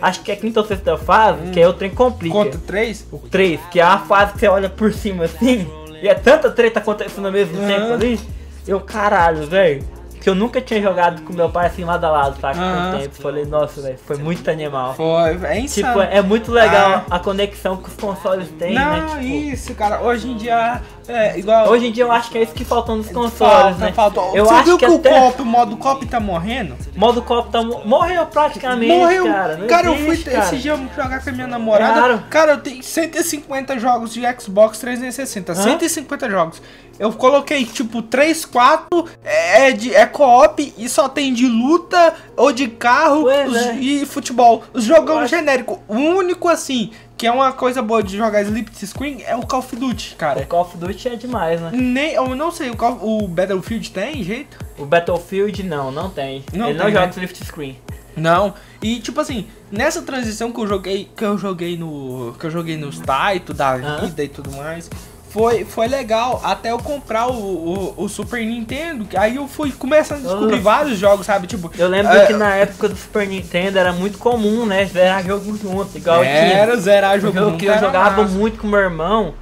Acho 0.01 0.23
que 0.23 0.31
é 0.33 0.35
a 0.35 0.37
quinta 0.39 0.59
ou 0.61 0.67
sexta 0.67 0.97
fase, 0.97 1.51
que 1.53 1.61
é 1.61 1.69
o 1.69 1.73
trem 1.73 1.91
complica. 1.91 2.35
Contra 2.35 2.59
3? 2.67 3.07
O 3.13 3.19
3, 3.19 3.61
que 3.71 3.79
é 3.79 3.83
a 3.83 3.99
fase 3.99 4.33
que 4.33 4.41
você 4.41 4.49
olha 4.49 4.69
por 4.69 4.93
cima 4.93 5.25
assim, 5.27 5.69
e 6.03 6.09
é 6.09 6.15
tanta 6.15 6.51
treta 6.51 6.81
acontecendo 6.81 7.27
ao 7.27 7.33
mesmo 7.33 7.59
Aham. 7.59 7.67
tempo 7.69 7.93
ali. 7.93 8.21
Eu, 8.67 8.81
caralho, 8.81 9.47
velho. 9.47 9.85
Que 10.23 10.29
eu 10.31 10.35
nunca 10.37 10.61
tinha 10.61 10.81
jogado 10.81 11.23
com 11.23 11.33
meu 11.33 11.51
pai 11.51 11.67
assim 11.67 11.85
lado 11.85 12.05
a 12.05 12.11
lado? 12.11 12.37
Aham. 12.45 12.91
Com 12.93 12.97
o 12.97 13.01
tempo. 13.01 13.15
Falei, 13.23 13.45
nossa, 13.45 13.83
velho, 13.83 13.99
foi 14.07 14.17
muito 14.19 14.49
animal. 14.49 14.95
Foi, 14.95 15.31
é 15.45 15.59
insano. 15.61 15.89
Tipo, 15.89 16.01
é 16.01 16.23
muito 16.23 16.53
legal 16.53 17.05
Ah. 17.11 17.17
a 17.17 17.19
conexão 17.19 17.77
que 17.77 17.89
os 17.89 17.97
consoles 17.97 18.49
têm, 18.59 18.75
Não, 18.75 18.93
né? 18.93 19.07
Tipo, 19.09 19.21
isso, 19.23 19.75
cara. 19.75 20.01
Hoje 20.01 20.31
em 20.31 20.37
dia 20.37 20.81
é 21.09 21.39
igual. 21.39 21.69
Hoje 21.69 21.87
em 21.87 21.93
dia 21.93 22.05
eu 22.05 22.13
acho 22.13 22.31
que 22.31 22.39
é 22.39 22.43
isso 22.43 22.53
que 22.55 22.65
faltam 22.65 22.97
nos 22.97 23.09
consoles, 23.09 23.37
falta, 23.39 23.75
né? 23.87 23.93
falta. 23.93 24.21
Eu 24.35 24.45
Você 24.47 24.55
acho 24.55 24.65
viu 24.65 24.79
que, 24.79 24.87
que, 24.87 24.93
o 24.93 24.97
até 24.97 25.21
copo, 25.21 25.43
o 25.43 25.47
modo 25.47 25.77
copo 25.77 26.07
tá 26.07 26.21
morrendo? 26.21 26.77
modo 26.97 27.23
copo 27.23 27.51
tá 27.51 27.63
mo- 27.63 27.83
morreu 27.85 28.25
praticamente, 28.27 28.93
Morreu. 28.93 29.25
cara. 29.25 29.57
Não 29.57 29.67
eu 29.93 29.97
fui 29.97 30.09
existe, 30.09 30.31
cara. 30.31 30.45
esse 30.45 30.57
dia 30.59 30.77
jogar 30.97 31.23
com 31.23 31.31
a 31.31 31.33
minha 31.33 31.47
namorada. 31.47 31.93
Claro. 31.99 32.23
Cara, 32.31 32.53
eu 32.53 32.61
tenho 32.61 32.83
150 32.83 33.79
jogos 33.79 34.13
de 34.13 34.23
Xbox 34.41 34.79
360. 34.79 35.53
Hã? 35.53 35.55
150 35.57 36.31
jogos. 36.31 36.63
Eu 36.99 37.11
coloquei 37.13 37.65
tipo 37.65 38.01
3, 38.03 38.45
4 38.45 39.07
é, 39.25 39.73
de, 39.73 39.95
é 39.95 40.07
co-op 40.07 40.73
e 40.77 40.89
só 40.89 41.09
tem 41.09 41.33
de 41.33 41.47
luta 41.49 42.15
ou 42.37 42.53
de 42.53 42.69
carro 42.69 43.23
Pois 43.23 43.55
é. 43.57 43.75
e 43.77 44.07
futebol. 44.07 44.63
Os 44.73 44.85
jogão 44.85 45.17
Eu 45.17 45.21
acho- 45.23 45.35
genérico. 45.35 45.81
O 45.89 45.97
único 45.97 46.49
assim, 46.49 46.91
que 47.23 47.27
é 47.29 47.31
uma 47.31 47.53
coisa 47.53 47.81
boa 47.81 48.03
de 48.03 48.17
jogar 48.17 48.43
Split 48.43 48.85
Screen 48.85 49.23
é 49.25 49.37
o 49.37 49.47
Call 49.47 49.61
of 49.61 49.77
Duty, 49.77 50.15
O 50.15 50.17
cara. 50.17 50.45
Call 50.45 50.63
of 50.63 50.77
Duty 50.77 51.07
é 51.09 51.15
demais, 51.15 51.61
né? 51.61 51.71
Nem, 51.73 52.15
eu 52.15 52.35
não 52.35 52.51
sei, 52.51 52.69
o, 52.69 52.77
Call- 52.77 52.99
o 53.01 53.29
Battlefield 53.29 53.93
tem 53.93 54.25
jeito? 54.25 54.59
O 54.77 54.85
Battlefield 54.85 55.63
não, 55.63 55.93
não 55.93 56.11
tem. 56.11 56.45
Não 56.53 56.71
Ele 56.71 56.79
não 56.79 56.87
tem, 56.87 56.95
joga 56.95 57.07
né? 57.21 57.29
Screen. 57.45 57.79
Não. 58.17 58.55
E 58.83 58.99
tipo 58.99 59.21
assim, 59.21 59.47
nessa 59.71 60.03
transição 60.03 60.51
que 60.51 60.59
eu 60.61 60.67
joguei, 60.67 61.09
que 61.17 61.25
eu 61.25 61.39
joguei 61.39 61.77
no, 61.77 62.35
que 62.41 62.45
eu 62.45 62.51
joguei 62.51 62.77
nos 62.77 62.99
Taito 62.99 63.55
da 63.55 63.77
vida 63.77 64.25
e 64.25 64.29
tudo 64.29 64.51
mais, 64.57 64.91
foi, 65.33 65.65
foi 65.65 65.89
legal 65.89 66.41
até 66.45 66.71
eu 66.73 66.79
comprar 66.79 67.27
o, 67.29 67.33
o, 67.35 67.95
o 68.05 68.09
Super 68.09 68.45
Nintendo, 68.45 69.05
que 69.07 69.17
aí 69.17 69.37
eu 69.37 69.49
fui 69.49 69.73
começando 69.73 70.19
a 70.27 70.29
descobrir 70.29 70.61
vários 70.61 70.99
jogos, 70.99 71.25
sabe, 71.27 71.47
tipo, 71.47 71.71
Eu 71.79 71.89
lembro 71.89 72.13
É, 72.13 72.27
que 72.27 72.35
na 72.35 72.55
época 72.55 72.89
do 72.89 72.97
Super 72.97 73.27
Nintendo 73.27 73.79
era 73.79 73.93
muito 73.93 74.19
comum, 74.19 74.67
né? 74.67 74.85
Zerar 74.87 75.25
jogo 75.25 75.57
junto, 75.57 75.97
igual 75.97 76.23
era 76.23 76.73
tinha. 76.73 76.77
zerar 76.77 77.19
jogo, 77.21 77.39
junto, 77.39 77.57
que 77.57 77.65
eu 77.67 77.73
era 77.73 77.81
jogava 77.81 78.23
massa. 78.23 78.35
muito 78.35 78.59
com 78.59 78.67
meu 78.67 78.81
irmão 78.81 79.35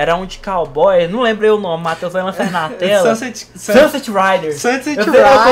era 0.00 0.14
um 0.14 0.24
de 0.24 0.38
cowboy, 0.38 1.08
não 1.08 1.22
lembrei 1.22 1.50
o 1.50 1.58
nome, 1.58 1.82
Matheus 1.82 2.12
vai 2.12 2.22
lançar 2.22 2.50
na 2.52 2.68
tela. 2.78 3.08
Sunset, 3.16 3.48
Sun- 3.56 3.72
Sunset 3.72 4.08
Riders. 4.10 4.60
Sunset 4.60 4.96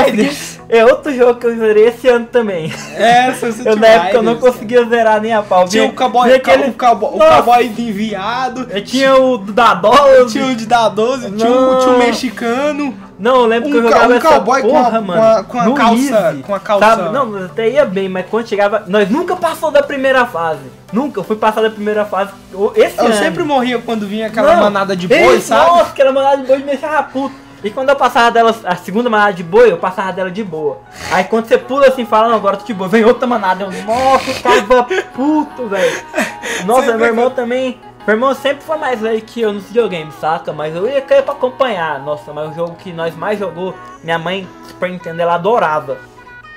Riders. 0.06 0.60
É 0.68 0.84
outro 0.84 1.12
jogo 1.12 1.40
que 1.40 1.46
eu 1.46 1.56
zerei 1.56 1.88
esse 1.88 2.06
ano 2.08 2.26
também. 2.26 2.72
É, 2.94 3.32
Sunset 3.32 3.66
Eu, 3.66 3.74
na 3.74 3.86
época 3.88 4.16
eu 4.18 4.22
não 4.22 4.36
conseguia 4.36 4.84
zerar 4.84 5.20
nem 5.20 5.32
a 5.32 5.42
pau. 5.42 5.66
Tinha 5.68 5.84
o 5.86 5.92
cowboy, 5.92 6.28
vinha 6.28 6.68
o 6.68 6.72
cowboy, 6.74 7.10
o 7.16 7.18
cowboy, 7.18 7.66
enviado, 7.76 8.68
Eu 8.70 8.84
tinha 8.84 9.16
o 9.16 9.38
da 9.38 9.74
Dollar. 9.74 10.26
tinha 10.26 10.46
o 10.46 10.54
de 10.54 10.64
dar 10.66 10.90
12, 10.90 11.32
tinha 11.32 11.50
o, 11.50 11.78
tinha 11.80 11.94
o 11.94 11.98
mexicano. 11.98 12.94
Não, 13.18 13.36
eu 13.36 13.46
lembro 13.46 13.70
que 13.70 13.76
eu 13.76 13.80
Um, 13.80 13.84
jogava 13.84 14.12
um 14.12 14.16
essa 14.16 14.28
cowboy 14.28 14.62
com 14.62 14.68
porra, 14.68 14.98
a, 14.98 15.00
mano. 15.00 15.44
com 15.44 15.58
a, 15.58 15.64
com 15.64 15.72
a 15.72 15.74
calça. 15.76 16.14
Easy. 16.30 16.42
Com 16.42 16.54
a 16.54 16.60
calça. 16.60 16.86
Sabe? 16.86 17.12
Não, 17.12 17.44
até 17.46 17.68
ia 17.70 17.84
bem, 17.86 18.08
mas 18.08 18.26
quando 18.30 18.46
chegava. 18.46 18.84
Nós 18.86 19.08
nunca 19.10 19.34
passou 19.36 19.70
da 19.70 19.82
primeira 19.82 20.26
fase. 20.26 20.60
Nunca, 20.92 21.20
eu 21.20 21.24
fui 21.24 21.36
passar 21.36 21.62
da 21.62 21.70
primeira 21.70 22.04
fase. 22.04 22.32
Esse 22.74 22.98
Eu 22.98 23.06
ano. 23.06 23.14
sempre 23.14 23.42
morria 23.42 23.78
quando 23.78 24.06
vinha 24.06 24.26
aquela 24.26 24.54
Não, 24.54 24.62
manada 24.62 24.94
de 24.94 25.08
boi, 25.08 25.36
isso, 25.36 25.48
sabe? 25.48 25.70
Nossa, 25.70 25.90
aquela 25.90 26.12
manada 26.12 26.36
de 26.38 26.46
boi 26.46 26.58
me 26.58 26.64
deixava 26.64 27.02
puto. 27.04 27.34
E 27.64 27.70
quando 27.70 27.88
eu 27.88 27.96
passava 27.96 28.30
dela, 28.30 28.54
a 28.64 28.76
segunda 28.76 29.08
manada 29.08 29.32
de 29.32 29.42
boi, 29.42 29.72
eu 29.72 29.78
passava 29.78 30.12
dela 30.12 30.30
de 30.30 30.44
boa. 30.44 30.78
Aí 31.10 31.24
quando 31.24 31.46
você 31.46 31.56
pula 31.56 31.88
assim, 31.88 32.04
fala, 32.04 32.28
não, 32.28 32.36
agora 32.36 32.58
tô 32.58 32.66
de 32.66 32.74
boa, 32.74 32.88
vem 32.88 33.04
outra 33.04 33.26
manada. 33.26 33.64
Eu, 33.64 33.72
nossa, 33.84 34.30
eu 34.30 34.42
tava 34.42 34.84
puto, 35.14 35.66
velho. 35.66 36.00
Nossa, 36.66 36.96
meu 36.96 37.06
irmão 37.06 37.30
também. 37.30 37.80
Meu 38.06 38.14
irmão 38.14 38.32
sempre 38.34 38.62
foi 38.62 38.76
mais 38.78 39.00
velho 39.00 39.20
que 39.20 39.40
eu 39.40 39.52
nos 39.52 39.64
videogames, 39.64 40.14
saca? 40.20 40.52
Mas 40.52 40.76
eu 40.76 40.86
ia 40.88 41.02
cair 41.02 41.24
pra 41.24 41.32
acompanhar. 41.34 41.98
Nossa, 42.00 42.32
mas 42.32 42.52
o 42.52 42.54
jogo 42.54 42.76
que 42.76 42.92
nós 42.92 43.16
mais 43.16 43.36
jogou, 43.36 43.74
minha 44.04 44.16
mãe, 44.16 44.48
Super 44.68 44.90
Nintendo, 44.90 45.20
ela 45.22 45.34
adorava. 45.34 45.98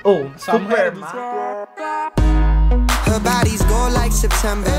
Ou, 0.04 0.28
oh, 0.28 0.40
Super 0.40 0.92
do 0.92 1.00
Mario. 1.00 1.22
Her 3.08 3.20
bodies 3.20 3.64
go 3.64 3.90
like 3.92 4.14
September. 4.14 4.72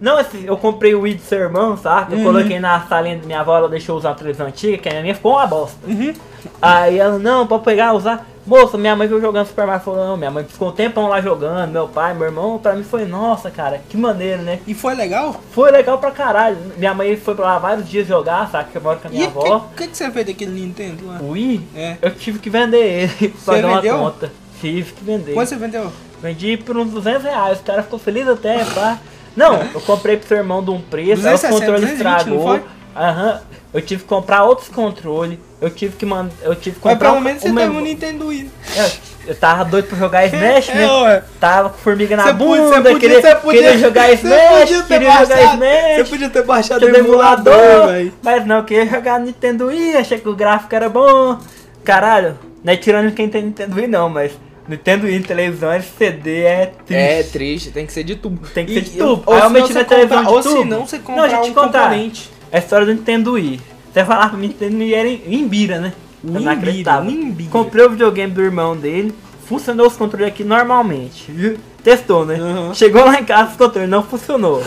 Não, 0.00 0.16
assim, 0.16 0.44
eu 0.44 0.56
comprei 0.56 0.92
o 0.94 1.02
Wii 1.02 1.14
do 1.14 1.22
seu 1.22 1.38
irmão, 1.38 1.76
saca? 1.76 2.12
Eu 2.12 2.18
Uhum. 2.18 2.24
coloquei 2.24 2.58
na 2.58 2.80
salinha 2.80 3.18
da 3.18 3.26
minha 3.26 3.40
avó, 3.42 3.56
ela 3.56 3.68
deixou 3.68 3.96
usar 3.96 4.10
a 4.10 4.14
televisão 4.14 4.46
antiga, 4.48 4.76
que 4.78 4.88
a 4.88 5.00
minha 5.02 5.14
ficou 5.14 5.34
uma 5.34 5.46
bosta. 5.46 5.78
Uhum. 5.86 6.12
Aí 6.60 6.98
ela, 6.98 7.16
não, 7.18 7.46
pode 7.46 7.62
pegar, 7.62 7.92
usar. 7.92 8.26
Moça, 8.46 8.78
minha 8.78 8.96
mãe 8.96 9.06
veio 9.06 9.20
jogando 9.20 9.46
Super 9.46 9.66
Mario 9.66 9.82
falou, 9.84 10.04
não, 10.06 10.16
minha 10.16 10.30
mãe 10.30 10.44
ficou 10.44 10.68
um 10.68 10.72
tempão 10.72 11.08
lá 11.08 11.20
jogando, 11.20 11.70
meu 11.70 11.86
pai, 11.86 12.14
meu 12.14 12.24
irmão, 12.26 12.58
pra 12.58 12.74
mim 12.74 12.82
foi, 12.82 13.04
nossa, 13.04 13.50
cara, 13.50 13.80
que 13.88 13.96
maneiro, 13.96 14.42
né? 14.42 14.60
E 14.66 14.72
foi 14.74 14.94
legal? 14.94 15.38
Foi 15.52 15.70
legal 15.70 15.98
pra 15.98 16.10
caralho. 16.10 16.56
Minha 16.76 16.94
mãe 16.94 17.16
foi 17.16 17.34
pra 17.34 17.44
lá 17.44 17.58
vários 17.58 17.88
dias 17.88 18.06
jogar, 18.08 18.48
sabe? 18.50 18.70
Que 18.72 18.78
eu 18.78 18.82
moro 18.82 18.98
com 18.98 19.08
a 19.08 19.10
minha 19.10 19.24
E 19.24 19.26
o 19.26 19.30
avó. 19.30 19.60
que, 19.76 19.82
que, 19.84 19.88
que 19.90 19.96
você 19.96 20.10
fez 20.10 20.26
daquele 20.26 20.52
Nintendo 20.60 21.06
lá? 21.06 21.18
O 21.20 21.30
Wii, 21.32 21.60
É. 21.76 21.96
eu 22.00 22.10
tive 22.14 22.38
que 22.38 22.48
vender 22.48 22.78
ele 23.20 23.28
pra 23.44 23.54
Você 23.54 23.62
dar 23.62 23.68
uma 23.68 23.80
vendeu? 23.80 23.98
conta. 23.98 24.32
Tive 24.60 24.92
que 24.92 25.04
vender. 25.04 25.32
Quanto 25.34 25.48
você 25.48 25.56
vendeu? 25.56 25.92
Vendi 26.22 26.56
por 26.56 26.76
uns 26.76 26.90
200 26.90 27.22
reais, 27.22 27.60
o 27.60 27.62
cara 27.62 27.82
ficou 27.82 27.98
feliz 27.98 28.26
até, 28.28 28.64
pá. 28.64 28.98
Não, 29.36 29.54
eu 29.74 29.80
comprei 29.82 30.16
pro 30.16 30.26
seu 30.26 30.38
irmão 30.38 30.62
de 30.64 30.70
um 30.70 30.80
preço, 30.80 31.26
aí 31.26 31.34
os 31.34 31.40
260, 31.40 31.54
controles 31.54 31.80
220, 31.98 32.04
não 32.04 32.16
estragou. 32.38 32.79
Aham. 33.00 33.40
Eu 33.72 33.80
tive 33.80 34.02
que 34.02 34.08
comprar 34.08 34.42
outros 34.44 34.68
controles. 34.68 35.38
Eu 35.60 35.70
tive 35.70 35.96
que 35.96 36.04
mandar. 36.04 36.32
Eu 36.42 36.54
tive 36.56 36.76
que 36.78 36.84
Mas 36.84 36.94
comprar. 36.94 37.10
pelo 37.10 37.20
menos 37.22 37.40
você 37.42 37.48
um 37.50 37.54
teve 37.54 37.68
mem- 37.68 37.78
um 37.78 37.80
Nintendo 37.80 38.26
Wii. 38.26 38.50
É, 38.76 38.90
Eu 39.30 39.34
tava 39.36 39.64
doido 39.64 39.86
pra 39.88 39.96
jogar 39.98 40.26
Smash, 40.32 40.68
né? 40.68 40.84
É. 41.14 41.22
Tava 41.38 41.70
com 41.70 41.78
formiga 41.78 42.16
na 42.16 42.24
Você 42.24 42.32
bunda, 42.32 42.56
podia- 42.56 42.72
você 42.72 42.82
podia- 42.82 42.98
queria, 42.98 43.36
podia- 43.36 43.62
queria 43.62 43.78
jogar 43.78 44.06
você 44.08 44.14
Smash, 44.14 44.58
podia 44.58 44.82
queria 44.82 45.10
jogar 45.12 45.26
baixado- 45.28 45.54
Smash. 45.54 45.96
Você 45.96 46.04
podia 46.04 46.30
ter 46.30 46.42
baixado 46.44 46.76
o 46.86 46.90
do 46.90 46.96
emulador, 46.96 47.54
emulador, 47.54 47.86
velho. 47.92 48.12
mas 48.22 48.46
não, 48.46 48.56
eu 48.56 48.64
queria 48.64 48.86
jogar 48.86 49.20
Nintendo 49.20 49.66
Wii, 49.68 49.96
achei 49.96 50.18
que 50.18 50.28
o 50.28 50.34
gráfico 50.36 50.74
era 50.74 50.88
bom. 50.88 51.38
Caralho, 51.84 52.38
não 52.64 52.72
é 52.72 52.76
tirando 52.76 53.12
quem 53.14 53.28
tem 53.28 53.42
Nintendo 53.44 53.76
Wii 53.76 53.86
não, 53.86 54.08
mas 54.10 54.32
Nintendo 54.68 55.06
Wii 55.06 55.20
televisão, 55.20 55.70
LCD 55.72 56.42
é 56.42 56.66
triste. 56.86 56.94
É 56.94 57.22
triste, 57.22 57.70
tem 57.70 57.86
que 57.86 57.92
ser 57.92 58.04
de 58.04 58.16
tubo. 58.16 58.46
Tem 58.48 58.66
que 58.66 58.72
E- 58.72 58.74
ser 58.76 58.80
de 58.82 58.98
tubo. 58.98 59.22
Ou 59.26 59.34
eu 59.34 59.40
televisão 59.84 60.18
comprar- 60.18 60.22
de 60.22 60.28
Ou 60.28 60.42
se 60.42 60.64
não, 60.64 60.86
você 60.86 60.96
Não, 60.98 61.04
comprar 61.04 61.22
deixa 61.22 61.36
eu 61.36 61.40
um 61.40 61.44
te 61.44 61.50
contar. 61.52 61.82
componente. 61.84 62.30
É 62.52 62.56
a 62.56 62.60
história 62.60 62.86
do 62.86 62.92
Nintendo 62.92 63.32
Wii. 63.32 63.60
Você 63.92 64.04
falar 64.04 64.28
pra 64.28 64.38
mim 64.38 64.48
Nintendo 64.48 64.78
Wii 64.78 64.94
era 64.94 65.08
em 65.08 65.34
Imbira, 65.34 65.78
né? 65.78 65.92
Eu 66.22 66.40
não 66.40 66.52
acreditava. 66.52 67.06
Comprei 67.50 67.84
o 67.84 67.90
videogame 67.90 68.32
do 68.32 68.42
irmão 68.42 68.76
dele, 68.76 69.14
funcionou 69.46 69.86
os 69.86 69.96
controles 69.96 70.28
aqui 70.28 70.44
normalmente. 70.44 71.58
Testou, 71.82 72.26
né? 72.26 72.34
Uhum. 72.34 72.74
Chegou 72.74 73.04
lá 73.04 73.20
em 73.20 73.24
casa, 73.24 73.52
os 73.52 73.56
controles 73.56 73.88
não 73.88 74.02
funcionou. 74.02 74.62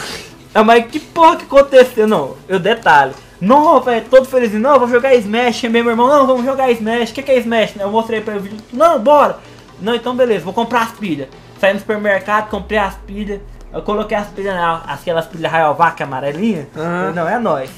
Ah, 0.53 0.63
mas 0.63 0.85
que 0.85 0.99
porra 0.99 1.37
que 1.37 1.43
aconteceu? 1.43 2.07
Não, 2.07 2.35
eu 2.47 2.59
detalhe. 2.59 3.13
Não, 3.39 3.81
velho, 3.81 4.05
todo 4.09 4.25
feliz, 4.25 4.53
não, 4.53 4.79
vou 4.79 4.87
jogar 4.87 5.13
Smash. 5.15 5.57
Chamei 5.57 5.81
meu 5.81 5.91
irmão, 5.91 6.07
não, 6.07 6.25
vamos 6.25 6.45
jogar 6.45 6.71
Smash. 6.71 7.11
O 7.11 7.13
que, 7.13 7.23
que 7.23 7.31
é 7.31 7.39
Smash? 7.39 7.75
Eu 7.77 7.91
mostrei 7.91 8.21
pra 8.21 8.35
ele 8.35 8.39
o 8.39 8.43
vídeo. 8.43 8.57
Não, 8.71 8.99
bora. 8.99 9.39
Não, 9.81 9.93
então 9.93 10.15
beleza, 10.15 10.45
vou 10.45 10.53
comprar 10.53 10.83
as 10.83 10.91
pilhas. 10.91 11.27
Saí 11.59 11.73
no 11.73 11.79
supermercado, 11.79 12.49
comprei 12.49 12.79
as 12.79 12.95
pilhas. 12.95 13.41
Eu 13.73 13.81
coloquei 13.81 14.15
as 14.15 14.27
pilhas, 14.27 14.55
aquelas 14.87 15.25
pilhas 15.25 15.51
Rayovac 15.51 16.01
amarelinha. 16.03 16.67
Aham. 16.75 16.99
Falei, 16.99 17.13
Não, 17.15 17.27
é 17.29 17.39
nóis. 17.39 17.69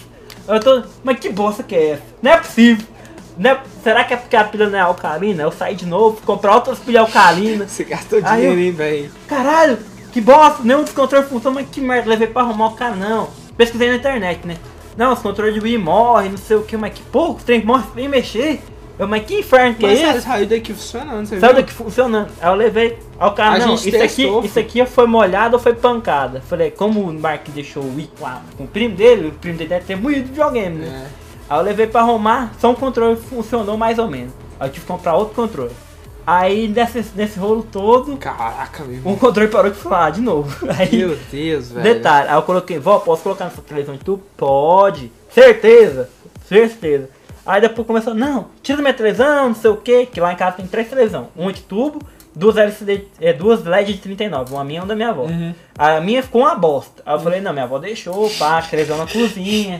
Eu 0.48 0.60
tô, 0.60 0.84
mas 1.04 1.18
que 1.20 1.30
bosta 1.30 1.64
que 1.64 1.74
é 1.76 1.92
essa? 1.92 2.04
Não 2.22 2.32
é 2.32 2.38
possível. 2.38 2.86
Não 3.38 3.50
é- 3.52 3.60
será 3.84 4.04
que 4.04 4.14
é 4.14 4.18
porque 4.18 4.36
a 4.36 4.44
pilha 4.44 4.70
não 4.70 4.78
é 4.78 4.82
alcalina? 4.82 5.44
Eu 5.44 5.52
saí 5.52 5.76
de 5.76 5.86
novo, 5.86 6.22
comprar 6.26 6.56
outras 6.56 6.80
pilhas 6.80 7.02
alcalinas. 7.04 7.72
Você 7.72 7.84
gastou 7.84 8.20
Aí 8.24 8.42
dinheiro, 8.42 8.60
hein, 8.60 8.72
velho? 8.72 9.12
Caralho, 9.28 9.78
que 10.12 10.22
bosta, 10.22 10.64
nenhum 10.64 10.84
dos 10.84 10.94
controles 10.94 11.28
funciona, 11.30 11.56
mas 11.62 11.70
que 11.70 11.82
merda, 11.82 12.10
levei 12.10 12.28
pra 12.28 12.42
arrumar 12.44 12.68
o 12.68 12.72
cara, 12.76 12.96
não. 12.96 13.30
Pesquisei 13.58 13.90
na 13.90 13.96
internet, 13.96 14.46
né? 14.46 14.56
Não, 14.96 15.12
os 15.14 15.20
controles 15.20 15.54
de 15.54 15.60
Wii 15.60 15.78
morrem, 15.78 16.30
não 16.32 16.38
sei 16.38 16.56
o 16.58 16.64
que, 16.64 16.78
mas 16.78 16.94
que 16.94 17.02
porra, 17.02 17.32
o 17.32 17.36
trem 17.36 17.66
morre 17.66 17.84
sem 17.94 18.08
mexer. 18.08 18.62
Eu, 18.98 19.08
mas 19.10 19.26
que 19.26 19.40
inferno 19.40 19.76
que 19.76 19.86
Mas 19.86 20.00
é 20.00 20.10
esse? 20.12 20.22
saiu 20.22 20.48
daqui 20.48 20.74
funcionando, 20.74 21.26
você 21.28 21.40
Saiu 21.40 21.54
viu? 21.54 21.62
daqui 21.62 21.74
funcionando. 21.74 22.30
Aí 22.42 22.50
eu 22.50 22.56
levei 22.56 22.98
ao 23.20 23.34
cara, 23.34 23.56
A 23.56 23.60
não, 23.68 23.74
isso 23.76 23.92
testou, 23.92 24.38
aqui, 24.40 24.48
isso 24.48 24.60
aqui 24.60 24.86
foi 24.86 25.06
molhado 25.06 25.58
ou 25.58 25.62
foi 25.62 25.74
pancada? 25.74 26.42
Falei, 26.42 26.72
como 26.72 27.02
o 27.02 27.14
Mark 27.14 27.46
deixou 27.50 27.84
o 27.84 27.96
Wii 27.96 28.10
com, 28.18 28.26
a- 28.26 28.42
com 28.58 28.64
o 28.64 28.68
primo 28.68 28.96
dele, 28.96 29.28
o 29.28 29.32
primo 29.34 29.58
dele 29.58 29.70
deve 29.70 29.86
ter 29.86 29.98
moído 29.98 30.28
videogame, 30.28 30.78
né? 30.78 31.08
É. 31.12 31.26
Aí 31.54 31.60
eu 31.60 31.64
levei 31.64 31.88
pra 31.88 32.02
arrumar, 32.02 32.54
só 32.58 32.72
um 32.72 32.76
controle 32.76 33.18
funcionou 33.18 33.76
mais 33.78 34.00
ou 34.00 34.08
menos. 34.08 34.32
Aí 34.60 34.70
eu 34.70 34.72
tive 34.72 34.86
que 34.86 34.92
comprar 34.92 35.14
outro 35.16 35.36
controle. 35.36 35.72
Aí 36.26 36.68
nesse, 36.70 37.04
nesse 37.16 37.38
rolo 37.38 37.64
todo, 37.70 38.16
Caraca, 38.18 38.84
meu 38.86 39.00
um 39.06 39.16
controle 39.18 39.50
parou 39.50 39.70
de 39.70 39.78
funcionar 39.78 40.12
de 40.12 40.22
novo. 40.22 40.56
Aí, 40.80 40.98
Meu 40.98 41.18
Deus, 41.30 41.70
velho. 41.72 41.84
detalhe, 41.84 42.30
aí 42.30 42.36
eu 42.36 42.42
coloquei, 42.44 42.80
vó, 42.80 42.98
posso 43.00 43.22
colocar 43.24 43.46
nessa 43.46 43.62
televisão 43.62 43.96
de 43.96 44.04
tubo? 44.06 44.24
Pode. 44.38 45.12
Certeza, 45.30 46.10
certeza. 46.48 47.10
Aí 47.46 47.62
depois 47.62 47.86
começou, 47.86 48.14
não, 48.14 48.48
tira 48.64 48.82
minha 48.82 48.94
televisão, 48.94 49.50
não 49.50 49.56
sei 49.56 49.70
o 49.70 49.78
que, 49.78 50.08
que 50.08 50.20
lá 50.20 50.34
em 50.34 50.36
casa 50.36 50.58
tem 50.58 50.66
três 50.68 50.90
televisão. 50.90 51.28
Uma 51.36 51.54
de 51.54 51.62
tubo, 51.62 52.00
duas 52.34 52.58
LCD, 52.58 53.08
é, 53.22 53.34
duas 53.34 53.64
LED 53.64 53.94
de 53.94 54.00
39, 54.00 54.54
uma 54.54 54.64
minha 54.64 54.80
e 54.80 54.82
uma 54.82 54.88
da 54.88 54.96
minha 54.96 55.10
avó. 55.10 55.24
Uhum. 55.24 55.54
A 55.78 56.02
minha 56.02 56.24
ficou 56.24 56.42
uma 56.42 56.56
bosta. 56.56 57.04
Aí 57.06 57.14
eu 57.14 57.20
falei, 57.20 57.42
não, 57.42 57.54
minha 57.54 57.66
avó 57.66 57.78
deixou, 57.78 58.30
pá, 58.32 58.62
televisão 58.62 58.98
na 58.98 59.06
cozinha. 59.08 59.80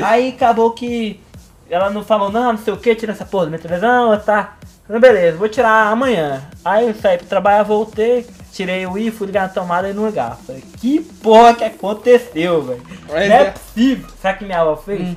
Aí 0.00 0.28
acabou 0.30 0.70
que 0.70 1.20
ela 1.68 1.90
não 1.90 2.04
falou, 2.04 2.30
não, 2.30 2.52
não 2.52 2.58
sei 2.58 2.72
o 2.72 2.76
que, 2.76 2.94
tira 2.94 3.12
essa 3.12 3.24
porra 3.24 3.44
da 3.46 3.50
minha 3.50 3.62
televisão, 3.62 4.16
tá. 4.20 4.56
Falei, 4.86 5.00
beleza, 5.00 5.36
vou 5.36 5.48
tirar 5.48 5.88
amanhã. 5.90 6.42
Aí 6.64 6.86
eu 6.88 6.94
saí 6.94 7.16
pra 7.18 7.26
trabalhar, 7.26 7.62
voltei, 7.62 8.26
tirei 8.52 8.86
o 8.86 8.92
Wii, 8.92 9.10
fui 9.10 9.26
ligar 9.26 9.42
na 9.42 9.48
tomada 9.48 9.88
e 9.88 9.94
não 9.94 10.06
ligava. 10.06 10.36
Falei, 10.36 10.62
que 10.78 11.00
porra 11.00 11.54
que 11.54 11.64
aconteceu, 11.64 12.62
velho? 12.62 12.82
Não 13.08 13.16
é 13.16 13.28
é- 13.28 13.50
possível. 13.50 14.06
Sabe 14.20 14.36
o 14.36 14.38
que 14.38 14.44
minha 14.44 14.60
avó 14.60 14.76
fez? 14.76 15.16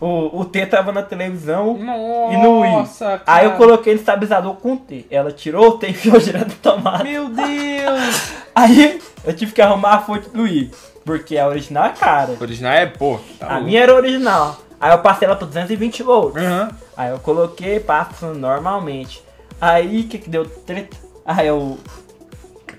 O, 0.00 0.40
o 0.40 0.44
T 0.46 0.64
tava 0.64 0.92
na 0.92 1.02
televisão 1.02 1.76
Nossa, 1.76 2.32
e 2.34 2.36
no 2.38 2.60
Wii. 2.60 2.86
cara. 2.98 3.22
Aí 3.26 3.44
eu 3.44 3.52
coloquei 3.52 3.92
no 3.92 4.00
estabilizador 4.00 4.54
com 4.54 4.72
o 4.72 4.76
T. 4.78 5.04
Ela 5.10 5.30
tirou 5.30 5.68
o 5.68 5.72
T 5.78 5.88
e 5.88 5.90
enfiou 5.90 6.16
direto 6.20 6.48
na 6.48 6.54
tomada. 6.72 7.04
Meu 7.04 7.28
Deus! 7.28 8.32
Aí 8.54 8.98
eu 9.24 9.34
tive 9.36 9.52
que 9.52 9.60
arrumar 9.60 9.94
a 9.96 10.00
fonte 10.00 10.30
do 10.30 10.42
Wii. 10.42 10.70
Porque 11.04 11.36
a 11.36 11.46
original 11.48 11.84
é 11.86 11.90
cara. 11.90 12.32
O 12.38 12.42
original 12.42 12.72
é, 12.72 12.86
pô. 12.86 13.18
tá 13.38 13.46
A 13.46 13.52
louco. 13.54 13.66
minha 13.66 13.82
era 13.82 13.94
original. 13.94 14.58
Aí 14.80 14.90
eu 14.92 14.98
passei 15.00 15.26
ela 15.26 15.36
pra 15.36 15.46
220 15.46 16.02
volts. 16.02 16.42
Aham. 16.42 16.70
Aí 16.96 17.10
eu 17.10 17.18
coloquei, 17.18 17.78
passo 17.80 18.26
normalmente. 18.28 19.22
Aí 19.60 20.00
o 20.00 20.08
que 20.08 20.18
que 20.18 20.30
deu 20.30 20.46
treta? 20.46 20.96
Aí 21.26 21.46
eu. 21.46 21.78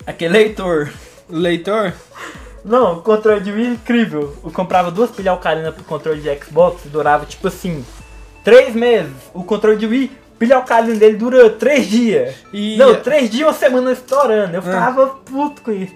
Aquele 0.07 0.33
leitor. 0.33 0.91
Leitor? 1.29 1.93
Não, 2.63 2.97
o 2.97 3.01
controle 3.01 3.41
de 3.41 3.51
Wii 3.51 3.65
é 3.65 3.69
incrível. 3.71 4.35
Eu 4.43 4.51
comprava 4.51 4.91
duas 4.91 5.09
pilhas 5.11 5.33
alcalinas 5.33 5.73
pro 5.73 5.83
controle 5.83 6.21
de 6.21 6.35
Xbox 6.43 6.85
e 6.85 6.89
durava 6.89 7.25
tipo 7.25 7.47
assim. 7.47 7.83
Três 8.43 8.73
meses. 8.75 9.13
O 9.33 9.43
controle 9.43 9.77
de 9.77 9.85
Wii, 9.85 10.11
pilha 10.39 10.55
alcalina 10.55 10.97
dele 10.97 11.17
dura 11.17 11.49
três 11.49 11.87
dias. 11.87 12.35
E- 12.53 12.77
Não, 12.77 12.95
três 12.95 13.29
dias 13.29 13.47
uma 13.47 13.53
semana 13.53 13.91
estourando. 13.91 14.55
Eu 14.55 14.61
ficava 14.61 15.07
puto 15.07 15.61
com 15.61 15.71
isso. 15.71 15.93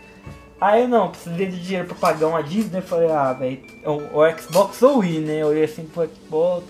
Aí 0.60 0.84
eu 0.84 0.88
não, 0.88 1.10
precisei 1.10 1.48
de 1.48 1.60
dinheiro 1.62 1.88
pra 1.88 1.96
pagar 1.96 2.28
uma. 2.28 2.40
Eu 2.40 2.82
falei, 2.82 3.12
ah, 3.12 3.34
velho, 3.34 3.60
o, 3.86 4.40
Xbox 4.40 4.82
ou 4.82 5.00
Wii, 5.00 5.20
né? 5.20 5.42
Eu 5.42 5.48
olhei 5.48 5.66
assim 5.66 5.86
pro 5.86 6.08
Xbox. 6.08 6.64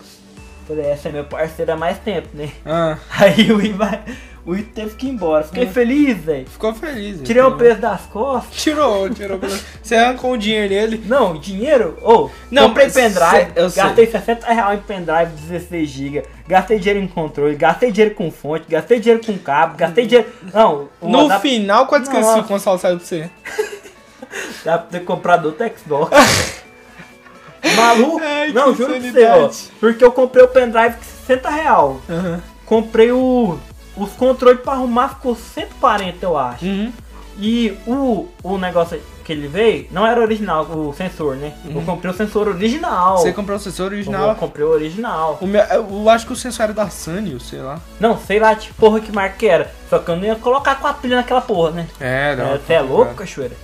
Falei, 0.66 0.86
essa 0.86 1.08
é 1.08 1.12
meu 1.12 1.24
parceiro 1.24 1.72
há 1.72 1.76
mais 1.76 1.98
tempo, 1.98 2.28
né? 2.34 2.50
Ah, 2.64 2.98
Aí 3.10 3.52
o 3.52 3.58
Wii 3.58 3.72
vai. 3.72 4.02
O 4.46 4.52
Wii 4.52 4.62
teve 4.62 4.94
que 4.94 5.06
ir 5.06 5.10
embora. 5.10 5.42
Fiquei 5.42 5.66
feliz, 5.66 6.16
velho. 6.18 6.46
ficou 6.48 6.72
feliz. 6.72 7.20
Tirei 7.22 7.42
o 7.42 7.46
então. 7.46 7.58
peso 7.58 7.80
das 7.80 8.02
costas. 8.02 8.62
Tirou, 8.62 9.10
tirou. 9.10 9.40
Você 9.82 9.96
arrancou 9.96 10.32
o 10.34 10.38
dinheiro 10.38 10.68
dele. 10.68 11.02
Não, 11.06 11.36
dinheiro? 11.36 11.98
Ô, 12.00 12.30
Não, 12.48 12.68
comprei 12.68 12.88
pendrive, 12.88 13.50
eu 13.56 13.68
sei. 13.68 13.82
gastei 13.82 14.06
60 14.06 14.46
reais 14.46 14.78
em 14.78 14.82
pendrive 14.82 15.32
16 15.48 15.88
GB, 15.90 16.22
gastei 16.46 16.78
dinheiro 16.78 17.00
em 17.04 17.08
controle, 17.08 17.56
gastei 17.56 17.90
dinheiro 17.90 18.14
com 18.14 18.30
fonte, 18.30 18.66
gastei 18.68 19.00
dinheiro 19.00 19.20
com 19.26 19.36
cabo, 19.36 19.76
gastei 19.76 20.06
dinheiro. 20.06 20.30
Não, 20.54 20.88
o 21.00 21.08
No 21.08 21.24
adap- 21.26 21.42
final, 21.42 21.86
quanto 21.88 22.08
que 22.08 22.16
esse 22.16 22.42
console 22.44 22.78
saiu 22.78 22.98
pra 22.98 23.04
você? 23.06 23.28
dá 24.64 24.78
pra 24.78 24.86
ter 24.98 25.04
comprado 25.04 25.46
outro 25.46 25.68
Xbox. 25.76 26.16
Maluco? 27.76 28.20
Ai, 28.22 28.52
não, 28.52 28.72
que 28.72 28.78
juro 28.78 28.92
pra 28.94 29.00
você, 29.10 29.26
ó. 29.26 29.50
Porque 29.80 30.04
eu 30.04 30.12
comprei 30.12 30.44
o 30.44 30.48
pendrive 30.48 30.94
com 30.94 31.02
60 31.26 31.50
real. 31.50 32.00
Aham. 32.08 32.40
Comprei 32.64 33.10
o. 33.10 33.58
Os 33.96 34.12
controles 34.12 34.60
pra 34.60 34.74
arrumar 34.74 35.08
ficou 35.10 35.34
140, 35.34 36.24
eu 36.24 36.36
acho. 36.36 36.64
Uhum. 36.64 36.92
E 37.38 37.76
o, 37.86 38.28
o 38.42 38.58
negócio 38.58 39.00
que 39.24 39.32
ele 39.32 39.48
veio 39.48 39.88
não 39.90 40.06
era 40.06 40.20
original, 40.20 40.64
o 40.64 40.94
sensor, 40.96 41.36
né? 41.36 41.52
Eu 41.68 41.82
comprei 41.82 42.10
o 42.10 42.14
sensor 42.14 42.48
original. 42.48 43.16
Uhum. 43.16 43.22
Você 43.22 43.32
comprou 43.32 43.56
o 43.56 43.60
sensor 43.60 43.86
Eu 43.86 43.92
original? 43.96 44.34
comprei 44.36 44.64
o 44.64 44.70
original. 44.70 45.36
O 45.40 45.46
meu, 45.46 45.60
eu 45.62 46.08
acho 46.08 46.26
que 46.26 46.32
o 46.32 46.36
sensor 46.36 46.64
era 46.64 46.72
da 46.72 46.88
Sanyo, 46.88 47.40
sei 47.40 47.60
lá. 47.60 47.80
Não, 47.98 48.16
sei 48.18 48.38
lá 48.38 48.54
de 48.54 48.72
porra 48.74 49.00
que 49.00 49.10
marca 49.12 49.36
que 49.36 49.46
era. 49.46 49.70
Só 49.90 49.98
que 49.98 50.08
eu 50.10 50.16
não 50.16 50.24
ia 50.24 50.36
colocar 50.36 50.76
com 50.76 50.86
a 50.86 50.92
pilha 50.94 51.16
naquela 51.16 51.40
porra, 51.40 51.72
né? 51.72 51.88
É, 52.00 52.36
Você 52.64 52.74
é, 52.74 52.80
louco, 52.80 53.14
cachoeira? 53.14 53.56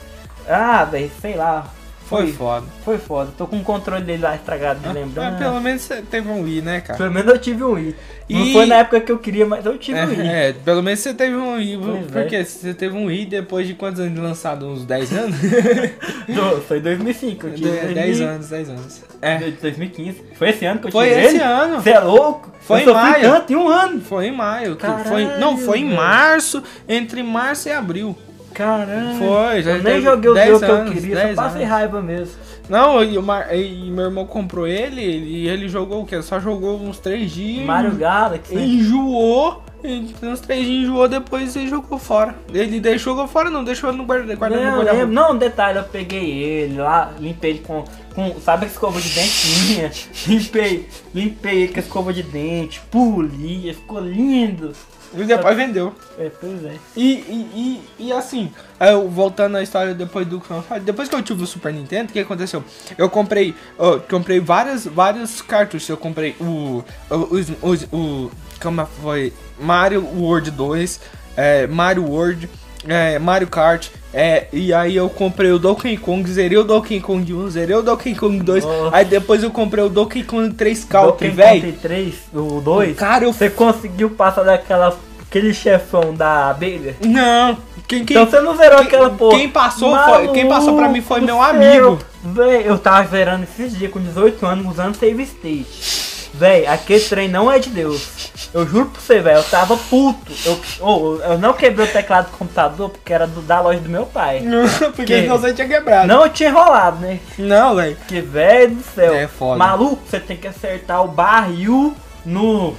Ah, 0.49 0.85
velho, 0.85 1.11
sei 1.21 1.37
lá. 1.37 1.67
Foi 2.07 2.25
Foi, 2.27 2.33
foda. 2.33 2.67
foi 2.85 2.99
foda. 2.99 3.31
Tô 3.39 3.47
com 3.47 3.57
o 3.57 3.63
controle 3.63 4.05
dele 4.05 4.23
lá 4.23 4.35
estragado 4.35 4.81
de 4.81 4.87
Mas 4.87 4.95
lembrança. 4.97 5.39
pelo 5.39 5.61
menos 5.61 5.81
você 5.83 6.03
teve 6.03 6.29
um 6.29 6.43
Wii, 6.43 6.61
né, 6.61 6.81
cara? 6.83 6.99
Pelo 6.99 7.11
menos 7.11 7.33
eu 7.33 7.39
tive 7.39 7.65
um 7.65 7.73
Wii. 7.73 7.95
Não 8.29 8.41
E- 8.47 8.53
foi 8.53 8.67
na 8.67 8.75
época 8.77 9.01
que 9.01 9.13
eu 9.13 9.19
queria, 9.19 9.47
mas 9.47 9.65
eu 9.65 9.79
tive 9.79 9.99
um 10.01 10.09
Wii. 10.09 10.21
É, 10.21 10.49
é, 10.49 10.53
pelo 10.53 10.83
menos 10.83 11.01
você 11.01 11.15
teve 11.15 11.35
um 11.37 11.55
Wii. 11.55 11.79
Pois 11.83 12.07
Por 12.11 12.21
é. 12.21 12.25
quê? 12.27 12.45
Você 12.45 12.75
teve 12.75 12.97
um 12.97 13.07
Wii 13.07 13.27
depois 13.27 13.67
de 13.67 13.75
quantos 13.75 14.01
anos 14.01 14.15
de 14.15 14.21
lançado? 14.21 14.67
Uns 14.67 14.85
10 14.85 15.13
anos? 15.13 15.37
Não, 16.29 16.61
Foi 16.61 16.79
em 16.79 16.83
2005. 16.83 17.47
Eu 17.47 17.55
tive 17.55 17.71
De- 17.71 17.95
10 17.95 18.21
anos, 18.21 18.49
10 18.49 18.69
anos. 18.69 19.01
É. 19.23 19.37
De 19.39 19.51
2015. 19.53 20.23
Foi 20.35 20.51
esse 20.51 20.65
ano 20.67 20.81
que 20.81 20.87
eu 20.89 20.93
Foi 20.93 21.09
tive 21.09 21.21
esse 21.21 21.35
ele? 21.37 21.45
ano. 21.45 21.81
Você 21.81 21.91
é 21.91 22.01
louco? 22.01 22.53
Foi 22.61 22.85
eu 22.85 22.91
em 22.91 22.95
maio. 22.95 23.23
tanto 23.23 23.53
em 23.53 23.57
um 23.57 23.69
ano. 23.69 24.01
Foi 24.01 24.27
em 24.27 24.33
maio. 24.37 24.77
foi, 25.09 25.25
não, 25.39 25.57
foi 25.57 25.79
em 25.79 25.95
março, 25.95 26.63
entre 26.89 27.23
março 27.23 27.69
e 27.69 27.73
abril. 27.73 28.17
Caramba. 28.55 29.19
Foi, 29.19 29.63
já 29.63 29.73
Eu 29.73 29.83
nem 29.83 30.01
joguei 30.01 30.31
o 30.31 30.35
10 30.35 30.49
jogo 30.49 30.65
que 30.65 30.71
eu 30.71 30.75
anos, 30.77 30.95
queria, 30.95 31.17
só 31.17 31.23
10 31.25 31.37
passei 31.37 31.61
anos. 31.63 31.73
raiva 31.73 32.03
mesmo. 32.03 32.35
Não, 32.69 33.03
e, 33.03 33.19
o 33.19 33.23
Mar- 33.23 33.55
e 33.55 33.91
meu 33.91 34.05
irmão 34.07 34.25
comprou 34.27 34.67
ele 34.67 35.01
e 35.03 35.49
ele 35.49 35.69
jogou 35.69 36.03
o 36.03 36.07
quê? 36.07 36.23
Só 36.23 36.39
jogou 36.39 36.81
uns 36.81 36.99
3 36.99 37.31
dias. 37.31 37.67
Mario 37.67 37.93
Galaxy. 37.97 38.55
né? 38.55 38.63
Enjoou. 38.65 39.63
e 39.83 40.15
Uns 40.23 40.41
3 40.41 40.65
dias 40.65 40.83
enjoou, 40.85 41.09
depois 41.09 41.57
ele 41.57 41.67
jogou 41.69 41.99
fora. 41.99 42.35
Ele 42.55 42.79
deixou 42.79 43.13
jogou 43.15 43.27
fora, 43.27 43.51
não, 43.51 43.65
deixou 43.65 43.93
no 43.93 44.05
guarda, 44.05 44.35
guarda 44.37 44.57
Não, 44.57 44.77
guarda 44.85 45.07
não, 45.07 45.37
detalhe, 45.37 45.79
eu 45.79 45.85
peguei 45.85 46.31
ele 46.41 46.77
lá, 46.79 47.11
limpei 47.19 47.51
ele 47.51 47.59
com, 47.67 47.85
com 48.15 48.41
sabe 48.41 48.65
a 48.65 48.69
escova 48.69 49.01
de 49.01 49.09
dente 49.09 49.49
minha? 49.67 49.91
limpei, 50.29 50.89
limpei 51.13 51.63
ele 51.63 51.73
com 51.73 51.81
a 51.81 51.83
escova 51.83 52.13
de 52.13 52.23
dente, 52.23 52.81
poli, 52.93 53.75
ficou 53.75 53.99
lindo. 54.01 54.73
E 55.15 55.25
depois 55.25 55.57
vendeu. 55.57 55.95
É, 56.19 56.31
pois 56.41 56.65
é. 56.65 56.77
E, 56.97 57.13
e, 57.13 57.83
e, 57.99 58.07
e 58.07 58.13
assim, 58.13 58.53
eu, 58.81 59.09
voltando 59.09 59.57
à 59.57 59.63
história 59.63 59.95
depois 59.95 60.27
do 60.27 60.43
depois 60.83 61.09
que 61.09 61.15
eu 61.15 61.23
tive 61.23 61.43
o 61.43 61.47
Super 61.47 61.73
Nintendo, 61.73 62.11
o 62.11 62.13
que 62.13 62.21
aconteceu? 62.21 62.65
Eu 62.97 63.11
comprei, 63.11 63.55
eu 63.79 64.01
comprei 64.01 64.41
várias, 64.41 64.87
vários 64.87 65.43
cartuchos. 65.43 65.89
Eu 65.89 65.97
comprei 65.97 66.35
o, 66.41 66.85
o, 67.11 67.15
o, 67.15 67.71
o, 67.93 67.97
o 67.97 68.31
como 68.61 68.87
foi 68.87 69.33
Mario 69.59 70.05
World 70.05 70.51
2, 70.51 71.01
é, 71.37 71.67
Mario 71.67 72.05
World, 72.05 72.49
é, 72.87 73.19
Mario 73.19 73.47
Kart, 73.49 73.89
é, 74.15 74.47
e 74.53 74.73
aí 74.75 74.97
eu 74.97 75.09
comprei 75.09 75.51
o 75.53 75.59
Donkey 75.59 75.97
Kong, 75.97 76.29
zerei 76.31 76.59
o 76.59 76.65
Donkey 76.65 77.01
Kong 77.01 77.33
1, 77.33 77.51
zerei 77.51 77.77
o 77.77 77.83
Donkey 77.83 78.15
Kong 78.15 78.39
2, 78.41 78.65
Nossa. 78.65 78.97
aí 78.97 79.05
depois 79.05 79.43
eu 79.43 79.51
comprei 79.51 79.83
o 79.85 79.89
Donkey 79.89 80.23
Kong 80.25 80.53
3 80.55 80.85
Country, 80.85 81.29
Donkey 81.29 81.29
velho. 81.31 81.61
Kong 81.63 81.73
3, 81.81 82.15
o 82.35 82.61
2, 82.61 82.97
Cara, 82.97 83.25
eu 83.25 83.33
você 83.33 83.49
conseguiu 83.49 84.11
passar 84.11 84.43
daquela, 84.43 84.97
aquele 85.29 85.55
chefão 85.55 86.15
da 86.15 86.51
abelha? 86.51 86.97
não, 87.07 87.57
quem, 87.89 88.05
quem, 88.05 88.17
Então 88.17 88.31
você 88.31 88.41
não 88.41 88.57
zerou 88.57 88.79
quem- 88.79 88.87
aquela 88.87 89.11
porra. 89.11 89.39
quem 89.39 89.49
passou 89.49 89.97
foi- 89.99 90.29
quem 90.29 90.49
passou 90.49 90.77
pra 90.77 90.89
mim 90.89 91.01
foi 91.01 91.21
meu 91.21 91.41
amigo. 91.41 91.99
Véi, 92.25 92.63
eu 92.65 92.79
tava 92.79 93.09
zerando 93.09 93.43
esses 93.45 93.77
dias 93.77 93.91
com 93.91 93.99
18 94.01 94.47
anos, 94.47 94.65
usando 94.71 94.95
save 94.95 95.23
state. 95.25 95.92
Véi, 96.35 96.67
aquele 96.67 97.01
trem 97.05 97.29
não 97.29 97.51
é 97.53 97.59
de 97.59 97.69
Deus. 97.69 98.31
Eu 98.55 98.67
juro 98.67 98.87
pra 98.87 99.01
você, 99.01 99.21
velho, 99.21 99.39
eu 99.39 99.45
tava 99.45 99.77
puto. 99.77 100.33
Eu, 100.47 100.61
oh, 100.81 101.17
eu 101.23 101.39
não 101.39 101.53
quebrei 101.53 101.87
o 101.87 101.91
teclado 101.93 102.31
do 102.31 102.37
computador 102.39 102.89
porque 102.91 103.13
era 103.13 103.27
do- 103.27 103.43
da 103.43 103.61
loja 103.61 103.81
do 103.81 103.89
meu 103.91 104.07
pai. 104.07 104.43
Porque 104.97 105.05
Que? 105.05 105.21
senão 105.23 105.39
você 105.39 105.53
tinha 105.53 105.69
quebrado. 105.69 106.09
Não 106.09 106.23
eu 106.25 106.31
tinha 106.31 106.49
enrolado, 106.49 106.99
né? 107.01 107.21
Não, 107.39 107.75
velho. 107.77 107.97
Que 108.09 108.21
velho 108.21 108.77
do 108.77 108.83
céu. 108.95 109.15
É 109.15 109.29
foda. 109.29 109.59
Maluco, 109.59 110.03
você 110.09 110.19
tem 110.21 110.37
que 110.37 110.49
acertar 110.49 111.03
o 111.05 111.09
barril 111.09 111.95
no. 112.25 112.77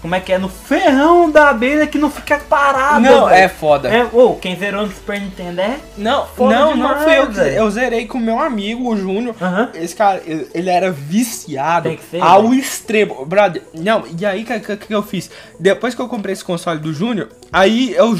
Como 0.00 0.14
é 0.14 0.20
que 0.20 0.32
é? 0.32 0.38
No 0.38 0.48
ferrão 0.48 1.28
da 1.28 1.48
abelha 1.50 1.86
que 1.86 1.98
não 1.98 2.08
fica 2.10 2.38
parado. 2.38 3.00
Não, 3.00 3.26
velho. 3.26 3.44
é 3.44 3.48
foda. 3.48 3.88
É, 3.88 4.04
ô, 4.12 4.34
quem 4.36 4.54
zerou 4.56 4.86
no 4.86 4.92
Super 4.92 5.20
Nintendo 5.20 5.60
é? 5.60 5.76
Não, 5.96 6.24
Foda 6.24 6.54
não, 6.54 6.66
não 6.76 6.88
demais, 6.88 7.02
fui 7.02 7.18
eu 7.18 7.26
que 7.26 7.32
velho. 7.34 7.56
eu 7.56 7.70
zerei 7.70 8.06
com 8.06 8.18
meu 8.18 8.38
amigo, 8.38 8.88
o 8.88 8.96
Júnior. 8.96 9.34
Esse 9.74 9.96
cara, 9.96 10.22
ele 10.54 10.70
era 10.70 10.92
viciado 10.92 11.88
Tem 11.88 11.96
que 11.96 12.04
ser, 12.04 12.22
ao 12.22 12.54
extremo. 12.54 13.26
Brother, 13.26 13.62
não, 13.74 14.04
e 14.18 14.24
aí 14.24 14.42
o 14.44 14.46
que, 14.46 14.60
que, 14.60 14.76
que 14.76 14.94
eu 14.94 15.02
fiz? 15.02 15.30
Depois 15.58 15.94
que 15.96 16.00
eu 16.00 16.08
comprei 16.08 16.32
esse 16.32 16.44
console 16.44 16.78
do 16.78 16.92
Júnior, 16.92 17.28
aí 17.52 17.92
eu 17.94 18.14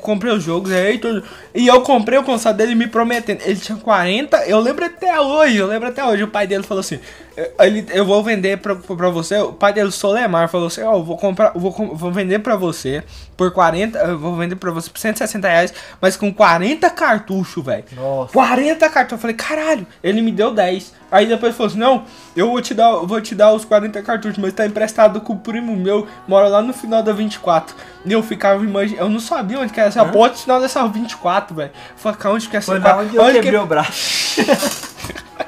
comprei 0.00 0.32
os 0.32 0.42
jogos, 0.42 0.70
zerei 0.70 0.98
tudo. 0.98 1.22
E 1.54 1.66
eu 1.68 1.80
comprei 1.82 2.18
o 2.18 2.24
console 2.24 2.56
dele 2.56 2.74
me 2.74 2.88
prometendo. 2.88 3.42
Ele 3.44 3.56
tinha 3.56 3.78
40, 3.78 4.38
eu 4.46 4.58
lembro 4.58 4.84
até 4.84 5.20
hoje, 5.20 5.56
eu 5.56 5.66
lembro 5.68 5.88
até 5.88 6.04
hoje. 6.04 6.24
O 6.24 6.28
pai 6.28 6.46
dele 6.46 6.62
falou 6.64 6.80
assim: 6.80 6.98
"Eh, 7.36 7.50
ele, 7.60 7.86
Eu 7.90 8.04
vou 8.04 8.22
vender 8.22 8.58
pra, 8.58 8.74
pra 8.74 9.08
você. 9.08 9.38
O 9.38 9.52
pai 9.52 9.72
dele, 9.72 9.90
Solemar, 9.92 10.48
falou 10.48 10.66
assim: 10.66 10.82
Ó, 10.82 10.95
eu 10.98 11.04
vou 11.04 11.16
comprar, 11.16 11.52
vou, 11.54 11.70
vou 11.72 12.12
vender 12.12 12.38
pra 12.40 12.56
você 12.56 13.02
por 13.36 13.50
40, 13.52 13.98
eu 13.98 14.18
vou 14.18 14.34
vender 14.36 14.56
pra 14.56 14.70
você 14.70 14.88
por 14.90 14.98
160 14.98 15.46
reais, 15.48 15.74
mas 16.00 16.16
com 16.16 16.32
40 16.32 16.88
cartuchos, 16.90 17.64
velho. 17.64 17.84
Nossa. 17.94 18.32
40 18.32 18.88
cartões. 18.88 19.12
Eu 19.12 19.18
falei, 19.18 19.36
caralho, 19.36 19.86
ele 20.02 20.20
me 20.22 20.32
deu 20.32 20.52
10. 20.52 20.94
Aí 21.10 21.26
depois 21.26 21.54
falou 21.54 21.68
assim: 21.70 21.78
não, 21.78 22.04
eu 22.34 22.48
vou 22.50 22.60
te 22.60 22.74
dar, 22.74 22.90
vou 22.96 23.20
te 23.20 23.34
dar 23.34 23.52
os 23.52 23.64
40 23.64 24.02
cartuchos, 24.02 24.38
mas 24.38 24.52
tá 24.52 24.66
emprestado 24.66 25.20
com 25.20 25.34
o 25.34 25.38
primo 25.38 25.76
meu, 25.76 26.06
mora 26.26 26.48
lá 26.48 26.60
no 26.60 26.72
final 26.72 27.02
da 27.02 27.12
24. 27.12 27.76
E 28.04 28.12
eu 28.12 28.22
ficava 28.22 28.64
imaginando, 28.64 29.02
eu 29.04 29.08
não 29.08 29.20
sabia 29.20 29.60
onde 29.60 29.72
que 29.72 29.78
era 29.78 29.88
essa 29.88 30.04
porra 30.04 30.30
do 30.30 30.36
final 30.38 30.60
dessa 30.60 30.86
24, 30.86 31.54
velho. 31.54 31.70
Falei, 31.96 32.18
onde 32.26 32.48
que 32.48 32.56
é 32.56 32.58
essa 32.58 32.72
Foi 32.72 32.80
lá 32.80 32.98
onde 32.98 33.14
eu 33.16 33.22
onde 33.22 33.32
que- 33.34 33.40
quebrei 33.42 33.60
o 33.60 33.66
braço. 33.66 34.40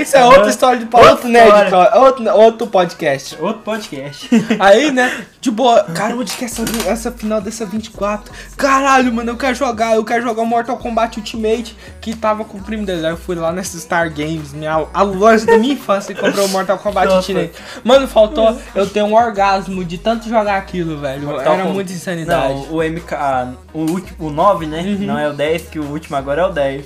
Isso 0.00 0.16
é 0.16 0.24
outra 0.24 0.48
história 0.48 0.78
de 0.78 0.84
Outra 0.84 1.10
outro 1.10 1.28
nerd, 1.28 1.74
outro, 1.96 2.30
outro 2.34 2.66
podcast. 2.66 3.36
Outro 3.40 3.62
podcast. 3.62 4.28
Aí, 4.60 4.92
né, 4.92 5.24
de 5.40 5.50
boa, 5.50 5.82
cara, 5.84 6.14
onde 6.14 6.32
que 6.36 6.44
é 6.44 6.46
essa, 6.46 6.64
essa 6.86 7.12
final 7.12 7.40
dessa 7.40 7.64
24? 7.64 8.32
Caralho, 8.56 9.12
mano, 9.12 9.30
eu 9.30 9.36
quero 9.36 9.54
jogar, 9.54 9.94
eu 9.94 10.04
quero 10.04 10.22
jogar 10.22 10.44
Mortal 10.44 10.76
Kombat 10.76 11.18
Ultimate, 11.18 11.76
que 12.00 12.14
tava 12.14 12.44
com 12.44 12.58
o 12.58 12.62
primo 12.62 12.84
dele. 12.84 13.06
Aí 13.06 13.12
eu 13.12 13.16
fui 13.16 13.36
lá 13.36 13.52
nessa 13.52 13.78
Star 13.78 14.12
Games, 14.12 14.52
minha, 14.52 14.86
a 14.92 15.02
loja 15.02 15.46
da 15.46 15.58
minha 15.58 15.74
infância, 15.74 16.12
e 16.12 16.14
comprei 16.14 16.44
o 16.44 16.48
Mortal 16.48 16.78
Kombat 16.78 17.06
Nossa. 17.06 17.18
Ultimate. 17.18 17.52
Mano, 17.82 18.06
faltou 18.06 18.58
eu 18.74 18.88
ter 18.88 19.02
um 19.02 19.14
orgasmo 19.14 19.84
de 19.84 19.98
tanto 19.98 20.28
jogar 20.28 20.56
aquilo, 20.56 20.98
velho. 20.98 21.26
Mortal 21.28 21.54
Era 21.54 21.64
muita 21.64 21.92
insanidade. 21.92 22.54
Não, 22.54 22.74
o 22.74 22.82
MK, 22.82 23.14
ah, 23.14 23.52
o 23.72 23.80
último, 23.80 24.28
o 24.28 24.30
9, 24.30 24.66
né? 24.66 24.82
Uhum. 24.82 25.06
Não 25.06 25.18
é 25.18 25.28
o 25.28 25.32
10, 25.32 25.68
que 25.68 25.78
o 25.78 25.84
último 25.84 26.16
agora 26.16 26.42
é 26.42 26.46
o 26.46 26.52
10. 26.52 26.84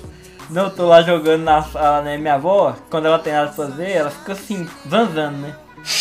Não, 0.52 0.64
eu 0.64 0.70
tô 0.70 0.86
lá 0.86 1.02
jogando 1.02 1.42
na 1.42 1.62
sala, 1.62 2.02
né? 2.02 2.16
Minha 2.18 2.34
avó, 2.34 2.74
quando 2.90 3.06
ela 3.06 3.18
tem 3.18 3.32
nada 3.32 3.46
pra 3.50 3.66
fazer, 3.66 3.90
ela 3.90 4.10
fica 4.10 4.32
assim, 4.32 4.68
zanzando, 4.88 5.38
né? 5.38 5.54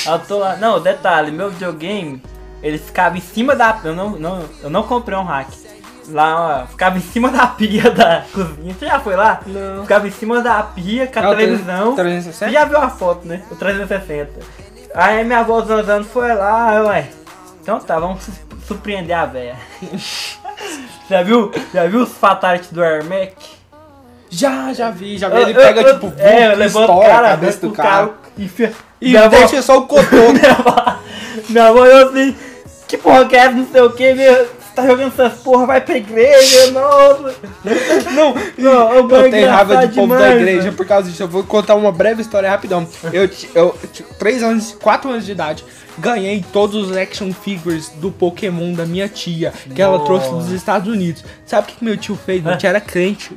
Eu 0.06 0.20
tô 0.20 0.38
lá. 0.40 0.56
Não, 0.58 0.80
detalhe, 0.80 1.32
meu 1.32 1.50
videogame, 1.50 2.22
ele 2.62 2.78
ficava 2.78 3.18
em 3.18 3.22
cima 3.22 3.56
da. 3.56 3.80
Eu 3.84 3.96
não, 3.96 4.10
não, 4.12 4.44
eu 4.62 4.70
não 4.70 4.84
comprei 4.84 5.18
um 5.18 5.24
hack. 5.24 5.48
Lá, 6.10 6.64
ó, 6.64 6.68
ficava 6.68 6.98
em 6.98 7.02
cima 7.02 7.30
da 7.30 7.48
pia 7.48 7.90
da 7.90 8.26
cozinha. 8.34 8.74
Você 8.78 8.86
já 8.88 9.00
foi 9.00 9.16
lá? 9.16 9.40
Não. 9.46 9.84
Ficava 9.84 10.08
em 10.08 10.12
cima 10.12 10.42
da 10.42 10.62
pia 10.64 11.08
com 11.08 11.20
a 11.20 11.24
É 11.24 11.28
o 11.30 11.36
televisão. 11.36 11.96
360? 11.96 12.34
Você 12.34 12.50
já 12.52 12.66
viu 12.66 12.78
a 12.78 12.90
foto, 12.90 13.26
né? 13.28 13.44
O 13.50 13.56
360. 13.56 14.32
Aí 14.94 15.24
minha 15.24 15.40
avó 15.40 15.62
zanzando 15.62 16.04
foi 16.06 16.34
lá, 16.34 16.84
ué. 16.88 17.08
Então 17.62 17.80
tá, 17.80 17.98
vamos 18.00 18.24
su- 18.24 18.32
surpreender 18.68 19.16
a 19.16 19.26
véia. 19.26 19.56
já 21.10 21.24
viu? 21.24 21.52
Já 21.74 21.86
viu 21.88 22.02
os 22.04 22.12
fatalities 22.14 22.72
do 22.72 22.84
Hermec? 22.84 23.34
Já, 24.32 24.72
já 24.72 24.90
vi, 24.90 25.18
já 25.18 25.28
vi. 25.28 25.42
Ele 25.42 25.54
pega, 25.54 25.94
tipo, 25.94 26.14
é, 26.18 26.56
levanta 26.56 26.92
o 26.94 27.02
cara, 27.02 27.28
a 27.28 27.32
cabeça 27.32 27.60
do 27.60 27.68
o 27.68 27.72
cara. 27.74 28.12
e. 28.38 28.50
E 29.02 29.10
minha 29.10 29.26
avó, 29.26 29.38
deixa 29.38 29.62
só 29.62 29.80
o 29.80 29.88
cotoco. 29.88 30.10
minha 30.34 30.52
avó, 30.52 31.00
minha 31.50 31.68
avó 31.68 31.82
olhou 31.82 32.10
assim, 32.10 32.36
que 32.88 32.98
porra 32.98 33.26
que 33.26 33.36
é 33.36 33.52
não 33.52 33.68
sei 33.70 33.82
o 33.82 33.90
que, 33.90 34.14
meu, 34.14 34.34
você 34.34 34.76
tá 34.76 34.86
jogando 34.86 35.08
essas 35.08 35.40
porra, 35.40 35.66
vai 35.66 35.82
pra 35.82 35.98
igreja, 35.98 36.72
nossa. 36.72 37.36
Não, 38.14 38.36
Não, 38.58 38.94
eu 38.94 39.26
é 39.26 39.30
tenho 39.30 39.50
raiva 39.50 39.88
do 39.88 39.94
povo 39.94 40.14
da 40.14 40.20
demais, 40.22 40.42
igreja 40.42 40.72
né? 40.72 40.74
por 40.78 40.86
causa 40.86 41.10
disso. 41.10 41.24
Eu 41.24 41.28
vou 41.28 41.44
contar 41.44 41.76
uma 41.76 41.92
breve 41.92 42.22
história 42.22 42.50
rapidão. 42.50 42.88
Eu, 43.12 43.30
eu, 43.54 43.78
três 44.18 44.42
anos, 44.44 44.78
quatro 44.82 45.10
anos 45.10 45.26
de 45.26 45.32
idade, 45.32 45.66
ganhei 45.98 46.44
todos 46.52 46.90
os 46.90 46.96
action 46.98 47.32
figures 47.34 47.90
do 47.90 48.12
Pokémon 48.12 48.74
da 48.74 48.86
minha 48.86 49.08
tia, 49.08 49.54
que 49.76 49.82
ela 49.82 49.94
Nossa. 49.98 50.06
trouxe 50.06 50.30
dos 50.32 50.50
Estados 50.52 50.88
Unidos. 50.92 51.24
Sabe 51.46 51.72
o 51.72 51.76
que 51.76 51.84
meu 51.84 51.98
tio 51.98 52.16
fez? 52.16 52.42
Meu 52.44 52.54
Hã? 52.54 52.58
tio 52.58 52.70
era 52.70 52.82
crente, 52.82 53.32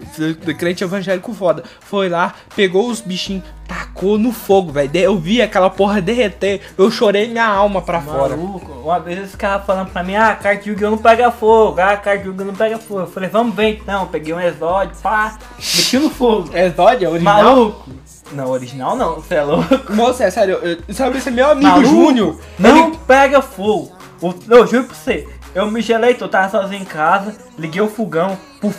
crente 0.59 0.84
evangélico 0.84 1.32
foda. 1.34 1.64
Foi 1.80 2.09
lá, 2.09 2.34
pegou 2.55 2.88
os 2.88 3.00
bichinhos, 3.00 3.44
tacou 3.66 4.18
no 4.18 4.32
fogo, 4.32 4.72
velho. 4.72 4.90
Eu 4.94 5.18
vi 5.18 5.40
aquela 5.42 5.70
porra 5.70 6.00
derreter, 6.00 6.61
eu 6.76 6.90
chorei 6.90 7.28
minha 7.28 7.46
alma 7.46 7.80
pra 7.82 8.00
fora. 8.00 8.36
Maluco, 8.36 8.70
uma 8.84 8.98
vez 9.00 9.18
esse 9.24 9.36
cara 9.36 9.61
falando 9.61 9.90
pra 9.90 10.02
mim, 10.02 10.14
ah, 10.14 10.28
a 10.30 10.34
carta 10.36 10.68
Yu-Gi-Oh! 10.68 10.90
não 10.90 10.98
pega 10.98 11.30
fogo, 11.30 11.80
ah, 11.80 11.90
a 11.92 11.96
carta 11.96 12.24
Yu-Gi-Oh! 12.26 12.44
não 12.44 12.55
pega 12.55 12.78
fogo. 12.78 13.00
Eu 13.00 13.07
falei, 13.07 13.28
vamos 13.28 13.55
ver 13.55 13.78
então. 13.80 14.07
Peguei 14.07 14.32
um 14.34 14.40
exódio, 14.40 14.94
pá, 15.02 15.38
meti 15.59 15.98
no 15.98 16.11
fogo. 16.11 16.50
É 16.52 16.68
Zod, 16.70 17.05
é 17.05 17.09
original? 17.09 17.42
Maluco! 17.42 17.90
Não, 18.32 18.50
original 18.50 18.96
não, 18.96 19.16
você 19.16 19.34
é 19.36 19.42
louco. 19.42 19.92
Moça, 19.92 20.24
é 20.24 20.30
sério, 20.30 20.54
eu- 20.62 20.94
sabe, 20.94 21.18
esse 21.18 21.28
é 21.28 21.32
meu 21.32 21.50
amigo 21.50 21.68
Maluco, 21.68 21.88
Júnior. 21.88 22.38
Não 22.58 22.88
Ele- 22.88 22.98
pega 23.06 23.40
fogo. 23.42 23.92
Eu 24.48 24.66
juro 24.66 24.84
pra 24.84 24.94
você, 24.94 25.28
eu 25.54 25.70
me 25.70 25.80
gelei, 25.82 26.16
eu 26.18 26.28
tava 26.28 26.48
sozinho 26.48 26.80
em 26.82 26.84
casa, 26.86 27.34
liguei 27.58 27.82
o 27.82 27.88
fogão, 27.88 28.36
puf, 28.60 28.76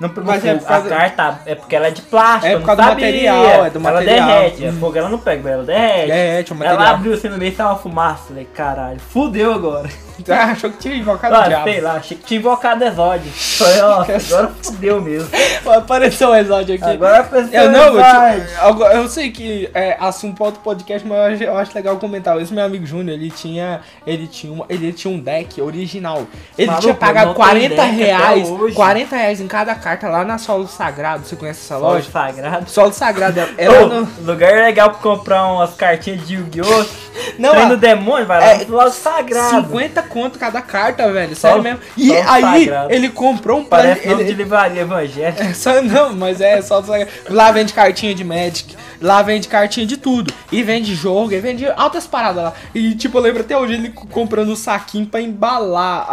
não 0.00 0.10
Mas 0.24 0.44
é 0.44 0.48
fogo. 0.52 0.60
por 0.60 0.68
causa- 0.68 0.86
A 0.94 0.98
carta 0.98 1.40
é 1.46 1.54
porque 1.54 1.76
ela 1.76 1.86
é 1.86 1.90
de 1.90 2.02
plástico, 2.02 2.46
É 2.46 2.50
por 2.52 2.58
não 2.60 2.66
causa 2.66 2.82
do 2.82 2.88
sabia. 2.88 3.06
material, 3.06 3.64
é 3.66 3.70
do 3.70 3.78
ela 3.78 3.92
material. 3.92 4.26
derrete, 4.28 4.64
é 4.64 4.70
Hum. 4.70 4.76
fogo 4.80 4.98
ela 4.98 5.08
não 5.08 5.18
pega, 5.18 5.50
ela 5.50 5.62
derrete. 5.64 6.06
Derrete, 6.08 6.52
é 6.52 6.54
o 6.54 6.58
Ela 6.58 6.70
material. 6.72 6.94
abriu 6.94 7.12
assim 7.14 7.28
no 7.28 7.38
meio, 7.38 7.52
tava 7.54 7.70
uma 7.70 7.78
fumaça, 7.78 8.22
falei, 8.28 8.44
caralho, 8.54 9.00
fudeu 9.00 9.52
agora. 9.52 9.88
Ah, 10.30 10.52
achou 10.52 10.70
que 10.70 10.78
tinha 10.78 10.94
invocado 10.94 11.34
o 11.34 11.38
Ah, 11.38 11.48
diabo. 11.48 11.64
sei 11.64 11.80
lá, 11.80 11.94
achei 11.94 12.16
que 12.16 12.22
tinha 12.22 12.38
invocado 12.38 12.84
exódio. 12.84 13.28
Falei, 13.32 13.80
ó, 13.80 14.02
agora 14.06 14.52
fudeu 14.62 15.00
mesmo. 15.02 15.28
Apareceu 15.76 16.28
o 16.30 16.36
exódio 16.36 16.76
aqui. 16.76 16.84
Agora 16.84 17.18
apareceu 17.18 17.60
eu 17.62 17.72
não, 17.72 17.98
eu, 17.98 18.78
eu, 18.78 18.86
eu 19.02 19.08
sei 19.08 19.32
que 19.32 19.68
é 19.74 19.96
assunto 19.98 20.36
para 20.36 20.46
outro 20.46 20.60
podcast, 20.60 21.06
mas 21.06 21.40
eu 21.40 21.56
acho, 21.58 21.74
legal 21.74 21.96
comentar. 21.96 22.40
Esse 22.40 22.54
meu 22.54 22.64
amigo 22.64 22.86
Júnior, 22.86 23.16
ele 23.18 23.28
tinha, 23.28 23.80
ele 24.06 24.28
tinha, 24.28 24.52
uma, 24.52 24.64
ele 24.68 24.92
tinha 24.92 25.12
um 25.12 25.18
deck 25.18 25.60
original. 25.60 26.24
Ele 26.56 26.68
Maluco, 26.68 26.82
tinha 26.82 26.94
tenho 26.94 27.34
40 27.34 27.68
deck 27.68 27.80
até 27.80 27.90
reais, 27.90 28.48
hoje. 28.50 28.74
40 28.76 29.16
reais 29.16 29.40
em 29.40 29.48
cada 29.48 29.74
carta 29.84 30.08
lá 30.08 30.24
na 30.24 30.38
Solo 30.38 30.66
Sagrado. 30.66 31.26
Você 31.26 31.36
conhece 31.36 31.60
essa 31.60 31.76
Loja 31.76 31.96
loja? 31.96 32.10
sagrado. 32.10 32.70
Solo 32.70 32.92
Sagrado, 32.92 33.38
é- 33.58 33.68
Ô, 33.68 33.86
no... 33.86 34.08
Lugar 34.22 34.52
legal 34.54 34.90
pra 34.90 34.98
comprar 34.98 35.46
umas 35.46 35.74
cartinhas 35.74 36.26
de 36.26 36.36
Yu-Gi-Oh! 36.36 37.04
Não, 37.38 37.50
Trem 37.50 37.68
do 37.68 37.76
demônio, 37.76 38.26
vai 38.26 38.40
lá 38.40 38.46
é, 38.46 38.64
no 38.64 38.76
logo 38.76 38.90
sagrado. 38.90 39.66
50 39.68 40.02
conto 40.02 40.38
cada 40.38 40.60
carta, 40.62 41.10
velho. 41.12 41.36
Sério 41.36 41.62
mesmo. 41.62 41.80
E 41.96 42.08
só 42.08 42.22
aí, 42.26 42.64
sagrado. 42.64 42.92
ele 42.92 43.08
comprou 43.08 43.60
um. 43.60 43.64
Parece 43.64 44.08
nome 44.08 44.22
Ele, 44.22 44.32
de 44.32 44.36
livraria 44.36 44.82
evangélica. 44.82 45.44
É 45.44 45.52
só 45.52 45.82
não, 45.82 46.14
mas 46.14 46.40
é 46.40 46.60
só 46.62 46.82
lá 47.28 47.52
vende 47.52 47.72
cartinha 47.72 48.14
de 48.14 48.24
Magic, 48.24 48.76
lá 49.00 49.22
vende 49.22 49.48
cartinha 49.48 49.86
de 49.86 49.96
tudo 49.96 50.32
e 50.52 50.62
vende 50.62 50.94
jogo, 50.94 51.32
e 51.32 51.38
vende 51.40 51.66
altas 51.76 52.06
paradas 52.06 52.44
lá. 52.44 52.52
E 52.74 52.94
tipo, 52.94 53.18
eu 53.18 53.22
lembro 53.22 53.40
até 53.42 53.56
hoje 53.56 53.74
ele 53.74 53.90
co- 53.90 54.06
comprando 54.06 54.50
um 54.50 54.56
saquinho 54.56 55.06
pra 55.06 55.20
embalar 55.20 56.06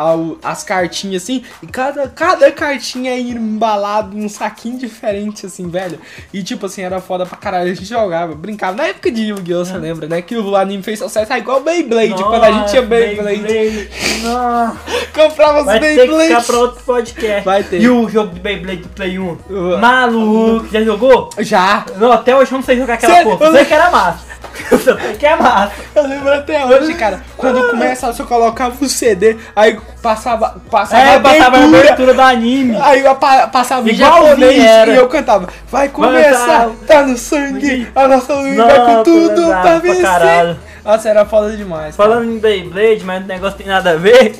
as 0.43 0.63
cartinhas 0.63 1.23
assim, 1.23 1.43
e 1.61 1.67
cada 1.67 2.07
cada 2.07 2.51
cartinha 2.51 3.11
é 3.11 3.19
embalado 3.19 4.17
num 4.17 4.29
saquinho 4.29 4.77
diferente 4.77 5.45
assim, 5.45 5.69
velho. 5.69 5.99
E 6.34 6.43
tipo 6.43 6.65
assim, 6.65 6.82
era 6.82 6.99
foda 7.01 7.25
pra 7.25 7.38
caralho, 7.38 7.71
a 7.71 7.73
gente 7.73 7.86
jogava, 7.86 8.34
brincava. 8.36 8.75
Na 8.77 8.88
época 8.88 9.11
de 9.11 9.23
Yu-Gi-Oh, 9.23 9.65
você 9.65 9.77
lembra, 9.77 10.07
né? 10.07 10.21
Que 10.21 10.36
o 10.36 10.55
anime 10.55 10.84
fez 10.84 10.99
sucesso, 10.99 11.32
é 11.34 11.38
igual 11.38 11.61
Beyblade, 11.61 12.13
quando 12.23 12.43
a 12.43 12.51
gente 12.51 12.69
tinha 12.69 12.82
Beyblade. 12.82 13.89
Nossa, 14.23 14.77
Comprava 15.13 15.59
os 15.59 15.65
vai 15.65 15.79
ter 15.79 16.07
que 16.07 16.19
ficar 16.23 16.43
pra 16.43 16.57
outro 16.57 16.84
podcast. 16.84 17.43
Vai 17.45 17.63
ter. 17.63 17.82
E 17.82 17.89
o 17.89 18.09
jogo 18.09 18.34
de 18.34 18.39
Beyblade 18.39 18.82
do 18.82 18.89
Play 18.89 19.19
1? 19.19 19.23
Uh. 19.49 19.77
Maluco, 19.79 20.67
já 20.71 20.82
jogou? 20.84 21.29
Já. 21.39 21.86
Não, 21.97 22.11
até 22.11 22.36
hoje 22.36 22.51
eu 22.51 22.57
não 22.57 22.63
sei 22.63 22.70
jogar 22.78 22.93
aquela 22.95 23.13
Sério? 23.15 23.32
porra. 23.32 23.45
Eu 23.45 23.53
sei 23.53 23.65
que 23.65 23.74
era 23.74 23.89
massa. 23.89 24.32
Eu 24.69 24.80
sei 24.80 24.95
que 25.17 25.26
é 25.26 25.36
massa. 25.36 25.72
Eu 25.95 26.07
lembro 26.07 26.34
até 26.34 26.65
hoje, 26.65 26.93
cara. 26.95 27.22
Quando 27.38 27.69
começava, 27.69 28.13
você 28.13 28.24
colocava 28.24 28.76
o 28.84 28.89
CD, 28.89 29.38
aí 29.55 29.80
passava, 30.01 30.55
passava 30.69 31.01
É, 31.01 31.15
a 31.15 31.19
passava 31.19 31.57
a 31.57 31.63
abertura, 31.63 32.13
do 32.13 32.22
anime. 32.22 32.78
Aí 32.82 33.05
eu 33.05 33.15
pa- 33.15 33.47
passava 33.47 33.89
em 33.89 33.93
Igualzinho 33.93 34.28
japonês 34.30 34.65
era. 34.65 34.91
e 34.91 34.95
eu 34.95 35.07
cantava. 35.07 35.47
Vai 35.72 35.89
começar, 35.89 36.67
Vai, 36.67 36.76
tá 36.88 37.03
no 37.03 37.17
sangue, 37.17 37.88
a 37.95 38.07
nossa 38.07 38.34
luta 38.34 38.55
Nossa, 38.55 38.80
com 38.82 39.03
tudo 39.03 39.45
pra 39.47 39.61
pra 39.61 39.78
vencer. 39.80 40.01
caralho. 40.03 40.59
Nossa, 40.84 41.09
era 41.09 41.26
foda 41.26 41.55
demais. 41.55 41.95
cara. 41.95 42.09
Falando 42.09 42.32
em 42.32 42.39
Beyblade, 42.39 43.03
mas 43.05 43.24
o 43.24 43.28
negócio 43.28 43.57
tem 43.57 43.67
nada 43.67 43.91
a 43.91 43.95
ver. 43.95 44.36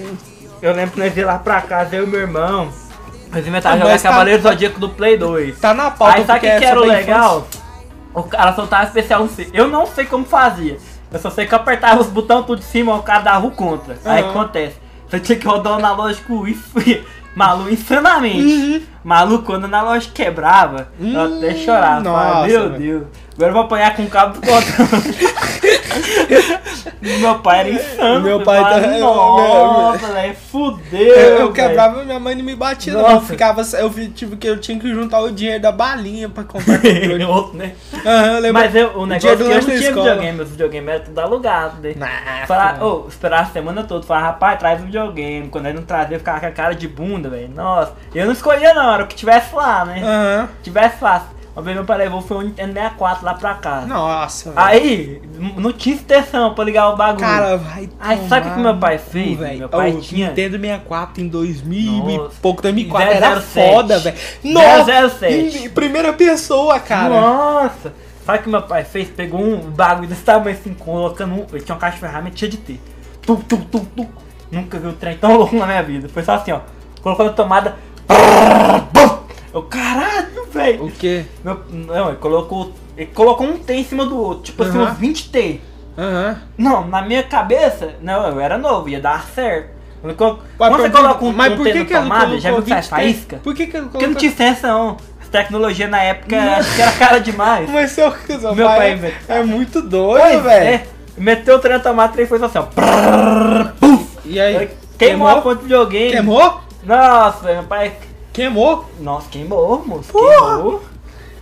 Eu 0.62 0.74
lembro 0.74 0.92
que 0.92 1.00
nós 1.00 1.16
ia 1.16 1.26
lá 1.26 1.38
pra 1.40 1.62
casa, 1.62 1.96
eu 1.96 2.04
e 2.04 2.08
meu 2.08 2.20
irmão. 2.20 2.70
Nós 3.34 3.48
inventávamos 3.48 3.86
Ah, 3.86 3.88
jogar 3.92 4.02
tá- 4.02 4.10
Cavaleiro 4.10 4.42
Zodíaco 4.44 4.80
do 4.80 4.90
Play 4.90 5.18
2. 5.18 5.58
Tá 5.60 5.74
na 5.74 5.90
pauta 5.90 6.18
Aí 6.18 6.26
sabe 6.26 6.40
o 6.40 6.42
que, 6.52 6.58
que 6.60 6.66
era 6.66 6.80
o 6.82 6.84
legal? 6.86 7.48
O 7.48 7.61
cara 8.24 8.54
soltava 8.54 8.84
especial, 8.84 9.22
sei. 9.28 9.50
Eu 9.54 9.68
não 9.68 9.86
sei 9.86 10.06
como 10.06 10.26
fazia. 10.26 10.78
Eu 11.12 11.20
só 11.20 11.30
sei 11.30 11.46
que 11.46 11.54
eu 11.54 11.60
apertava 11.60 12.00
os 12.02 12.08
botões 12.08 12.46
tudo 12.46 12.60
de 12.60 12.66
cima, 12.66 12.96
o 12.96 13.04
cara 13.04 13.20
dava 13.22 13.46
o 13.48 13.52
contra. 13.52 13.98
Aí 14.06 14.22
o 14.22 14.24
que 14.26 14.30
Aham. 14.30 14.42
acontece? 14.42 14.76
Você 15.10 15.20
tinha 15.20 15.38
que 15.38 15.46
rodar 15.46 15.74
o 15.74 15.76
analógico 15.76 16.46
maluco, 17.36 17.70
insanamente. 17.70 18.42
Uhum. 18.42 18.82
Maluco, 19.04 19.46
quando 19.46 19.64
o 19.64 19.66
analógico 19.66 20.14
quebrava, 20.14 20.90
eu 21.00 21.38
até 21.38 21.56
chorava. 21.56 22.02
Nossa, 22.02 22.48
Meu 22.48 22.70
velho. 22.70 22.80
Deus, 22.80 23.04
agora 23.42 23.50
eu 23.50 23.54
vou 23.54 23.64
apanhar 23.64 23.96
com 23.96 24.04
o 24.04 24.10
cabo 24.10 24.40
do 24.40 24.42
controle. 24.48 25.18
Meu 27.02 27.40
pai 27.40 27.60
era 27.62 27.70
insano. 27.70 28.22
Meu 28.22 28.40
eu 28.40 28.44
pai 28.46 28.60
tá- 28.64 28.88
Nossa, 29.00 30.08
velho, 30.14 30.36
fudeu. 30.52 31.00
Eu, 31.00 31.16
eu 31.16 31.38
velho." 31.38 31.54
quebrava 31.54 32.04
minha 32.04 32.20
mãe 32.20 32.36
não 32.36 32.44
me 32.44 32.56
batia, 32.56 32.94
não. 32.94 33.02
Nossa. 33.02 33.16
Eu 33.16 33.22
ficava. 33.22 33.62
Eu 33.62 33.90
tive 34.14 34.36
que 34.38 34.48
eu 34.48 34.60
tinha 34.60 34.80
que 34.80 34.88
juntar 34.88 35.20
o 35.20 35.32
dinheiro 35.32 35.62
da 35.62 35.72
balinha 35.72 36.30
pra 36.30 36.44
comprar 36.44 36.78
controle. 36.82 37.24
Outro, 37.26 37.58
né? 37.58 37.74
Aham, 38.06 38.34
eu 38.34 38.40
lembro. 38.42 38.62
Mas 38.62 38.76
eu, 38.76 38.92
o 38.98 39.06
negócio 39.06 39.30
é 39.32 39.36
que 39.36 39.42
eu 39.44 39.50
não 39.50 39.60
tinha 39.62 39.76
escola. 39.78 40.10
videogame, 40.10 40.42
os 40.42 40.50
videogames 40.50 40.90
eram 40.90 41.04
tudo 41.06 41.20
alugado, 41.22 41.82
né? 41.82 41.94
Nah, 41.96 42.46
Falar, 42.48 42.84
ô, 42.84 43.06
esperar 43.08 43.42
a 43.42 43.46
semana 43.46 43.84
toda, 43.84 44.06
falar, 44.06 44.22
rapaz, 44.22 44.60
traz 44.60 44.82
um 44.82 44.86
videogame. 44.86 45.48
Quando 45.50 45.66
ele 45.68 45.78
não 45.80 45.84
trazia, 45.86 46.16
eu 46.16 46.20
ficava 46.20 46.40
com 46.40 46.46
a 46.46 46.52
cara 46.52 46.76
de 46.76 46.88
bunda, 46.88 47.30
velho. 47.30 47.50
Nossa, 47.50 47.94
eu 48.14 48.26
não 48.26 48.34
escolhia 48.34 48.74
não, 48.74 48.94
era 48.94 49.04
o 49.04 49.08
que 49.08 49.16
tivesse 49.16 49.54
lá, 49.56 49.86
né? 49.86 50.02
Aham. 50.04 50.50
Tivesse 50.62 51.04
lá. 51.04 51.26
Uma 51.54 51.62
vez 51.64 51.76
meu 51.76 51.86
pai 51.86 51.98
levou 51.98 52.22
foi 52.22 52.38
um 52.38 52.42
Nintendo 52.44 52.72
64 52.74 53.26
lá 53.26 53.34
pra 53.34 53.54
casa. 53.56 53.86
Nossa, 53.86 54.52
velho. 54.52 54.66
Aí, 54.66 55.22
não 55.58 55.74
tinha 55.74 55.96
extensão 55.96 56.54
pra 56.54 56.64
ligar 56.64 56.90
o 56.90 56.96
bagulho. 56.96 57.20
Cara, 57.20 57.58
vai. 57.58 57.90
Aí, 58.00 58.28
sabe 58.30 58.48
o 58.50 58.54
que 58.54 58.60
meu 58.60 58.78
pai 58.78 58.98
fez? 58.98 59.38
velho? 59.38 59.60
Meu 59.60 59.70
pai 59.70 59.92
O 59.92 60.00
tinha- 60.00 60.30
Nintendo 60.30 60.58
64 60.58 61.22
em 61.22 61.28
2000 61.28 62.10
e 62.10 62.18
Nossa. 62.18 62.36
pouco, 62.42 62.62
2004 62.62 63.14
era 63.14 63.42
007. 63.42 63.74
foda, 63.74 64.00
velho. 64.00 64.18
Nossa, 64.46 65.10
007. 65.10 65.66
em 65.66 65.70
primeira 65.70 66.14
pessoa, 66.14 66.80
cara. 66.80 67.10
Nossa! 67.10 67.94
Sabe 68.26 68.40
o 68.40 68.42
que 68.44 68.50
meu 68.50 68.62
pai 68.62 68.86
fez? 68.86 69.10
Pegou 69.10 69.42
um 69.42 69.58
bagulho 69.72 70.08
desse 70.08 70.22
tamanho 70.24 70.56
assim, 70.56 70.74
colocando 70.74 71.34
um. 71.34 71.46
Ele 71.52 71.62
tinha 71.62 71.76
uma 71.76 71.82
caixa 71.82 71.96
de 71.96 72.00
ferramenta 72.02 72.38
cheia 72.38 72.52
de 72.52 72.58
T. 72.58 72.80
Tu, 73.26 73.36
tu, 73.36 73.58
tu, 73.58 73.80
tu. 73.94 74.08
Nunca 74.52 74.80
vi 74.80 74.88
um 74.88 74.94
trem 74.94 75.18
tão 75.18 75.36
louco 75.38 75.56
na 75.58 75.66
minha 75.66 75.84
vida. 75.84 76.08
Foi 76.08 76.24
só 76.24 76.36
assim, 76.36 76.52
ó. 76.54 76.60
Colocou 77.02 77.26
na 77.26 77.34
tomada. 77.34 77.76
Eu, 79.54 79.64
caralho, 79.64 80.46
velho. 80.52 80.86
O 80.86 80.92
quê? 80.92 81.26
Meu- 81.44 81.60
Não, 81.70 82.08
ele 82.10 82.18
colocou. 82.18 82.74
Ele 82.96 83.10
colocou 83.14 83.48
um 83.48 83.58
T 83.58 83.74
em 83.74 83.84
cima 83.84 84.06
do 84.06 84.18
outro. 84.18 84.44
Tipo 84.44 84.64
assim, 84.64 84.78
Aham. 84.78 84.92
uns 84.92 84.98
20 84.98 85.30
T. 85.30 85.62
Aham. 85.98 86.38
Não, 86.58 86.88
na 86.88 87.02
minha 87.02 87.24
cabeça, 87.24 87.96
não, 88.02 88.28
eu 88.28 88.40
era 88.40 88.58
novo, 88.58 88.88
ia 88.90 89.00
dar 89.02 89.26
certo. 89.36 89.82
Quando, 90.18 90.40
você 90.78 90.90
coloca 90.90 91.24
um, 91.24 91.32
mas 91.32 91.54
um 91.54 91.58
por 91.58 91.66
que 91.66 91.86
que 91.86 91.94
tomada, 91.94 92.40
já 92.40 92.52
viu 92.52 92.64
que 92.64 92.70
faz 92.70 92.86
20 92.86 92.90
faísca? 92.90 93.40
Por 93.44 93.54
que 93.54 93.68
que 93.68 93.78
ele 93.78 93.84
Porque 93.84 93.98
colocou... 94.00 94.08
não 94.08 94.16
tinha 94.16 94.32
extensão. 94.32 94.98
As 95.22 95.28
tecnologias 95.30 95.90
na 95.92 96.02
época 96.02 96.36
acho 96.58 96.76
que 96.76 96.82
era 96.82 96.92
cara 96.94 97.20
demais. 97.20 97.70
Mas 97.72 97.92
seu, 97.92 98.12
seu 98.26 98.56
Meu 98.56 98.66
pai, 98.68 98.98
pai 98.98 99.14
é- 99.30 99.40
é 99.40 99.44
muito 99.44 99.80
doido, 99.82 100.42
velho. 100.44 100.66
é. 100.66 100.84
Meteu 101.18 101.58
o 101.58 101.60
trem 101.60 101.80
tomada 101.80 102.20
e 102.20 102.26
foi 102.26 102.44
assim, 102.44 102.58
ó. 102.58 102.64
Puf. 103.80 104.08
E 104.26 104.40
aí? 104.40 104.70
Queimou 104.98 105.28
a 105.28 105.42
fonte 105.42 105.58
de 105.58 105.64
videogame. 105.66 106.12
Queimou? 106.12 106.62
Nossa, 106.84 107.52
meu 107.54 107.64
pai. 107.64 107.92
Queimou? 108.34 108.90
Nossa, 109.00 109.30
queimou, 109.30 109.84
moço. 109.86 110.12
Porra! 110.12 110.56
Queimou. 110.56 110.84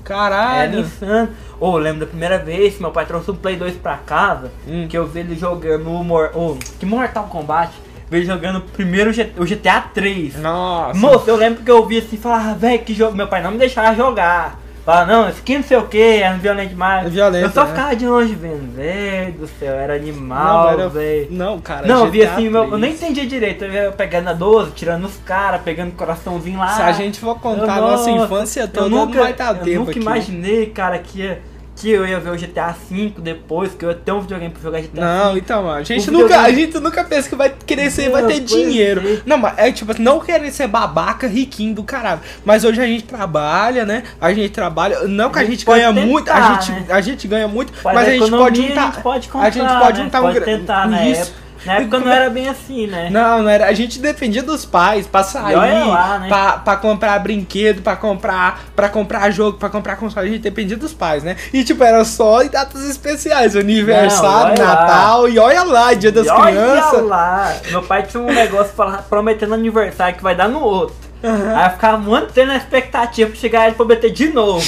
Caralho. 0.04 0.80
insano. 0.80 1.30
Ô, 1.60 1.74
eu 1.74 1.78
lembro 1.78 2.00
da 2.00 2.06
primeira 2.08 2.40
vez 2.40 2.76
que 2.76 2.82
meu 2.82 2.92
pai 2.92 3.06
trouxe 3.06 3.30
um 3.30 3.36
Play 3.36 3.56
2 3.58 3.76
pra 3.76 3.98
casa, 3.98 4.52
Hum. 4.68 4.88
que 4.90 4.98
eu 4.98 5.06
vi 5.06 5.20
ele 5.20 5.36
jogando 5.38 5.90
o 5.92 6.04
Mor 6.04 6.32
oh, 6.34 6.56
que 6.80 6.86
Mortal 6.86 7.26
Kombat. 7.26 7.72
Ele 8.12 8.26
jogando 8.26 8.62
primeiro 8.62 9.12
o 9.38 9.46
GTA 9.46 9.82
3. 9.94 10.38
Nossa. 10.38 10.98
Moço, 10.98 11.30
eu 11.30 11.36
lembro 11.36 11.64
que 11.64 11.70
eu 11.70 11.86
vi 11.86 12.00
assim 12.00 12.16
e 12.16 12.18
falava, 12.20 12.56
velho, 12.56 12.84
que 12.84 12.92
jogo. 12.92 13.16
Meu 13.16 13.28
pai 13.28 13.44
não 13.44 13.52
me 13.52 13.60
deixava 13.60 13.96
jogar. 13.96 14.60
Falava, 14.90 15.12
não, 15.12 15.30
esse 15.30 15.40
aqui 15.40 15.56
não 15.56 15.64
sei 15.64 15.78
o 15.78 15.88
que, 15.88 16.02
é 16.02 16.34
violento 16.34 16.70
demais. 16.70 17.06
É 17.06 17.10
violento, 17.12 17.46
Eu 17.46 17.52
só 17.52 17.64
né? 17.64 17.70
ficava 17.70 17.96
de 17.96 18.08
longe 18.08 18.34
vendo, 18.34 18.76
velho 18.76 19.34
do 19.34 19.48
céu, 19.48 19.76
era 19.76 19.94
Não, 19.96 20.02
animal, 20.02 20.78
velho. 20.78 20.90
velho. 20.90 21.28
Não, 21.30 21.60
cara. 21.60 21.86
Não, 21.88 22.06
eu 22.06 22.12
vi 22.12 22.24
assim, 22.26 22.50
meu- 22.50 22.64
eu 22.64 22.70
3. 22.70 22.82
nem 22.82 22.92
entendia 22.94 23.28
direito. 23.28 23.66
Eu 23.66 23.72
ia 23.72 23.92
pegando 23.92 24.30
a 24.30 24.34
12, 24.34 24.72
tirando 24.72 25.06
os 25.06 25.16
caras, 25.18 25.62
pegando 25.62 25.90
o 25.90 25.92
coraçãozinho 25.92 26.58
lá. 26.58 26.70
Se 26.70 26.82
a 26.82 26.92
gente 26.92 27.20
for 27.20 27.40
contar 27.40 27.74
a 27.76 27.78
Eu- 27.78 27.82
nossa 27.84 28.10
infância 28.10 28.68
toda, 28.68 28.88
eu 28.88 28.90
nunca, 28.90 29.14
não 29.18 29.24
vai 29.26 29.34
dar 29.34 29.56
eu 29.58 29.64
tempo 29.64 29.80
nunca 29.82 29.92
aqui. 29.92 30.00
imaginei, 30.00 30.66
cara, 30.68 30.98
que, 30.98 31.20
ia- 31.22 31.40
que 31.80 31.90
eu 31.90 32.06
ia 32.06 32.20
ver 32.20 32.30
o 32.32 32.36
GTA 32.36 32.76
V 32.90 33.14
depois, 33.20 33.74
que 33.74 33.86
eu 33.86 33.90
ia 33.90 33.96
ter 33.96 34.12
um 34.12 34.20
videogame 34.20 34.52
pra 34.54 34.62
jogar 34.62 34.82
GTA 34.82 35.00
Não, 35.02 35.34
V. 35.34 35.40
então, 35.40 35.64
mano, 35.64 35.76
a 35.78 35.84
gente, 35.84 36.10
O 36.10 36.12
nunca, 36.14 36.26
a 36.26 36.28
videogame- 36.48 36.62
gente 36.74 36.80
nunca 36.80 37.04
pensa 37.06 37.30
que 37.30 37.36
vai 37.36 37.54
querer 37.66 37.90
ser, 37.90 38.06
Não, 38.06 38.12
vai 38.12 38.24
ter 38.24 38.34
pois 38.42 38.46
dinheiro. 38.46 39.02
é. 39.08 39.22
Não, 39.26 39.38
mas 39.38 39.58
é 39.58 39.72
tipo, 39.72 40.00
não 40.02 40.20
querer 40.20 40.52
ser 40.52 40.68
babaca, 40.68 41.26
riquinho 41.28 41.74
do 41.74 41.84
caralho. 41.84 42.20
Mas 42.44 42.64
hoje 42.66 42.82
a 42.82 42.86
gente 42.86 43.04
trabalha, 43.06 43.86
né? 43.86 44.04
A 44.20 44.34
gente 44.34 44.50
trabalha, 44.52 45.08
não 45.08 45.30
que 45.30 45.40
a 45.40 45.42
A 45.42 45.46
gente, 45.46 45.54
gente 45.56 45.66
pode 45.66 45.80
ganha 45.80 45.92
muito, 45.94 46.30
a 46.30 46.34
tentar, 46.34 46.60
gente, 46.62 46.72
né? 46.72 46.86
a 46.90 47.02
gente 47.02 47.28
ganha 47.28 47.48
muito, 47.48 47.74
Faz 47.74 47.96
mas 47.96 48.08
a 48.08 48.12
gente 48.12 48.22
economia, 48.24 48.46
pode 48.46 48.68
juntar, 48.68 48.82
a 48.82 48.86
gente 48.92 49.02
pode 49.02 49.28
comprar, 49.30 49.48
a 49.48 49.50
gente 49.52 49.68
pode 49.80 49.98
né? 50.00 50.04
juntar 50.04 50.20
um 50.20 50.24
pode 50.24 50.36
gra- 50.36 50.46
tentar, 50.46 50.88
na 50.90 51.06
isso. 51.08 51.22
época. 51.22 51.49
Na 51.66 51.74
época 51.76 52.00
não 52.00 52.12
era 52.12 52.30
bem 52.30 52.48
assim, 52.48 52.88
né? 52.88 53.10
Não, 53.12 53.44
não 53.44 53.50
era. 53.50 53.68
A 53.68 53.74
gente 53.74 54.00
dependia 54.00 54.42
dos 54.44 54.66
pais 54.66 55.06
pra 55.08 55.24
sair, 55.24 55.56
olha 55.56 55.86
lá, 55.86 56.20
né? 56.20 56.28
pra, 56.28 56.52
pra 56.54 56.76
comprar 56.78 57.20
brinquedo, 57.20 57.82
pra 57.82 57.96
comprar, 57.96 58.62
pra 58.76 58.88
comprar 58.90 59.30
jogo, 59.32 59.58
pra 59.58 59.70
comprar 59.70 59.96
console. 59.98 60.28
A 60.28 60.32
gente 60.32 60.42
dependia 60.42 60.78
dos 60.78 60.94
pais, 60.94 61.24
né? 61.24 61.36
E 61.54 61.64
tipo, 61.64 61.84
era 61.84 62.04
só 62.06 62.42
em 62.42 62.48
datas 62.50 62.84
especiais, 62.90 63.56
aniversário, 63.56 64.58
Não, 64.58 64.66
olha 64.66 64.74
lá. 64.74 64.82
Natal, 64.82 65.30
e 65.30 65.40
olha 65.40 65.64
lá, 65.64 65.94
dia 65.94 66.12
das 66.12 66.28
E 66.28 66.30
olha 66.30 66.52
crianças. 66.52 67.02
lá, 67.04 67.54
meu 67.70 67.82
pai 67.84 68.04
tinha 68.04 68.22
um 68.22 68.32
negócio 68.32 68.74
prometendo 69.10 69.54
aniversário 69.54 70.16
que 70.16 70.24
vai 70.24 70.36
dar 70.36 70.48
no 70.48 70.62
outro. 70.62 70.96
Aí 71.22 71.66
eu 71.66 71.72
ficava 71.72 71.98
mantendo 71.98 72.52
a 72.54 72.56
expectativa 72.56 73.30
pra 73.30 73.40
chegar 73.40 73.66
ele 73.68 73.76
prometer 73.76 74.10
de 74.10 74.30
novo. 74.30 74.66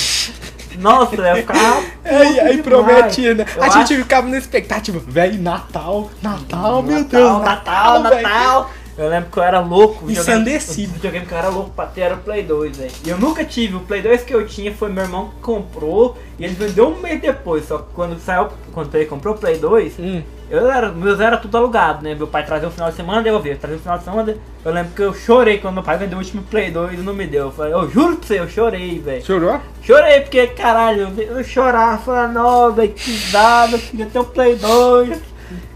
Nossa, 0.80 1.16
eu 1.16 1.36
ficava. 1.38 1.82
Aí, 2.04 2.40
aí 2.40 2.58
puto 2.58 2.70
prometia, 2.70 3.34
né? 3.36 3.46
Eu 3.56 3.64
A 3.64 3.70
gente 3.70 3.94
acho- 3.94 3.96
ficava 4.04 4.28
na 4.28 4.38
expectativa, 4.38 5.00
velho, 5.06 5.42
Natal, 5.42 6.10
Natal, 6.22 6.82
meu 6.82 7.00
Natal, 7.00 7.20
Deus, 7.20 7.42
Natal, 7.44 8.04
velho. 8.04 8.22
Natal. 8.24 8.72
Eu 8.98 9.08
lembro 9.10 9.32
que 9.32 9.38
eu 9.40 9.44
era 9.44 9.60
louco. 9.62 10.12
Ensandecido. 10.12 10.92
O 10.92 10.94
videogame 10.96 11.26
que 11.26 11.34
eu 11.34 11.38
era 11.38 11.50
louco 11.50 11.70
pra 11.72 11.86
ter 11.86 12.02
era 12.02 12.16
o 12.16 12.18
Play 12.18 12.44
2, 12.44 12.78
velho. 12.78 12.92
E 13.06 13.10
eu 13.10 13.18
nunca 13.18 13.44
tive. 13.46 13.76
O 13.78 13.80
Play 13.82 14.02
2 14.02 14.24
que 14.24 14.34
eu 14.36 14.46
tinha 14.46 14.74
foi 14.74 14.90
meu 14.92 15.04
irmão 15.04 15.30
que 15.30 15.42
comprou. 15.42 16.18
E 16.38 16.44
ele 16.44 16.54
vendeu 16.54 16.90
um 16.90 17.00
mês 17.02 17.22
depois. 17.22 17.68
Só 17.68 17.78
que 17.80 17.86
quando 17.94 18.20
saiu, 18.20 18.50
quando 18.74 18.94
ele 18.96 19.06
comprou 19.06 19.34
o 19.34 19.38
Play 19.38 19.58
2, 19.58 19.94
Hum. 19.98 20.22
Eu 20.52 20.70
era, 20.70 20.92
meus 20.92 21.20
era 21.20 21.38
tudo 21.38 21.58
alugado, 21.58 22.04
né? 22.04 22.14
Meu 22.14 22.28
pai 22.28 22.46
trazia 22.46 22.68
o 22.68 22.72
final 22.72 22.90
de 22.90 22.96
semana, 22.98 23.28
eu 23.28 23.40
via. 23.40 23.56
Trazia 23.56 23.78
o 23.78 23.82
final 23.82 23.98
de 23.98 24.04
semana, 24.04 24.36
eu 24.66 24.72
lembro 24.74 24.92
que 24.94 25.02
eu 25.02 25.14
chorei 25.14 25.60
quando 25.60 25.76
meu 25.76 25.84
pai 25.84 25.98
vendeu 25.98 26.18
o 26.18 26.22
último 26.22 26.44
Play 26.44 26.70
2 26.70 27.00
e 27.00 27.02
não 27.02 27.14
me 27.14 27.26
deu. 27.26 27.46
Eu 27.46 27.52
falei, 27.52 27.74
eu 27.74 27.90
juro 27.90 28.18
pra 28.18 28.28
você, 28.28 28.40
eu 28.40 28.50
chorei, 28.50 29.00
velho. 29.00 29.24
Chorou? 29.24 29.62
Chorei 29.82 30.22
porque, 30.22 30.48
caralho, 30.48 31.14
eu, 31.18 31.38
eu 31.38 31.44
chorava, 31.44 31.98
falando, 32.00 32.34
não, 32.34 32.74
velho, 32.74 32.92
que 32.92 33.32
dado, 33.32 33.76
eu 33.76 33.80
queria 33.80 34.06
ter 34.08 34.20
o 34.20 34.26
Play 34.26 34.56
2 34.58 35.20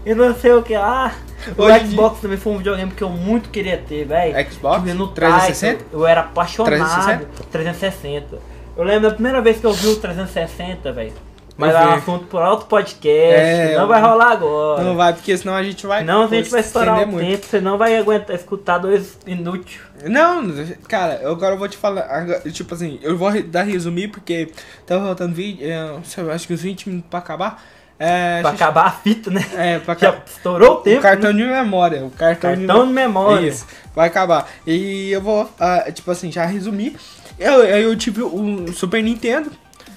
e 0.04 0.14
não 0.14 0.34
sei 0.34 0.52
o 0.52 0.62
que 0.62 0.76
lá. 0.76 1.12
O 1.56 1.62
Hoje 1.62 1.86
Xbox 1.86 2.20
também 2.20 2.36
foi 2.36 2.52
um 2.52 2.58
videogame 2.58 2.90
que 2.90 3.02
eu 3.02 3.08
muito 3.08 3.50
queria 3.50 3.78
ter, 3.78 4.04
velho. 4.04 4.50
Xbox? 4.50 4.82
Tive 4.82 4.94
no 4.94 5.08
360? 5.08 5.78
Taito, 5.78 5.96
Eu 5.96 6.06
era 6.06 6.20
apaixonado. 6.22 6.76
360? 6.76 7.44
360? 7.50 8.38
Eu 8.76 8.84
lembro 8.84 9.08
da 9.08 9.14
primeira 9.14 9.40
vez 9.40 9.58
que 9.58 9.64
eu 9.64 9.72
vi 9.72 9.88
o 9.88 9.96
360, 9.96 10.92
velho. 10.92 11.12
Mas 11.56 11.72
Eu 11.72 11.78
é 11.78 11.84
um 11.84 11.88
vi. 11.92 11.94
assunto 11.94 12.26
por 12.26 12.42
outro 12.42 12.66
podcast. 12.66 13.10
É, 13.40 13.74
não 13.74 13.82
eu- 13.82 13.88
vai 13.88 14.00
rolar 14.00 14.32
agora. 14.32 14.82
Não 14.84 14.94
vai, 14.94 15.12
porque 15.14 15.34
senão 15.36 15.54
a 15.54 15.62
gente 15.62 15.86
vai. 15.86 16.04
Não, 16.04 16.24
a 16.24 16.26
gente 16.26 16.50
vai 16.50 16.60
estourar 16.60 16.94
o 16.96 16.98
estender 16.98 17.14
muito. 17.20 17.30
tempo, 17.30 17.46
você 17.46 17.60
não 17.60 17.78
vai 17.78 17.96
aguentar 17.96 18.36
escutar 18.36 18.76
dois 18.78 19.18
inúteis. 19.26 19.78
Não, 20.04 20.42
cara, 20.86 21.14
eu 21.22 21.30
agora 21.32 21.54
eu 21.54 21.58
vou 21.58 21.66
te 21.68 21.78
falar. 21.78 22.06
Tipo 22.52 22.74
assim, 22.74 22.98
eu 23.02 23.16
vou 23.16 23.30
dar 23.44 23.62
resumir 23.62 24.08
porque 24.08 24.50
tá 24.86 25.00
faltando 25.00 25.34
vídeo. 25.34 25.66
é, 25.66 25.98
sei 26.04 26.22
lá, 26.24 26.34
acho 26.34 26.46
que 26.46 26.52
uns 26.52 26.60
20 26.62 26.88
minutos 26.90 27.08
pra 27.08 27.20
acabar. 27.20 27.62
É, 27.98 28.42
Pra 28.42 28.50
gente- 28.50 28.62
acabar 28.62 28.86
a 28.88 28.90
fita, 28.90 29.30
né? 29.30 29.42
É, 29.56 29.78
pra 29.78 29.94
Já 29.98 30.14
estourou 30.26 30.68
o 30.68 30.72
O 30.74 30.76
tempo. 30.82 31.00
cartão 31.00 31.32
né? 31.32 31.42
de 31.42 31.48
memória. 31.50 32.04
O 32.04 32.10
cartão, 32.10 32.54
Cartão 32.54 32.86
de 32.86 32.92
memória. 32.92 33.48
Isso, 33.48 33.66
vai 33.94 34.08
acabar. 34.08 34.46
E 34.66 35.10
eu 35.10 35.22
vou, 35.22 35.48
ah, 35.58 35.90
tipo 35.90 36.10
assim, 36.10 36.30
já 36.30 36.44
resumir. 36.44 36.94
Eu, 37.38 37.64
eu 37.64 37.96
tive 37.96 38.20
o 38.22 38.70
Super 38.74 39.02
Nintendo. 39.02 39.50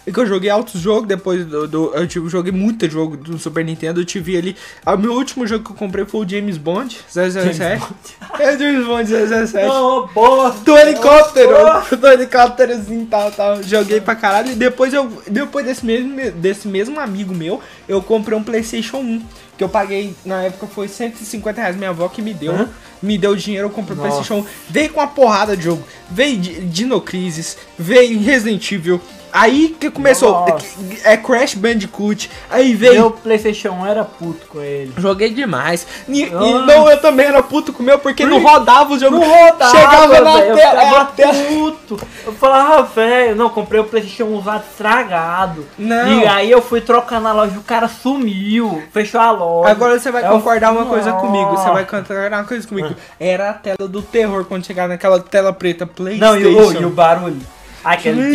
E 0.08 0.12
que 0.12 0.20
eu 0.20 0.26
joguei 0.26 0.50
altos 0.50 0.82
jogos 0.82 1.08
depois 1.08 1.46
do. 1.46 1.68
do- 1.68 1.94
eu 1.94 2.08
tive, 2.08 2.28
joguei 2.30 2.52
muito 2.52 2.90
jogo 2.90 3.16
do 3.18 3.38
Super 3.38 3.64
Nintendo. 3.64 4.00
Eu 4.02 4.06
tive 4.06 4.34
ele. 4.36 4.56
O 4.86 4.98
meu 4.98 5.14
último 5.14 5.46
jogo 5.46 5.64
que 5.66 5.72
eu 5.72 5.76
comprei 5.76 6.04
foi 6.06 6.26
o 6.26 6.28
James 6.30 6.58
Bond 6.58 6.98
007. 7.08 7.84
É 8.40 8.56
o 8.56 8.58
James 8.60 8.86
Bond 8.88 9.08
007. 9.48 9.68
Ô, 9.70 10.08
bosta! 10.08 10.62
Do 10.64 10.78
helicóptero, 10.78 11.50
Oh. 11.92 11.96
do 11.96 12.08
helicópterozinho 12.08 13.04
e 13.04 13.06
tal, 13.08 13.32
tal. 13.32 13.62
Joguei 13.62 14.00
pra 14.02 14.16
caralho. 14.16 14.52
E 14.52 14.56
depois 14.56 14.94
eu. 14.94 15.12
Depois 15.28 15.66
desse 15.66 15.86
mesmo, 15.86 16.16
desse 16.32 16.68
mesmo 16.68 17.00
amigo 17.00 17.34
meu, 17.36 17.60
eu 17.88 18.02
comprei 18.02 18.38
um 18.38 18.44
Playstation 18.44 18.98
1. 18.98 19.22
Que 19.58 19.64
eu 19.64 19.70
paguei, 19.70 20.16
na 20.26 20.44
época 20.44 20.68
foi 20.68 20.88
150 20.88 21.60
reais. 21.60 21.76
Minha 21.76 21.90
avó 21.90 22.08
que 22.08 22.22
me 22.22 22.34
deu. 22.34 22.54
Hã? 22.56 22.70
Me 23.04 23.18
deu 23.18 23.36
dinheiro, 23.36 23.68
eu 23.68 23.72
comprei 23.72 23.98
o. 23.98 24.00
Playstation 24.00 24.36
1. 24.38 24.46
Veio 24.70 24.90
com 24.92 25.02
uma 25.02 25.08
porrada 25.08 25.56
de 25.58 25.64
jogo. 25.64 25.84
Veio 26.10 26.38
Dino 26.40 27.02
Crisis, 27.02 27.58
veio 27.78 28.20
Resident 28.22 28.72
Evil. 28.72 29.02
Aí 29.32 29.76
que 29.80 29.90
começou. 29.92 30.32
Nossa. 30.32 30.66
É 31.04 31.16
Crash 31.18 31.56
Bandicoot. 31.56 32.30
Aí 32.50 32.74
veio. 32.74 32.94
Meu 32.94 33.12
Playstation 33.12 33.70
1 33.72 33.86
era 33.86 34.04
puto 34.04 34.48
com 34.48 34.62
ele. 34.62 34.94
Joguei 34.98 35.30
demais. 35.30 35.86
E, 36.08 36.24
e 36.24 36.30
não, 36.32 36.90
eu 36.90 37.00
também 37.00 37.26
era 37.28 37.42
puto 37.44 37.72
com 37.74 37.82
o 37.84 37.86
meu, 37.86 38.00
porque 38.00 38.26
não 38.26 38.42
rodava 38.42 38.94
o 38.94 39.00
jogo. 39.00 39.18
Não 39.18 39.28
rodava, 39.28 39.72
Chegava 39.78 40.20
na 40.22 40.32
velho, 40.38 40.50
eu 40.52 40.56
tela. 40.56 41.06
tela- 41.16 41.34
puto. 41.50 42.00
Eu 42.26 42.34
falava, 42.34 42.84
velho, 42.84 43.36
não, 43.36 43.50
comprei 43.50 43.80
o 43.80 43.84
Playstation 43.86 44.26
1 44.26 44.36
usado 44.38 44.64
estragado. 44.72 45.66
Não. 45.78 46.22
E 46.22 46.28
aí 46.28 46.50
eu 46.52 46.62
fui 46.62 46.82
trocar 46.82 47.20
na 47.22 47.32
loja, 47.34 47.58
o 47.58 47.64
cara 47.64 47.88
sumiu, 47.88 48.82
fechou 48.92 49.20
a 49.22 49.32
loja. 49.32 49.72
Agora 49.72 50.00
você 50.00 50.12
vai 50.12 50.26
Eu- 50.26 50.30
concordar 50.32 50.72
uma 50.72 50.86
coisa 50.86 51.12
comigo. 51.14 51.52
Você 51.56 51.70
vai 51.70 51.86
concordar 51.86 52.40
uma 52.40 52.44
coisa 52.46 52.68
comigo. 52.68 52.96
Era 53.20 53.50
a 53.52 53.54
tela 53.54 53.88
do 53.88 54.02
terror 54.02 54.46
quando 54.46 54.66
chegava 54.66 54.90
naquela 54.90 55.20
tela 55.20 55.54
preta 55.54 55.86
Não, 55.86 55.94
PlayStation. 55.94 56.36
e, 56.38 56.56
o- 56.78 56.82
e 56.82 56.86
o 56.86 56.90
barulho. 56.90 57.42
Aquele 57.84 58.32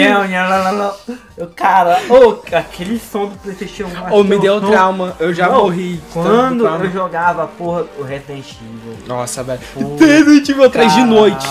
lá. 0.73 0.97
O 1.37 1.47
cara, 1.49 2.01
ô, 2.09 2.39
aquele 2.57 2.99
som 2.99 3.27
do 3.27 3.37
Playstation 3.39 3.85
1. 3.85 4.13
Ou 4.13 4.25
me 4.25 4.39
deu 4.39 4.61
não- 4.61 4.71
trauma. 4.71 5.17
Eu 5.19 5.35
já 5.35 5.49
Não, 5.49 5.65
morri. 5.65 6.01
Quando 6.13 6.65
eu 6.65 6.91
jogava 6.91 7.47
porra 7.47 7.85
o 7.99 8.03
Resident 8.03 8.47
Evil. 8.53 8.97
Nossa, 9.07 9.43
velho. 9.43 9.61
Resident 9.99 10.49
Evil 10.49 10.71
3 10.71 10.95
de 10.95 11.03
noite. 11.05 11.47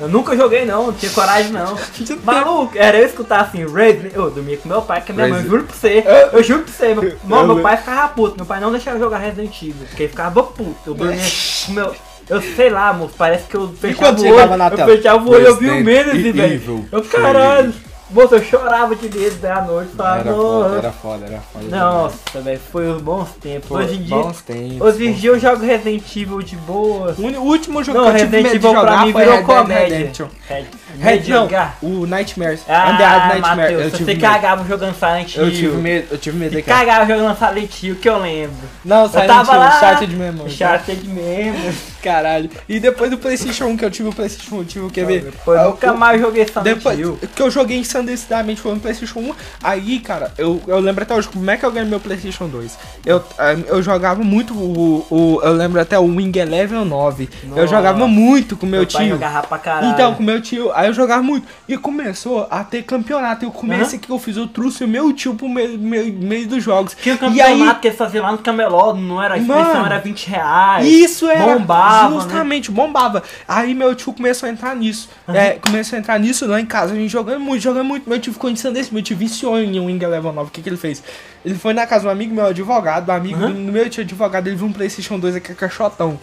Eu 0.00 0.08
nunca 0.08 0.36
joguei 0.36 0.66
não, 0.66 0.86
não 0.86 0.92
tinha 0.92 1.12
coragem 1.12 1.52
não. 1.52 1.76
Maluco, 2.24 2.72
era 2.76 2.98
eu 2.98 3.06
escutar 3.06 3.40
assim, 3.42 3.64
Resident 3.64 4.12
Eu 4.14 4.30
dormia 4.30 4.56
com 4.58 4.68
meu 4.68 4.82
pai, 4.82 5.00
que 5.00 5.12
minha 5.12 5.28
mãe, 5.28 5.38
eu 5.38 5.42
Resident- 5.42 5.50
juro 5.60 5.64
pra 5.64 5.76
você. 5.76 6.04
Eu- 6.06 6.38
Eu 6.38 6.42
juro 6.42 6.62
pra 6.64 6.72
você. 6.72 6.94
Meu, 6.94 7.16
Mano, 7.24 7.42
eu- 7.50 7.54
meu 7.54 7.62
pai 7.62 7.76
ficava 7.76 8.08
puto, 8.08 8.36
meu 8.36 8.46
pai 8.46 8.60
não 8.60 8.70
deixava 8.72 8.96
eu 8.96 9.00
jogar 9.00 9.18
Resident 9.18 9.62
Evil, 9.62 9.86
porque 9.88 10.02
ele 10.02 10.10
ficava 10.10 10.42
puto. 10.42 10.74
Eu 10.86 10.94
dormia 10.94 11.22
com 11.66 11.72
meu. 11.72 11.94
Eu 12.28 12.40
sei 12.40 12.70
lá, 12.70 12.92
moço, 12.92 13.14
parece 13.16 13.44
que 13.46 13.54
eu 13.56 13.68
fechava 13.72 14.20
o 14.20 14.24
olho. 14.34 14.56
na 14.56 14.66
eu 14.68 14.76
tela? 14.76 14.92
fechava 14.96 15.24
o 15.24 15.30
olho 15.30 15.46
eu 15.46 15.56
vi 15.56 15.70
o 15.70 15.84
Mendes, 15.84 16.34
velho. 16.34 16.88
Eu, 16.90 17.02
caralho. 17.04 17.72
Moço, 18.10 18.34
eu 18.34 18.44
chorava 18.44 18.94
de 18.94 19.08
medo 19.08 19.36
da 19.36 19.62
noite, 19.62 19.92
falava, 19.96 20.20
Era 20.20 20.32
foda, 20.34 20.76
era 20.76 20.92
foda, 20.92 21.26
era 21.26 21.40
foda. 21.40 21.64
Nossa, 21.76 22.40
velho, 22.42 22.60
foi 22.70 22.86
os 22.92 23.00
bons 23.00 23.30
tempos. 23.40 23.68
Foi 23.68 23.84
Hoje 23.84 23.94
em 23.94 24.02
dia, 24.02 24.16
bons 24.16 24.42
tempos, 24.42 24.80
hoje 24.82 25.06
em 25.06 25.12
dia 25.14 25.30
eu 25.30 25.38
jogo 25.38 25.64
Resident 25.64 26.16
Evil 26.16 26.42
de 26.42 26.56
boa. 26.56 27.14
O 27.18 27.22
último 27.40 27.82
jogo 27.82 27.96
Não, 27.98 28.04
que 28.04 28.10
eu 28.10 28.18
tive 28.18 28.36
Resident 28.42 28.54
Evil 28.56 28.80
pra 28.82 28.96
mim 29.06 29.12
foi 29.12 29.22
virou 29.22 29.36
Red 29.38 29.44
comédia. 29.44 29.96
Redemption. 29.96 30.26
Red, 30.46 30.64
Red, 30.98 31.20
não, 31.28 31.48
o 31.80 32.06
Nightmares. 32.06 32.60
Ah, 32.68 32.90
Undead 32.90 33.72
eu 33.72 33.90
você 33.90 34.04
medo. 34.04 34.20
cagava 34.20 34.64
jogando 34.68 34.94
Silent 34.94 35.34
Hill. 35.34 35.44
Eu 35.44 35.50
tive 35.50 35.76
medo, 35.78 36.06
eu 36.10 36.18
tive 36.18 36.38
medo 36.38 36.54
daquela. 36.54 36.78
cagava 36.78 37.06
jogando 37.06 37.38
Silent 37.38 37.82
Hill, 37.82 37.96
que 37.96 38.08
eu 38.10 38.18
lembro. 38.18 38.56
Não, 38.84 39.04
Eu 39.04 39.08
Silent 39.08 39.26
tava 39.26 39.52
Hill, 39.52 39.58
lá, 39.58 39.76
Uncharted 39.78 40.16
mesmo. 40.16 40.44
Uncharted 40.44 41.08
mesmo. 41.08 41.74
Caralho. 42.02 42.50
E 42.68 42.80
depois 42.80 43.10
do 43.10 43.18
Playstation 43.18 43.66
1 43.66 43.76
que 43.76 43.84
eu 43.84 43.90
tive 43.90 44.08
o 44.08 44.12
Playstation 44.12 44.56
1, 44.56 44.58
eu 44.58 44.64
tive 44.64 44.84
o 44.86 44.90
QB. 44.90 45.18
Depois 45.20 45.60
Ah, 45.60 45.64
nunca 45.64 45.92
o- 45.92 45.98
mais 45.98 46.20
joguei 46.20 46.46
Silent 46.46 46.64
Depois 46.64 46.98
Hill. 46.98 47.18
que 47.34 47.42
eu 47.42 47.50
joguei 47.50 47.78
ensandecidamente 47.78 48.60
foi 48.60 48.74
no 48.74 48.80
Playstation 48.80 49.20
1, 49.20 49.34
aí, 49.62 49.98
cara, 50.00 50.32
eu, 50.36 50.60
eu 50.66 50.78
lembro 50.80 51.02
até 51.02 51.14
hoje 51.14 51.28
como 51.28 51.48
é 51.50 51.56
que 51.56 51.64
eu 51.64 51.70
ganhei 51.70 51.88
meu 51.88 52.00
Playstation 52.00 52.48
2. 52.48 52.76
Eu, 53.06 53.22
ah, 53.38 53.52
eu 53.52 53.82
jogava 53.82 54.22
muito 54.22 54.52
o, 54.54 55.06
o. 55.10 55.40
Eu 55.42 55.52
lembro 55.52 55.80
até 55.80 55.98
o 55.98 56.04
Wing 56.04 56.36
Eleven 56.38 56.84
9. 56.84 57.28
Eu 57.44 57.48
Nossa. 57.50 57.66
jogava 57.68 58.06
muito 58.06 58.56
com 58.56 58.66
meu, 58.66 58.80
Meu 58.80 58.88
pai 58.90 59.04
tio. 59.06 59.14
jogava 59.14 59.46
pra 59.46 59.58
caralho. 59.58 59.88
Então, 59.92 60.14
com 60.14 60.22
meu 60.22 60.40
tio, 60.40 60.72
aí 60.74 60.88
eu 60.88 60.94
jogava 60.94 61.22
muito. 61.22 61.46
E 61.68 61.76
começou 61.76 62.46
a 62.50 62.64
ter 62.64 62.82
campeonato. 62.82 63.44
Eu 63.44 63.50
comecei 63.50 63.98
o 63.98 64.02
que 64.02 64.10
eu 64.10 64.18
fiz, 64.18 64.36
eu 64.36 64.46
trouxe 64.46 64.84
o 64.84 64.88
meu 64.88 65.12
tio 65.12 65.34
pro 65.34 65.48
meio, 65.48 65.78
meio, 65.78 66.12
meio 66.12 66.46
dos 66.48 66.62
jogos. 66.62 66.96
Tinha 67.00 67.16
um 67.22 67.32
e 67.32 67.40
aí, 67.40 67.52
campeonato 67.52 67.80
que 67.80 67.88
eles 67.88 67.98
faziam 67.98 68.24
lá 68.24 68.32
no 68.32 68.38
Camelot, 68.38 68.98
não 68.98 69.22
era 69.22 69.34
a 69.34 69.38
inscrição, 69.38 69.86
era 69.86 69.98
20 69.98 70.26
reais. 70.28 70.86
Isso 70.86 71.28
era 71.28 71.56
Bombava, 71.92 72.14
né? 72.14 72.20
justamente, 72.20 72.70
bombava. 72.70 73.22
Aí 73.46 73.74
meu 73.74 73.94
tio 73.94 74.12
começou 74.12 74.48
a 74.48 74.52
entrar 74.52 74.74
nisso. 74.76 75.08
É, 75.28 75.52
começou 75.52 75.96
a 75.96 76.00
entrar 76.00 76.18
nisso 76.18 76.46
lá 76.46 76.60
em 76.60 76.66
casa, 76.66 76.92
a 76.92 76.96
gente 76.96 77.10
jogando 77.10 77.40
muito, 77.40 77.62
jogando 77.62 77.84
muito. 77.84 78.08
Meu 78.08 78.18
tio 78.18 78.32
ficou 78.32 78.50
ensandecido, 78.50 78.94
meu 78.94 79.02
tio 79.02 79.16
viciou 79.16 79.58
em 79.58 79.78
um 79.78 79.86
Wing 79.86 80.02
Eleven 80.02 80.32
9. 80.32 80.48
O 80.48 80.50
que, 80.50 80.62
que 80.62 80.68
ele 80.68 80.76
fez? 80.76 81.02
Ele 81.44 81.54
foi 81.54 81.72
na 81.74 81.86
casa 81.86 82.02
de 82.02 82.06
um 82.08 82.10
amigo 82.10 82.34
meu, 82.34 82.46
advogado, 82.46 83.08
um 83.10 83.14
amigo 83.14 83.38
Aham. 83.38 83.52
do 83.52 83.72
meu 83.72 83.88
tio 83.90 84.02
advogado, 84.02 84.46
ele 84.46 84.56
viu 84.56 84.66
um 84.66 84.72
Playstation 84.72 85.18
2 85.18 85.36
aqui, 85.36 85.54
caixotão. 85.54 86.18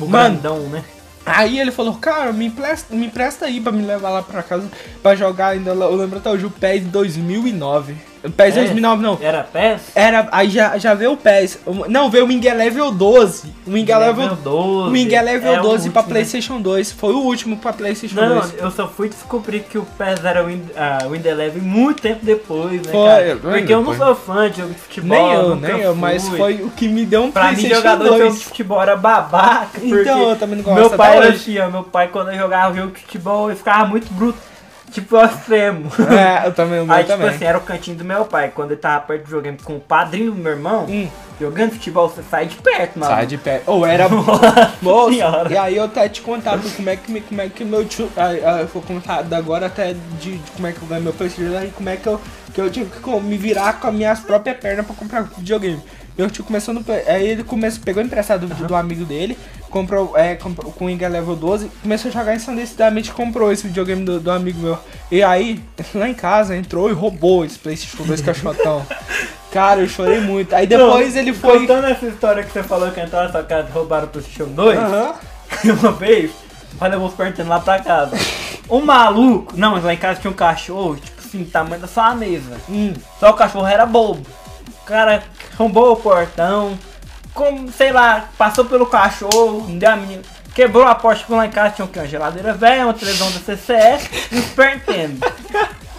O 0.00 0.06
Mano, 0.06 0.40
grandão, 0.40 0.60
né? 0.68 0.84
Aí 1.24 1.60
ele 1.60 1.70
falou, 1.70 1.94
cara, 1.96 2.32
me 2.32 2.46
empresta, 2.46 2.94
me 2.94 3.06
empresta 3.06 3.44
aí 3.46 3.60
pra 3.60 3.70
me 3.70 3.84
levar 3.84 4.08
lá 4.08 4.22
pra 4.22 4.42
casa 4.42 4.68
pra 5.02 5.14
jogar 5.14 5.48
ainda. 5.48 5.70
Eu 5.72 5.94
lembro 5.94 6.18
até 6.18 6.30
hoje 6.30 6.46
o 6.46 6.50
PES 6.50 6.84
2009. 6.84 7.94
O 8.28 8.32
PES 8.32 8.56
É? 8.56 8.60
2009 8.60 9.02
não. 9.02 9.18
Era 9.20 9.42
PES? 9.42 9.80
Era, 9.94 10.28
aí 10.30 10.50
já, 10.50 10.76
já 10.78 10.94
veio 10.94 11.12
o 11.12 11.16
PES. 11.16 11.58
Não, 11.88 12.10
veio 12.10 12.24
o 12.24 12.28
Wing 12.28 12.48
Level 12.48 12.90
12. 12.92 13.52
O 13.66 13.72
Wing 13.72 13.92
Level, 13.92 14.36
12. 14.36 14.88
o 14.88 14.92
Wing 14.92 15.08
Level 15.20 15.54
é 15.54 15.58
o 15.58 15.62
12 15.62 15.90
pra 15.90 16.00
último, 16.00 16.02
né? 16.02 16.02
Playstation 16.08 16.60
2. 16.60 16.92
Foi 16.92 17.12
o 17.14 17.18
último 17.18 17.56
pra 17.56 17.72
Playstation 17.72 18.14
Não, 18.20 18.40
2. 18.40 18.54
eu 18.58 18.70
só 18.70 18.86
fui 18.88 19.08
descobrir 19.08 19.60
que 19.60 19.78
o 19.78 19.86
PES 19.96 20.24
era 20.24 20.42
Wind, 20.44 20.62
ah, 20.76 20.98
Wind 21.10 21.24
Eleven 21.24 21.62
muito 21.62 22.02
tempo 22.02 22.24
depois, 22.24 22.82
né, 22.82 22.92
Foi, 22.92 23.08
cara? 23.08 23.36
Porque 23.36 23.72
eu 23.74 23.82
não 23.82 23.94
sou 23.94 24.14
fã 24.14 24.50
de 24.50 24.58
jogo 24.58 24.74
de 24.74 24.80
futebol. 24.80 25.08
Nem 25.08 25.32
eu, 25.32 25.56
nem 25.56 25.80
eu, 25.80 25.94
mas 25.94 26.28
fui. 26.28 26.38
foi 26.38 26.54
o 26.62 26.70
que 26.70 26.88
me 26.88 27.04
deu 27.06 27.24
um 27.24 27.32
Pra 27.32 27.44
mim, 27.52 27.54
Playstation 27.54 27.76
jogador 27.76 28.04
de 28.04 28.10
jogo 28.10 28.22
2. 28.24 28.38
de 28.38 28.44
futebol 28.44 28.82
era 28.82 28.96
babaca. 28.96 29.80
Então, 29.82 30.30
eu 30.30 30.36
também 30.36 30.56
não 30.56 30.64
gosto 30.64 30.78
Meu 30.78 30.90
pai 30.90 31.16
era 31.16 31.28
assim. 31.30 31.54
Meu 31.70 31.82
pai, 31.84 32.08
quando 32.08 32.30
eu 32.30 32.38
jogava 32.38 32.74
jogo 32.74 32.92
de 32.92 33.00
futebol, 33.00 33.48
ele 33.48 33.56
ficava 33.56 33.86
muito 33.86 34.12
bruto. 34.12 34.38
Tipo, 34.90 35.16
ao 35.16 35.26
extremo. 35.26 35.90
É, 36.10 36.46
eu 36.46 36.52
também, 36.54 36.80
o 36.80 36.90
Aí, 36.92 37.04
tipo 37.04 37.16
também. 37.16 37.34
assim, 37.34 37.44
era 37.44 37.58
o 37.58 37.60
cantinho 37.60 37.96
do 37.96 38.04
meu 38.04 38.24
pai. 38.24 38.50
Quando 38.54 38.72
ele 38.72 38.80
tava 38.80 39.00
perto 39.04 39.20
do 39.20 39.24
videogame 39.26 39.58
com 39.62 39.76
o 39.76 39.80
padrinho 39.80 40.32
do 40.32 40.38
meu 40.40 40.52
irmão, 40.52 40.86
Hum. 40.88 41.08
jogando 41.40 41.72
futebol, 41.72 42.08
você 42.08 42.22
sai 42.30 42.46
de 42.46 42.56
perto, 42.56 42.98
mano. 42.98 43.12
Sai 43.12 43.26
de 43.26 43.36
pé. 43.38 43.62
Ou 43.66 43.84
era. 43.86 44.08
Nossa 44.10 44.72
Moço, 44.82 45.12
senhora. 45.12 45.52
e 45.52 45.56
aí 45.56 45.76
eu 45.76 45.84
até 45.84 46.08
te 46.08 46.22
contar 46.22 46.56
do 46.56 46.68
como 46.70 46.88
é 46.90 46.96
que, 46.96 47.20
como 47.20 47.40
é 47.40 47.48
que 47.48 47.64
meu 47.64 47.84
tio. 47.84 48.10
aí, 48.16 48.40
eu 48.60 48.66
vou 48.68 48.82
contar 48.82 49.24
agora 49.34 49.66
até 49.66 49.94
de, 50.18 50.38
de 50.38 50.50
como 50.52 50.66
é 50.66 50.72
que 50.72 50.80
eu 50.82 50.88
ganhei 50.88 51.04
meu 51.04 51.12
PlayStation 51.12 51.64
e 51.64 51.70
como 51.70 51.88
é 51.88 51.96
que 51.96 52.06
eu, 52.06 52.20
que 52.54 52.60
eu 52.60 52.70
tive 52.70 52.90
que 52.90 53.20
me 53.20 53.36
virar 53.36 53.74
com 53.80 53.88
as 53.88 53.94
minhas 53.94 54.20
próprias 54.20 54.56
pernas 54.58 54.86
pra 54.86 54.94
comprar 54.94 55.22
videogame. 55.36 55.82
Começou 56.44 56.74
no. 56.74 56.82
Play- 56.82 57.04
Aí 57.06 57.28
ele 57.28 57.44
começou, 57.44 57.80
pegou 57.84 58.02
emprestado 58.02 58.46
do, 58.46 58.54
do 58.66 58.74
amigo 58.74 59.04
dele, 59.04 59.38
comprou, 59.70 60.16
é, 60.16 60.34
comprou 60.34 60.72
com 60.72 60.86
o 60.86 60.90
Inga 60.90 61.06
Level 61.08 61.36
12, 61.36 61.70
começou 61.80 62.08
a 62.08 62.12
jogar 62.12 62.34
ensandecidamente 62.34 63.12
comprou 63.12 63.52
esse 63.52 63.66
videogame 63.68 64.04
do, 64.04 64.18
do 64.18 64.30
amigo 64.30 64.58
meu. 64.58 64.78
E 65.12 65.22
aí, 65.22 65.62
lá 65.94 66.08
em 66.08 66.14
casa, 66.14 66.56
entrou 66.56 66.90
e 66.90 66.92
roubou 66.92 67.44
esse 67.44 67.58
PlayStation 67.58 68.02
2 68.02 68.20
caixotão. 68.20 68.84
Cara, 69.52 69.80
eu 69.80 69.88
chorei 69.88 70.20
muito. 70.20 70.54
Aí 70.54 70.66
depois 70.66 71.14
Não, 71.14 71.20
ele 71.20 71.32
foi. 71.32 71.60
Contando 71.60 71.86
essa 71.86 72.06
história 72.06 72.42
que 72.42 72.52
você 72.52 72.62
falou 72.62 72.90
que 72.90 73.00
entraram 73.00 73.26
na 73.26 73.32
sua 73.32 73.42
casa 73.44 73.68
e 73.68 73.72
roubaram 73.72 74.06
o 74.06 74.08
PlayStation 74.10 74.46
2, 74.50 74.78
Aham. 74.78 75.14
uma 75.80 75.92
vez, 75.92 76.32
olha, 76.80 76.94
eu 76.94 77.00
vou 77.00 77.10
perguntando 77.10 77.48
lá 77.48 77.60
pra 77.60 77.78
casa. 77.78 78.16
Um 78.68 78.80
maluco, 78.82 79.54
não, 79.56 79.72
mas 79.72 79.84
lá 79.84 79.94
em 79.94 79.96
casa 79.96 80.20
tinha 80.20 80.30
um 80.30 80.34
cachorro, 80.34 80.96
tipo 80.96 81.18
assim, 81.24 81.44
tamanho 81.44 81.80
da 81.80 81.86
sua 81.88 82.14
mesa. 82.14 82.58
Hum. 82.68 82.92
Só 83.18 83.30
o 83.30 83.34
cachorro 83.34 83.66
era 83.66 83.86
bobo. 83.86 84.26
O 84.82 84.84
cara 84.84 85.22
arrombou 85.58 85.92
o 85.92 85.96
portão, 85.96 86.78
como, 87.34 87.70
sei 87.72 87.92
lá, 87.92 88.28
passou 88.38 88.64
pelo 88.64 88.86
cachorro, 88.86 89.64
não 89.68 89.78
deu 89.78 89.90
a 89.90 89.96
mínima. 89.96 90.22
Quebrou 90.54 90.84
a 90.86 90.94
porta, 90.94 91.20
ficou 91.20 91.36
lá 91.36 91.46
em 91.46 91.50
casa, 91.50 91.74
tinha 91.76 91.84
um 91.84 91.88
quê? 91.88 92.00
Uma 92.00 92.06
geladeira 92.06 92.52
velha, 92.52 92.84
uma 92.84 92.94
televisão 92.94 93.30
da 93.30 93.38
CCS 93.38 94.08
e 94.32 94.36
um 94.36 94.42
Super 94.42 94.74
Nintendo. 94.76 95.26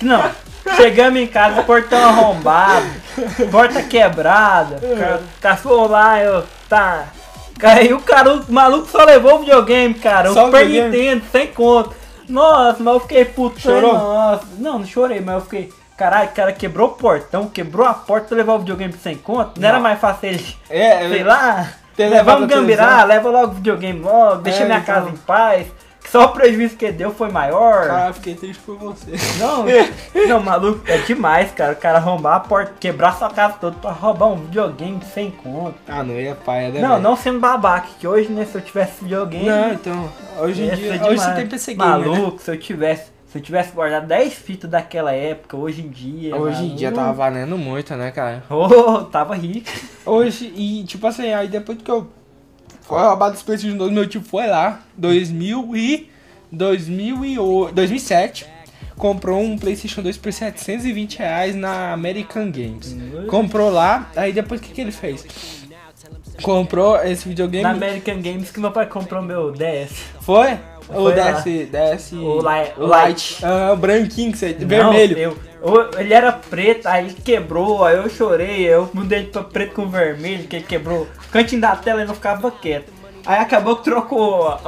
Não, 0.02 0.32
chegamos 0.76 1.20
em 1.20 1.28
casa, 1.28 1.64
portão 1.64 1.98
arrombado, 2.04 2.86
porta 3.52 3.82
quebrada, 3.84 4.80
ca- 4.80 5.20
cachorro 5.42 5.88
lá, 5.88 6.20
eu, 6.20 6.44
tá... 6.68 7.06
Aí 7.62 7.94
o 7.94 8.00
cara, 8.00 8.36
o 8.36 8.52
maluco 8.52 8.88
só 8.90 9.04
levou 9.04 9.36
o 9.36 9.40
videogame, 9.40 9.94
cara, 9.94 10.32
o 10.32 10.34
Só 10.34 10.44
o 10.44 10.46
Super? 10.46 10.66
Nintendo, 10.66 11.24
sem 11.30 11.48
conta. 11.48 11.94
Nossa, 12.28 12.82
mas 12.82 12.94
eu 12.94 13.00
fiquei 13.02 13.26
puto. 13.26 13.60
Chorou? 13.60 13.94
Nossa, 13.94 14.46
não, 14.58 14.80
não 14.80 14.86
chorei, 14.86 15.20
mas 15.20 15.36
eu 15.36 15.42
fiquei... 15.42 15.74
Caralho, 16.00 16.30
o 16.30 16.34
cara 16.34 16.54
quebrou 16.54 16.88
o 16.88 16.92
portão, 16.94 17.46
quebrou 17.50 17.86
a 17.86 17.94
porta 17.94 18.34
levar 18.34 18.54
o 18.54 18.60
videogame 18.60 18.94
sem 18.94 19.18
conta. 19.18 19.60
Não, 19.60 19.68
era 19.68 19.78
Não. 19.78 19.84
mais 19.84 20.00
fácil 20.00 20.30
ele, 20.30 20.56
É, 20.70 21.00
sei 21.10 21.24
lá, 21.26 21.68
gambirá, 22.48 22.48
televisão. 22.48 23.06
leva 23.06 23.30
logo 23.30 23.52
o 23.52 23.56
videogame 23.56 24.00
logo, 24.00 24.36
deixa 24.38 24.62
É, 24.64 24.66
minha 24.66 24.78
então. 24.80 24.96
casa 24.96 25.10
em 25.10 25.18
paz. 25.18 25.68
Só 26.10 26.24
o 26.24 26.30
prejuízo 26.30 26.76
que 26.78 26.90
deu 26.92 27.12
foi 27.12 27.30
maior. 27.30 27.86
Cara, 27.86 28.14
fiquei 28.14 28.34
triste 28.34 28.60
por 28.66 28.78
você. 28.78 29.12
Não, 29.38 29.66
não, 30.28 30.40
maluco, 30.40 30.82
é 30.88 30.98
demais, 31.00 31.52
cara. 31.52 31.74
O 31.74 31.76
cara 31.76 31.98
arrombar 31.98 32.38
a 32.38 32.40
porta, 32.40 32.74
quebrar 32.80 33.14
sua 33.16 33.30
casa 33.30 33.56
toda 33.60 33.76
pra 33.80 33.92
roubar 33.92 34.28
um 34.30 34.38
videogame 34.38 35.02
sem 35.14 35.30
conta. 35.30 35.76
Ah, 35.88 36.02
não 36.02 36.16
ia 36.16 36.34
paia, 36.34 36.70
né? 36.70 36.80
Não, 36.80 36.92
velho? 36.92 37.02
não 37.04 37.16
sendo 37.16 37.40
babaca, 37.40 37.90
que 38.00 38.08
hoje, 38.08 38.30
né, 38.32 38.46
se 38.46 38.56
eu 38.56 38.62
tivesse 38.62 39.04
videogame. 39.04 39.46
Não, 39.46 39.74
então, 39.74 40.10
hoje 40.40 40.64
em 40.64 40.66
ia 40.68 40.76
dia, 40.76 41.04
hoje 41.06 41.22
você 41.22 41.34
tem 41.34 41.48
PC 41.48 41.74
Gamer, 41.76 42.00
né? 42.00 42.08
Maluco, 42.08 42.42
se 42.42 42.50
eu 42.50 42.58
tivesse. 42.58 43.19
Se 43.30 43.38
eu 43.38 43.42
tivesse 43.42 43.72
guardado 43.74 44.08
10 44.08 44.34
fitas 44.34 44.70
daquela 44.70 45.14
época, 45.14 45.56
hoje 45.56 45.82
em 45.82 45.90
dia. 45.90 46.36
Hoje 46.36 46.66
em 46.66 46.76
dia 46.76 46.92
tava 46.92 47.14
valendo 47.14 47.58
muito, 47.60 47.96
né, 47.96 48.10
cara? 48.10 48.44
Oh, 48.50 49.04
tava 49.04 49.36
rico. 49.36 49.70
Hoje, 50.04 50.52
e 50.56 50.84
tipo 50.86 51.06
assim, 51.06 51.32
aí 51.32 51.48
depois 51.48 51.78
que 51.80 51.92
eu 51.92 52.10
foi 52.82 53.00
roubado 53.00 53.36
esse 53.36 53.44
PlayStation 53.44 53.78
2, 53.78 53.92
meu 53.92 54.08
tio 54.08 54.22
foi 54.22 54.48
lá, 54.48 54.82
2000 54.98 55.76
e 55.76 56.10
2008, 56.52 57.76
2007, 57.76 58.48
comprou 58.98 59.40
um 59.40 59.60
PlayStation 59.60 60.02
2 60.02 60.18
por 60.18 60.34
720 60.34 61.20
reais 61.20 61.56
na 61.56 61.94
American 61.94 62.50
Games. 62.50 62.98
Comprou 63.28 63.70
lá, 63.70 64.10
aí 64.16 64.34
depois 64.34 64.60
o 64.60 64.64
que, 64.64 64.74
que 64.74 64.82
ele 64.82 64.92
fez? 64.92 65.24
Comprou 66.42 67.00
esse 67.04 67.30
videogame. 67.30 67.62
Na 67.62 67.72
American 67.72 68.20
Games 68.24 68.50
que 68.50 68.60
meu 68.60 68.72
pai 68.72 68.88
comprou 68.88 69.22
meu 69.22 69.52
DS. 69.52 69.92
Foi? 70.22 70.58
O. 70.90 71.12
DS, 71.12 71.44
DS. 71.70 72.12
O 72.14 72.40
Li- 72.40 72.72
o 72.78 72.86
Light. 72.86 73.40
Ah, 73.44 73.72
o 73.74 73.78
branquinho, 73.78 74.32
que 74.32 74.38
você, 74.38 74.56
Não, 74.60 74.68
vermelho. 74.68 75.18
eu- 75.18 75.38
eu- 75.62 75.92
ele 76.00 76.14
era 76.14 76.32
preto, 76.32 76.88
aí 76.88 77.14
quebrou, 77.14 77.84
aí 77.84 77.98
eu 77.98 78.10
chorei, 78.10 78.48
aí 78.50 78.66
eu 78.66 78.90
mudei 78.94 79.24
pra 79.26 79.44
preto 79.44 79.74
com 79.76 79.88
vermelho, 79.88 80.48
que 80.48 80.56
ele 80.58 80.66
quebrou. 80.66 81.08
O 81.28 81.32
cantinho 81.32 81.62
da 81.62 81.76
tela 81.76 82.02
e 82.02 82.06
não 82.06 82.16
ficava 82.16 82.50
quieto. 82.52 82.92
Aí 83.26 83.40
acabou 83.40 83.76
que 83.76 83.84
trocou 83.84 84.48
a 84.48 84.62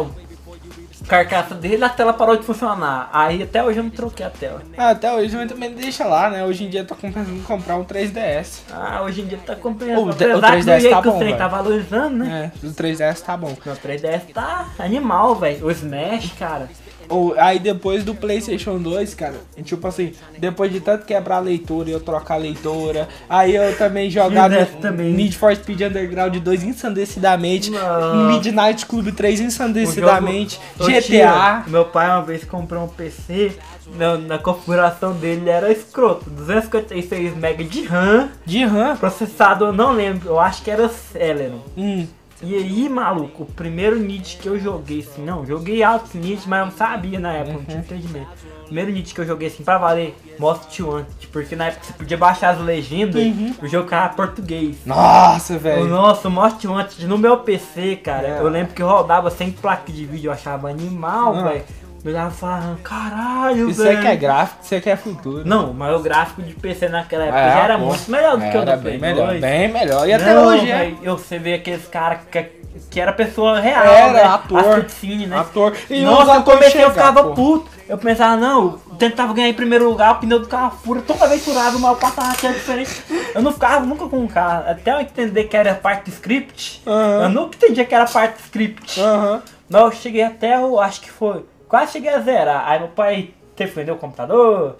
carcaça 1.12 1.54
dele, 1.54 1.84
a 1.84 1.90
tela 1.90 2.14
parou 2.14 2.38
de 2.38 2.44
funcionar. 2.44 3.10
Aí 3.12 3.44
até 3.44 3.62
hoje 3.62 3.80
eu 3.80 3.84
não 3.84 3.92
troquei 3.92 4.26
a 4.26 4.30
tela. 4.30 4.62
Ah, 4.78 4.92
até 4.92 5.14
hoje 5.14 5.36
eu 5.36 5.46
também 5.46 5.74
deixa 5.74 6.06
lá, 6.06 6.30
né? 6.30 6.46
Hoje 6.46 6.64
em 6.64 6.70
dia 6.70 6.82
eu 6.82 6.88
tô 6.88 6.96
pensando 6.96 7.30
em 7.30 7.42
comprar 7.42 7.76
um 7.76 7.84
3DS. 7.84 8.62
Ah, 8.72 9.02
hoje 9.04 9.22
em 9.22 9.26
dia 9.26 9.38
tá 9.46 9.54
compensando. 9.56 10.02
O 10.02 10.06
o 10.06 10.10
Apesar 10.12 10.52
que 10.52 10.58
3DS 10.58 10.64
do 10.64 10.80
jeito 10.80 10.96
tá 10.96 11.02
que 11.02 11.08
o 11.10 11.12
bom, 11.12 11.20
velho. 11.20 11.38
tá 11.38 11.48
valorizando, 11.50 12.18
né? 12.18 12.52
É, 12.64 12.66
o 12.66 12.72
3DS 12.72 13.22
tá 13.22 13.36
bom. 13.36 13.54
Meu 13.66 13.76
3DS 13.76 14.22
tá 14.34 14.70
animal, 14.80 15.36
velho. 15.36 15.66
O 15.66 15.72
Smash, 15.72 16.32
cara. 16.40 16.70
Ou, 17.12 17.36
aí 17.38 17.60
depois 17.60 18.04
do 18.06 18.16
PlayStation 18.16 18.78
2, 18.80 19.14
cara, 19.14 19.36
tipo 19.64 19.86
assim, 19.86 20.14
depois 20.40 20.72
de 20.72 20.80
tanto 20.80 21.06
quebrar 21.06 21.36
a 21.36 21.40
leitura 21.40 21.90
e 21.90 21.92
eu 21.92 22.00
trocar 22.00 22.36
a 22.36 22.38
leitura, 22.38 23.08
aí 23.30 23.54
eu 23.54 23.78
também 23.78 24.10
jogar 24.10 24.50
Né, 24.50 24.68
no- 24.74 24.82
também. 24.82 25.12
Need 25.14 25.38
for 25.38 25.54
Speed 25.56 25.82
Underground 25.82 26.36
2 26.38 26.64
ensandecidamente, 26.64 27.70
Não. 27.70 28.28
Midnight 28.30 28.86
Club 28.86 29.14
3 29.14 29.42
ensandecidamente, 29.42 30.60
jogo- 30.80 30.90
GTA. 30.92 31.64
meu 31.68 31.84
pai 31.86 32.08
uma 32.08 32.22
vez 32.24 32.44
comprou 32.46 32.86
um 32.86 32.88
PC, 32.88 33.52
na, 33.98 34.16
na 34.18 34.38
configuração 34.38 35.12
dele 35.14 35.50
era 35.50 35.70
escroto. 35.70 36.30
256 36.30 37.36
MB 37.36 37.64
de 37.66 37.84
RAM, 37.84 38.30
De 38.46 38.64
RAM. 38.64 38.96
processador 38.96 39.68
eu 39.70 39.74
não 39.74 39.92
lembro, 39.92 40.30
eu 40.30 40.40
acho 40.40 40.62
que 40.64 40.72
era 40.72 40.88
Celeron. 40.88 41.60
Hum. 41.78 42.08
E 42.44 42.56
aí, 42.56 42.90
maluco, 42.90 43.44
o 43.44 43.46
primeiro 43.46 44.00
Nid 44.00 44.38
que 44.42 44.48
eu 44.48 44.60
joguei 44.60 45.02
assim, 45.02 45.24
não, 45.24 45.46
joguei 45.46 45.84
altos 45.84 46.14
Nid, 46.16 46.42
mas 46.48 46.60
eu 46.60 46.66
não 46.66 46.72
sabia 46.72 47.20
na 47.20 47.34
época, 47.34 47.54
não 47.58 47.64
tinha 47.66 47.78
entendimento. 47.78 48.30
O 48.62 48.66
primeiro 48.66 48.92
Nid 48.92 49.14
que 49.14 49.22
eu 49.22 49.26
joguei 49.28 49.48
assim 49.48 49.64
pra 49.64 49.78
valer, 49.78 50.16
Most 50.40 50.82
Wanted, 50.82 51.28
porque 51.32 51.56
na 51.56 51.68
época 51.68 51.86
você 51.86 51.94
podia 51.94 52.18
baixar 52.18 52.56
as 52.56 52.60
legendas, 52.60 53.22
o 53.62 53.68
jogo 53.68 53.84
ficava 53.84 54.14
português. 54.16 54.78
Nossa, 54.86 55.58
velho. 55.60 55.88
Nossa, 55.88 56.28
o 56.30 56.32
Most 56.32 56.66
Wanted 56.68 57.06
no 57.06 57.18
meu 57.18 57.38
PC, 57.38 57.98
cara, 57.98 58.28
É. 58.28 58.40
eu 58.40 58.48
lembro 58.48 58.74
que 58.74 58.82
rodava 58.82 59.30
sem 59.30 59.52
placa 59.52 59.92
de 59.92 60.04
vídeo, 60.06 60.30
eu 60.30 60.34
achava 60.34 60.68
animal, 60.70 61.44
velho. 61.44 61.64
Eu 62.04 62.28
e 62.28 62.32
falava, 62.32 62.78
caralho, 62.84 63.70
Isso 63.70 63.84
velho. 63.84 64.00
aqui 64.00 64.08
é 64.08 64.16
gráfico, 64.16 64.64
isso 64.64 64.74
aqui 64.76 64.90
é 64.90 64.96
futuro. 64.96 65.44
Não, 65.46 65.72
mas 65.72 65.96
o 65.96 66.00
gráfico 66.02 66.42
de 66.42 66.54
PC 66.56 66.90
naquela 66.90 67.26
época 67.26 67.40
É, 67.40 67.52
já 67.54 67.60
era 67.64 67.78
pô. 67.78 67.86
muito 67.86 68.10
melhor 68.12 68.38
do 68.38 68.50
que 68.50 68.58
o 68.58 68.62
Era 68.62 68.76
do 68.78 68.84
bem 68.84 68.98
Play 69.00 69.12
melhor, 69.14 69.28
2. 69.28 69.42
bem 69.42 69.68
melhor. 69.72 70.08
E 70.08 70.14
até 70.14 70.34
Não, 70.34 70.46
hoje 70.48 70.72
é. 70.72 70.94
Eu 71.04 71.18
você 71.18 71.38
vê 71.38 71.54
aqueles 71.54 71.86
caras 71.88 72.22
que, 72.32 72.44
que 72.90 73.00
era 73.00 73.14
pessoa 73.14 73.60
real, 73.60 73.84
Era 73.86 74.14
né? 74.14 74.24
ator. 74.24 74.60
As 74.60 74.76
cutscenes, 74.76 75.28
né? 75.30 75.38
Ator. 75.38 75.78
E 75.92 76.00
os 76.00 76.02
Nossa, 76.10 76.34
eu 76.36 76.44
comecei, 76.44 76.68
eu 76.68 76.72
chegar, 76.72 76.92
ficava 76.92 77.24
pô. 77.26 77.34
puto. 77.34 77.70
Eu 77.88 77.98
pensava, 78.00 78.36
não, 78.38 78.80
eu 78.90 78.96
tentava 78.98 79.34
ganhar 79.34 79.50
em 79.50 79.54
primeiro 79.54 79.88
lugar, 79.88 80.14
o 80.14 80.16
pneu 80.16 80.40
do 80.40 80.48
carro 80.48 80.78
fura, 80.84 81.02
toda 81.02 81.28
vez 81.28 81.44
furava, 81.44 81.78
mas 81.78 81.92
eu 81.92 81.98
passava 81.98 82.34
que 82.36 82.48
era 82.48 82.56
diferente. 82.56 83.04
Eu 83.36 83.42
não 83.44 83.52
ficava 83.52 83.86
nunca 83.86 84.08
com 84.08 84.24
o 84.24 84.28
carro, 84.30 84.64
até 84.70 84.92
eu 84.94 85.02
entender 85.02 85.44
que 85.44 85.56
era 85.58 85.76
parte 85.76 86.06
do 86.06 86.10
script. 86.14 86.82
Eu 86.86 87.30
nunca 87.30 87.58
entendia 87.58 87.86
que 87.86 87.94
era 87.94 88.06
parte 88.06 88.38
do 88.38 88.40
script. 88.46 89.00
Aham. 89.00 89.42
Mas 89.70 89.82
eu 89.82 89.92
cheguei 89.92 90.24
até, 90.24 90.56
eu 90.56 90.80
acho 90.82 91.00
que 91.02 91.10
foi, 91.10 91.46
quase 91.72 91.94
cheguei 91.94 92.10
a 92.10 92.20
zerar. 92.20 92.70
Aí 92.70 92.80
meu 92.80 92.90
pai 92.90 93.30
teve 93.56 93.72
que 93.72 93.78
vender 93.78 93.92
o 93.92 93.98
computador, 93.98 94.76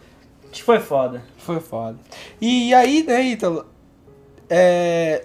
foi 0.62 0.80
foda. 0.80 1.24
Foi 1.38 1.62
foda. 1.62 1.98
E 2.42 2.74
aí, 2.74 3.04
né, 3.04 3.22
Ítalo? 3.22 3.66
É. 4.50 5.24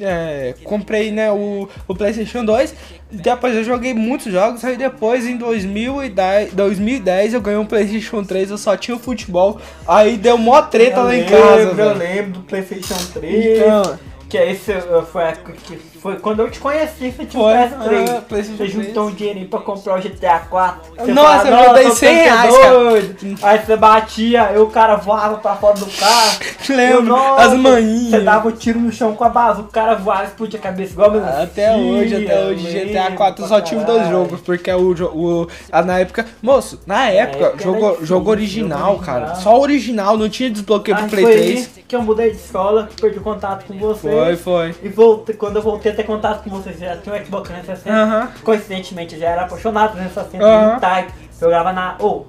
é, 0.00 0.54
comprei 0.64 1.10
né, 1.10 1.30
o, 1.30 1.68
o 1.86 1.94
PlayStation 1.94 2.42
2. 2.42 2.74
Depois 3.10 3.54
eu 3.54 3.62
joguei 3.62 3.92
muitos 3.92 4.32
jogos. 4.32 4.64
Aí 4.64 4.78
depois, 4.78 5.26
em 5.26 5.36
2010, 5.36 6.54
2010 6.54 7.34
eu 7.34 7.42
ganhei 7.42 7.60
um 7.60 7.66
PlayStation 7.66 8.24
3. 8.24 8.50
Eu 8.50 8.58
só 8.58 8.74
tinha 8.74 8.96
o 8.96 8.98
futebol. 8.98 9.60
Aí 9.86 10.16
deu 10.16 10.38
mó 10.38 10.62
treta 10.62 11.00
eu 11.00 11.04
lá 11.04 11.14
em 11.14 11.20
lembro, 11.20 11.38
casa. 11.38 11.60
Eu 11.60 11.74
velho. 11.74 11.98
lembro 11.98 12.32
do 12.32 12.40
Playstation 12.40 13.12
3. 13.12 13.58
Então, 13.58 13.98
Que 14.30 14.38
é 14.38 14.50
esse 14.50 14.72
uh, 14.72 15.04
foi, 15.04 15.24
a 15.24 15.28
época 15.28 15.52
que 15.52 15.91
foi 16.02 16.16
quando 16.16 16.40
eu 16.40 16.50
te 16.50 16.58
conheci, 16.58 17.10
você 17.12 17.24
tinha 17.24 17.42
Foi, 17.42 17.52
um 17.52 17.56
PS3. 17.56 18.10
ah, 18.18 18.22
PlayStation 18.28 18.56
você 18.64 18.70
3. 18.70 18.72
juntou 18.72 19.06
um 19.06 19.10
dinheirinho 19.12 19.48
pra 19.48 19.60
comprar 19.60 19.98
o 19.98 20.02
GTA 20.02 20.40
4. 20.50 20.80
Você 20.98 21.12
Nossa, 21.12 21.46
eu 21.48 21.50
"Nossa, 21.56 21.74
dei 21.74 21.84
tô 21.84 21.94
100 21.94 22.08
ficando 22.18 22.24
reais, 22.34 22.58
cara." 22.58 22.78
doido." 22.78 23.16
Aí 23.42 23.58
você 23.64 23.76
batia, 23.76 24.42
aí 24.48 24.58
o 24.58 24.66
cara 24.66 24.96
voava 24.96 25.36
pra 25.38 25.54
fora 25.54 25.74
do 25.78 25.86
carro. 25.86 26.38
Lembro, 26.68 27.14
Eu, 27.16 27.34
as 27.38 27.52
manhinhas. 27.54 28.10
Você 28.10 28.20
dava 28.20 28.48
um 28.48 28.52
tiro 28.52 28.80
no 28.80 28.90
chão 28.90 29.14
com 29.14 29.24
a 29.24 29.28
base, 29.28 29.60
o 29.60 29.64
cara 29.64 29.94
voava, 29.94 30.24
explodia 30.24 30.58
a 30.58 30.62
cabeça 30.62 30.92
igual 30.92 31.10
meu. 31.12 31.24
Até 31.24 31.76
hoje, 31.76 32.16
até 32.24 32.44
hoje, 32.46 32.66
GTA 32.66 33.12
4 33.12 33.44
eu 33.44 33.48
só 33.48 33.60
tive 33.60 33.84
dois 33.84 34.08
jogos, 34.08 34.40
porque 34.40 34.70
é 34.70 34.76
o, 34.76 34.92
o 35.14 35.48
a, 35.70 35.82
na 35.82 36.00
época, 36.00 36.26
moço, 36.42 36.80
na 36.86 37.08
época, 37.10 37.46
época 37.46 37.62
jogo, 37.62 37.86
difícil, 37.90 38.06
jogo 38.06 38.30
original, 38.30 38.92
jogo 38.94 39.04
cara, 39.04 39.18
original. 39.26 39.42
só 39.42 39.60
original, 39.60 40.18
não 40.18 40.28
tinha 40.28 40.50
desbloqueio 40.50 40.96
pro 40.96 41.08
Play 41.08 41.24
foi 41.24 41.32
3. 41.34 41.70
aí 41.76 41.82
que 41.92 41.96
eu 41.96 42.02
mudei 42.02 42.30
de 42.30 42.36
escola, 42.38 42.88
perdi 42.98 43.18
o 43.18 43.22
contato 43.22 43.66
com 43.66 43.74
você. 43.78 44.10
Foi, 44.10 44.36
foi. 44.36 44.74
E 44.82 44.88
voltei, 44.88 45.34
quando 45.36 45.56
eu 45.56 45.62
voltei 45.62 45.91
a 45.92 45.96
ter 45.96 46.04
contato 46.04 46.42
com 46.42 46.50
você, 46.50 46.72
você 46.72 46.84
já 46.84 46.96
tinha 46.96 47.14
um 47.14 47.24
Xbox 47.24 47.48
360. 47.48 47.96
Aham. 47.96 48.28
Coincidentemente, 48.42 49.18
já 49.18 49.28
era 49.30 49.42
apaixonado 49.42 49.90
por 49.92 49.98
360 49.98 50.44
Aham. 50.44 50.72
uhum. 50.74 50.80
type. 50.80 51.12
Jogava 51.40 51.72
na. 51.72 51.96
Ou, 51.98 52.26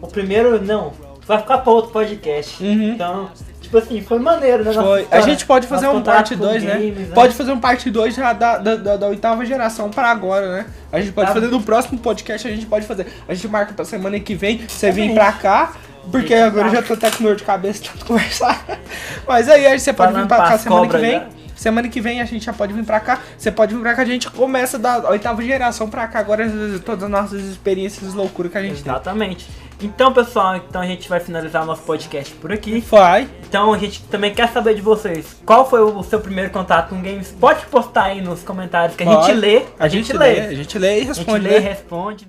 o 0.00 0.06
primeiro, 0.06 0.62
não. 0.62 0.92
Vai 1.26 1.38
ficar 1.38 1.58
pra 1.58 1.72
outro 1.72 1.90
podcast. 1.90 2.62
Uhum. 2.62 2.90
Então, 2.94 3.30
tipo 3.60 3.76
assim, 3.78 4.00
foi 4.00 4.18
maneiro, 4.20 4.58
né? 4.64 4.70
nossa 4.72 4.80
Foi. 4.82 5.00
A 5.00 5.02
história, 5.02 5.24
gente 5.24 5.44
pode 5.46 5.66
fazer 5.66 5.88
um 5.88 6.00
parte 6.00 6.36
com 6.36 6.44
2, 6.44 6.62
né? 6.62 6.74
games, 6.74 7.08
Pode 7.12 7.34
fazer 7.34 7.50
um 7.52 7.58
parte 7.58 7.90
2 7.90 8.14
já 8.14 8.32
da, 8.32 8.58
da, 8.58 8.76
da, 8.76 8.96
da 8.96 9.06
oitava 9.08 9.44
geração 9.44 9.90
pra 9.90 10.08
agora, 10.10 10.52
né? 10.52 10.66
A 10.92 11.00
gente 11.00 11.12
pode 11.12 11.26
Tá. 11.28 11.34
fazer 11.34 11.48
no 11.48 11.60
próximo 11.60 11.98
podcast, 11.98 12.46
a 12.46 12.50
gente 12.52 12.66
pode 12.66 12.86
fazer. 12.86 13.08
A 13.28 13.34
gente 13.34 13.48
marca 13.48 13.72
pra 13.74 13.84
semana 13.84 14.20
que 14.20 14.36
vem, 14.36 14.58
você 14.68 14.92
vir 14.92 15.02
Também. 15.08 15.14
pra 15.16 15.32
cá. 15.32 15.72
Porque 16.12 16.32
agora 16.34 16.68
eu 16.68 16.72
já 16.76 16.82
tô 16.82 16.92
até 16.94 17.10
com 17.10 17.24
dor 17.24 17.34
de 17.34 17.42
cabeça 17.42 17.82
tanto 17.90 18.06
conversar. 18.06 18.64
Mas 19.26 19.48
aí, 19.48 19.66
aí 19.66 19.80
você 19.80 19.92
pode 19.92 20.12
vir 20.12 20.14
Falando 20.14 20.28
pra 20.28 20.48
cá 20.50 20.58
semana 20.58 20.86
que 20.86 20.96
vem. 20.98 21.18
né? 21.18 21.26
Semana 21.56 21.88
que 21.88 22.00
vem 22.00 22.20
a 22.20 22.24
gente 22.24 22.44
já 22.44 22.52
pode 22.52 22.72
vir 22.72 22.84
pra 22.84 23.00
cá. 23.00 23.20
Você 23.36 23.50
pode 23.50 23.74
vir 23.74 23.80
pra 23.80 23.94
cá, 23.94 24.02
a 24.02 24.04
gente 24.04 24.30
começa 24.30 24.78
da 24.78 25.10
oitava 25.10 25.42
geração 25.42 25.88
pra 25.88 26.06
cá. 26.06 26.20
Agora 26.20 26.48
todas 26.84 27.02
as 27.04 27.10
nossas 27.10 27.42
experiências 27.42 28.14
loucuras 28.14 28.52
que 28.52 28.58
a 28.58 28.62
gente 28.62 28.80
Exatamente. 28.80 29.48
Então, 29.82 30.10
pessoal, 30.10 30.56
então 30.56 30.80
a 30.80 30.86
gente 30.86 31.06
vai 31.06 31.20
finalizar 31.20 31.62
o 31.62 31.66
nosso 31.66 31.82
podcast 31.82 32.32
por 32.36 32.50
aqui. 32.50 32.72
tem. 32.72 32.80
Vai. 32.80 33.28
Então 33.46 33.74
a 33.74 33.78
gente 33.78 34.02
também 34.04 34.32
quer 34.32 34.48
saber 34.48 34.74
de 34.74 34.80
vocês. 34.80 35.36
Qual 35.44 35.68
foi 35.68 35.80
o 35.80 36.02
seu 36.02 36.18
primeiro 36.18 36.50
contato 36.50 36.90
com 36.90 37.02
games? 37.02 37.34
Pode 37.38 37.66
postar 37.66 38.04
aí 38.04 38.22
nos 38.22 38.42
comentários 38.42 38.96
que 38.96 39.02
a 39.02 39.06
Pode. 39.06 39.26
gente 39.26 39.36
lê. 39.36 39.62
A, 39.78 39.86
gente, 39.86 40.12
lê. 40.14 40.40
A 40.40 40.54
gente 40.54 40.78
lê 40.78 40.88
e 40.88 40.90
A 40.92 41.04
gente 41.04 41.08
responde, 41.18 41.44
lê 41.46 41.56
e 41.56 41.60
né? 41.60 41.68
responde. 41.68 42.24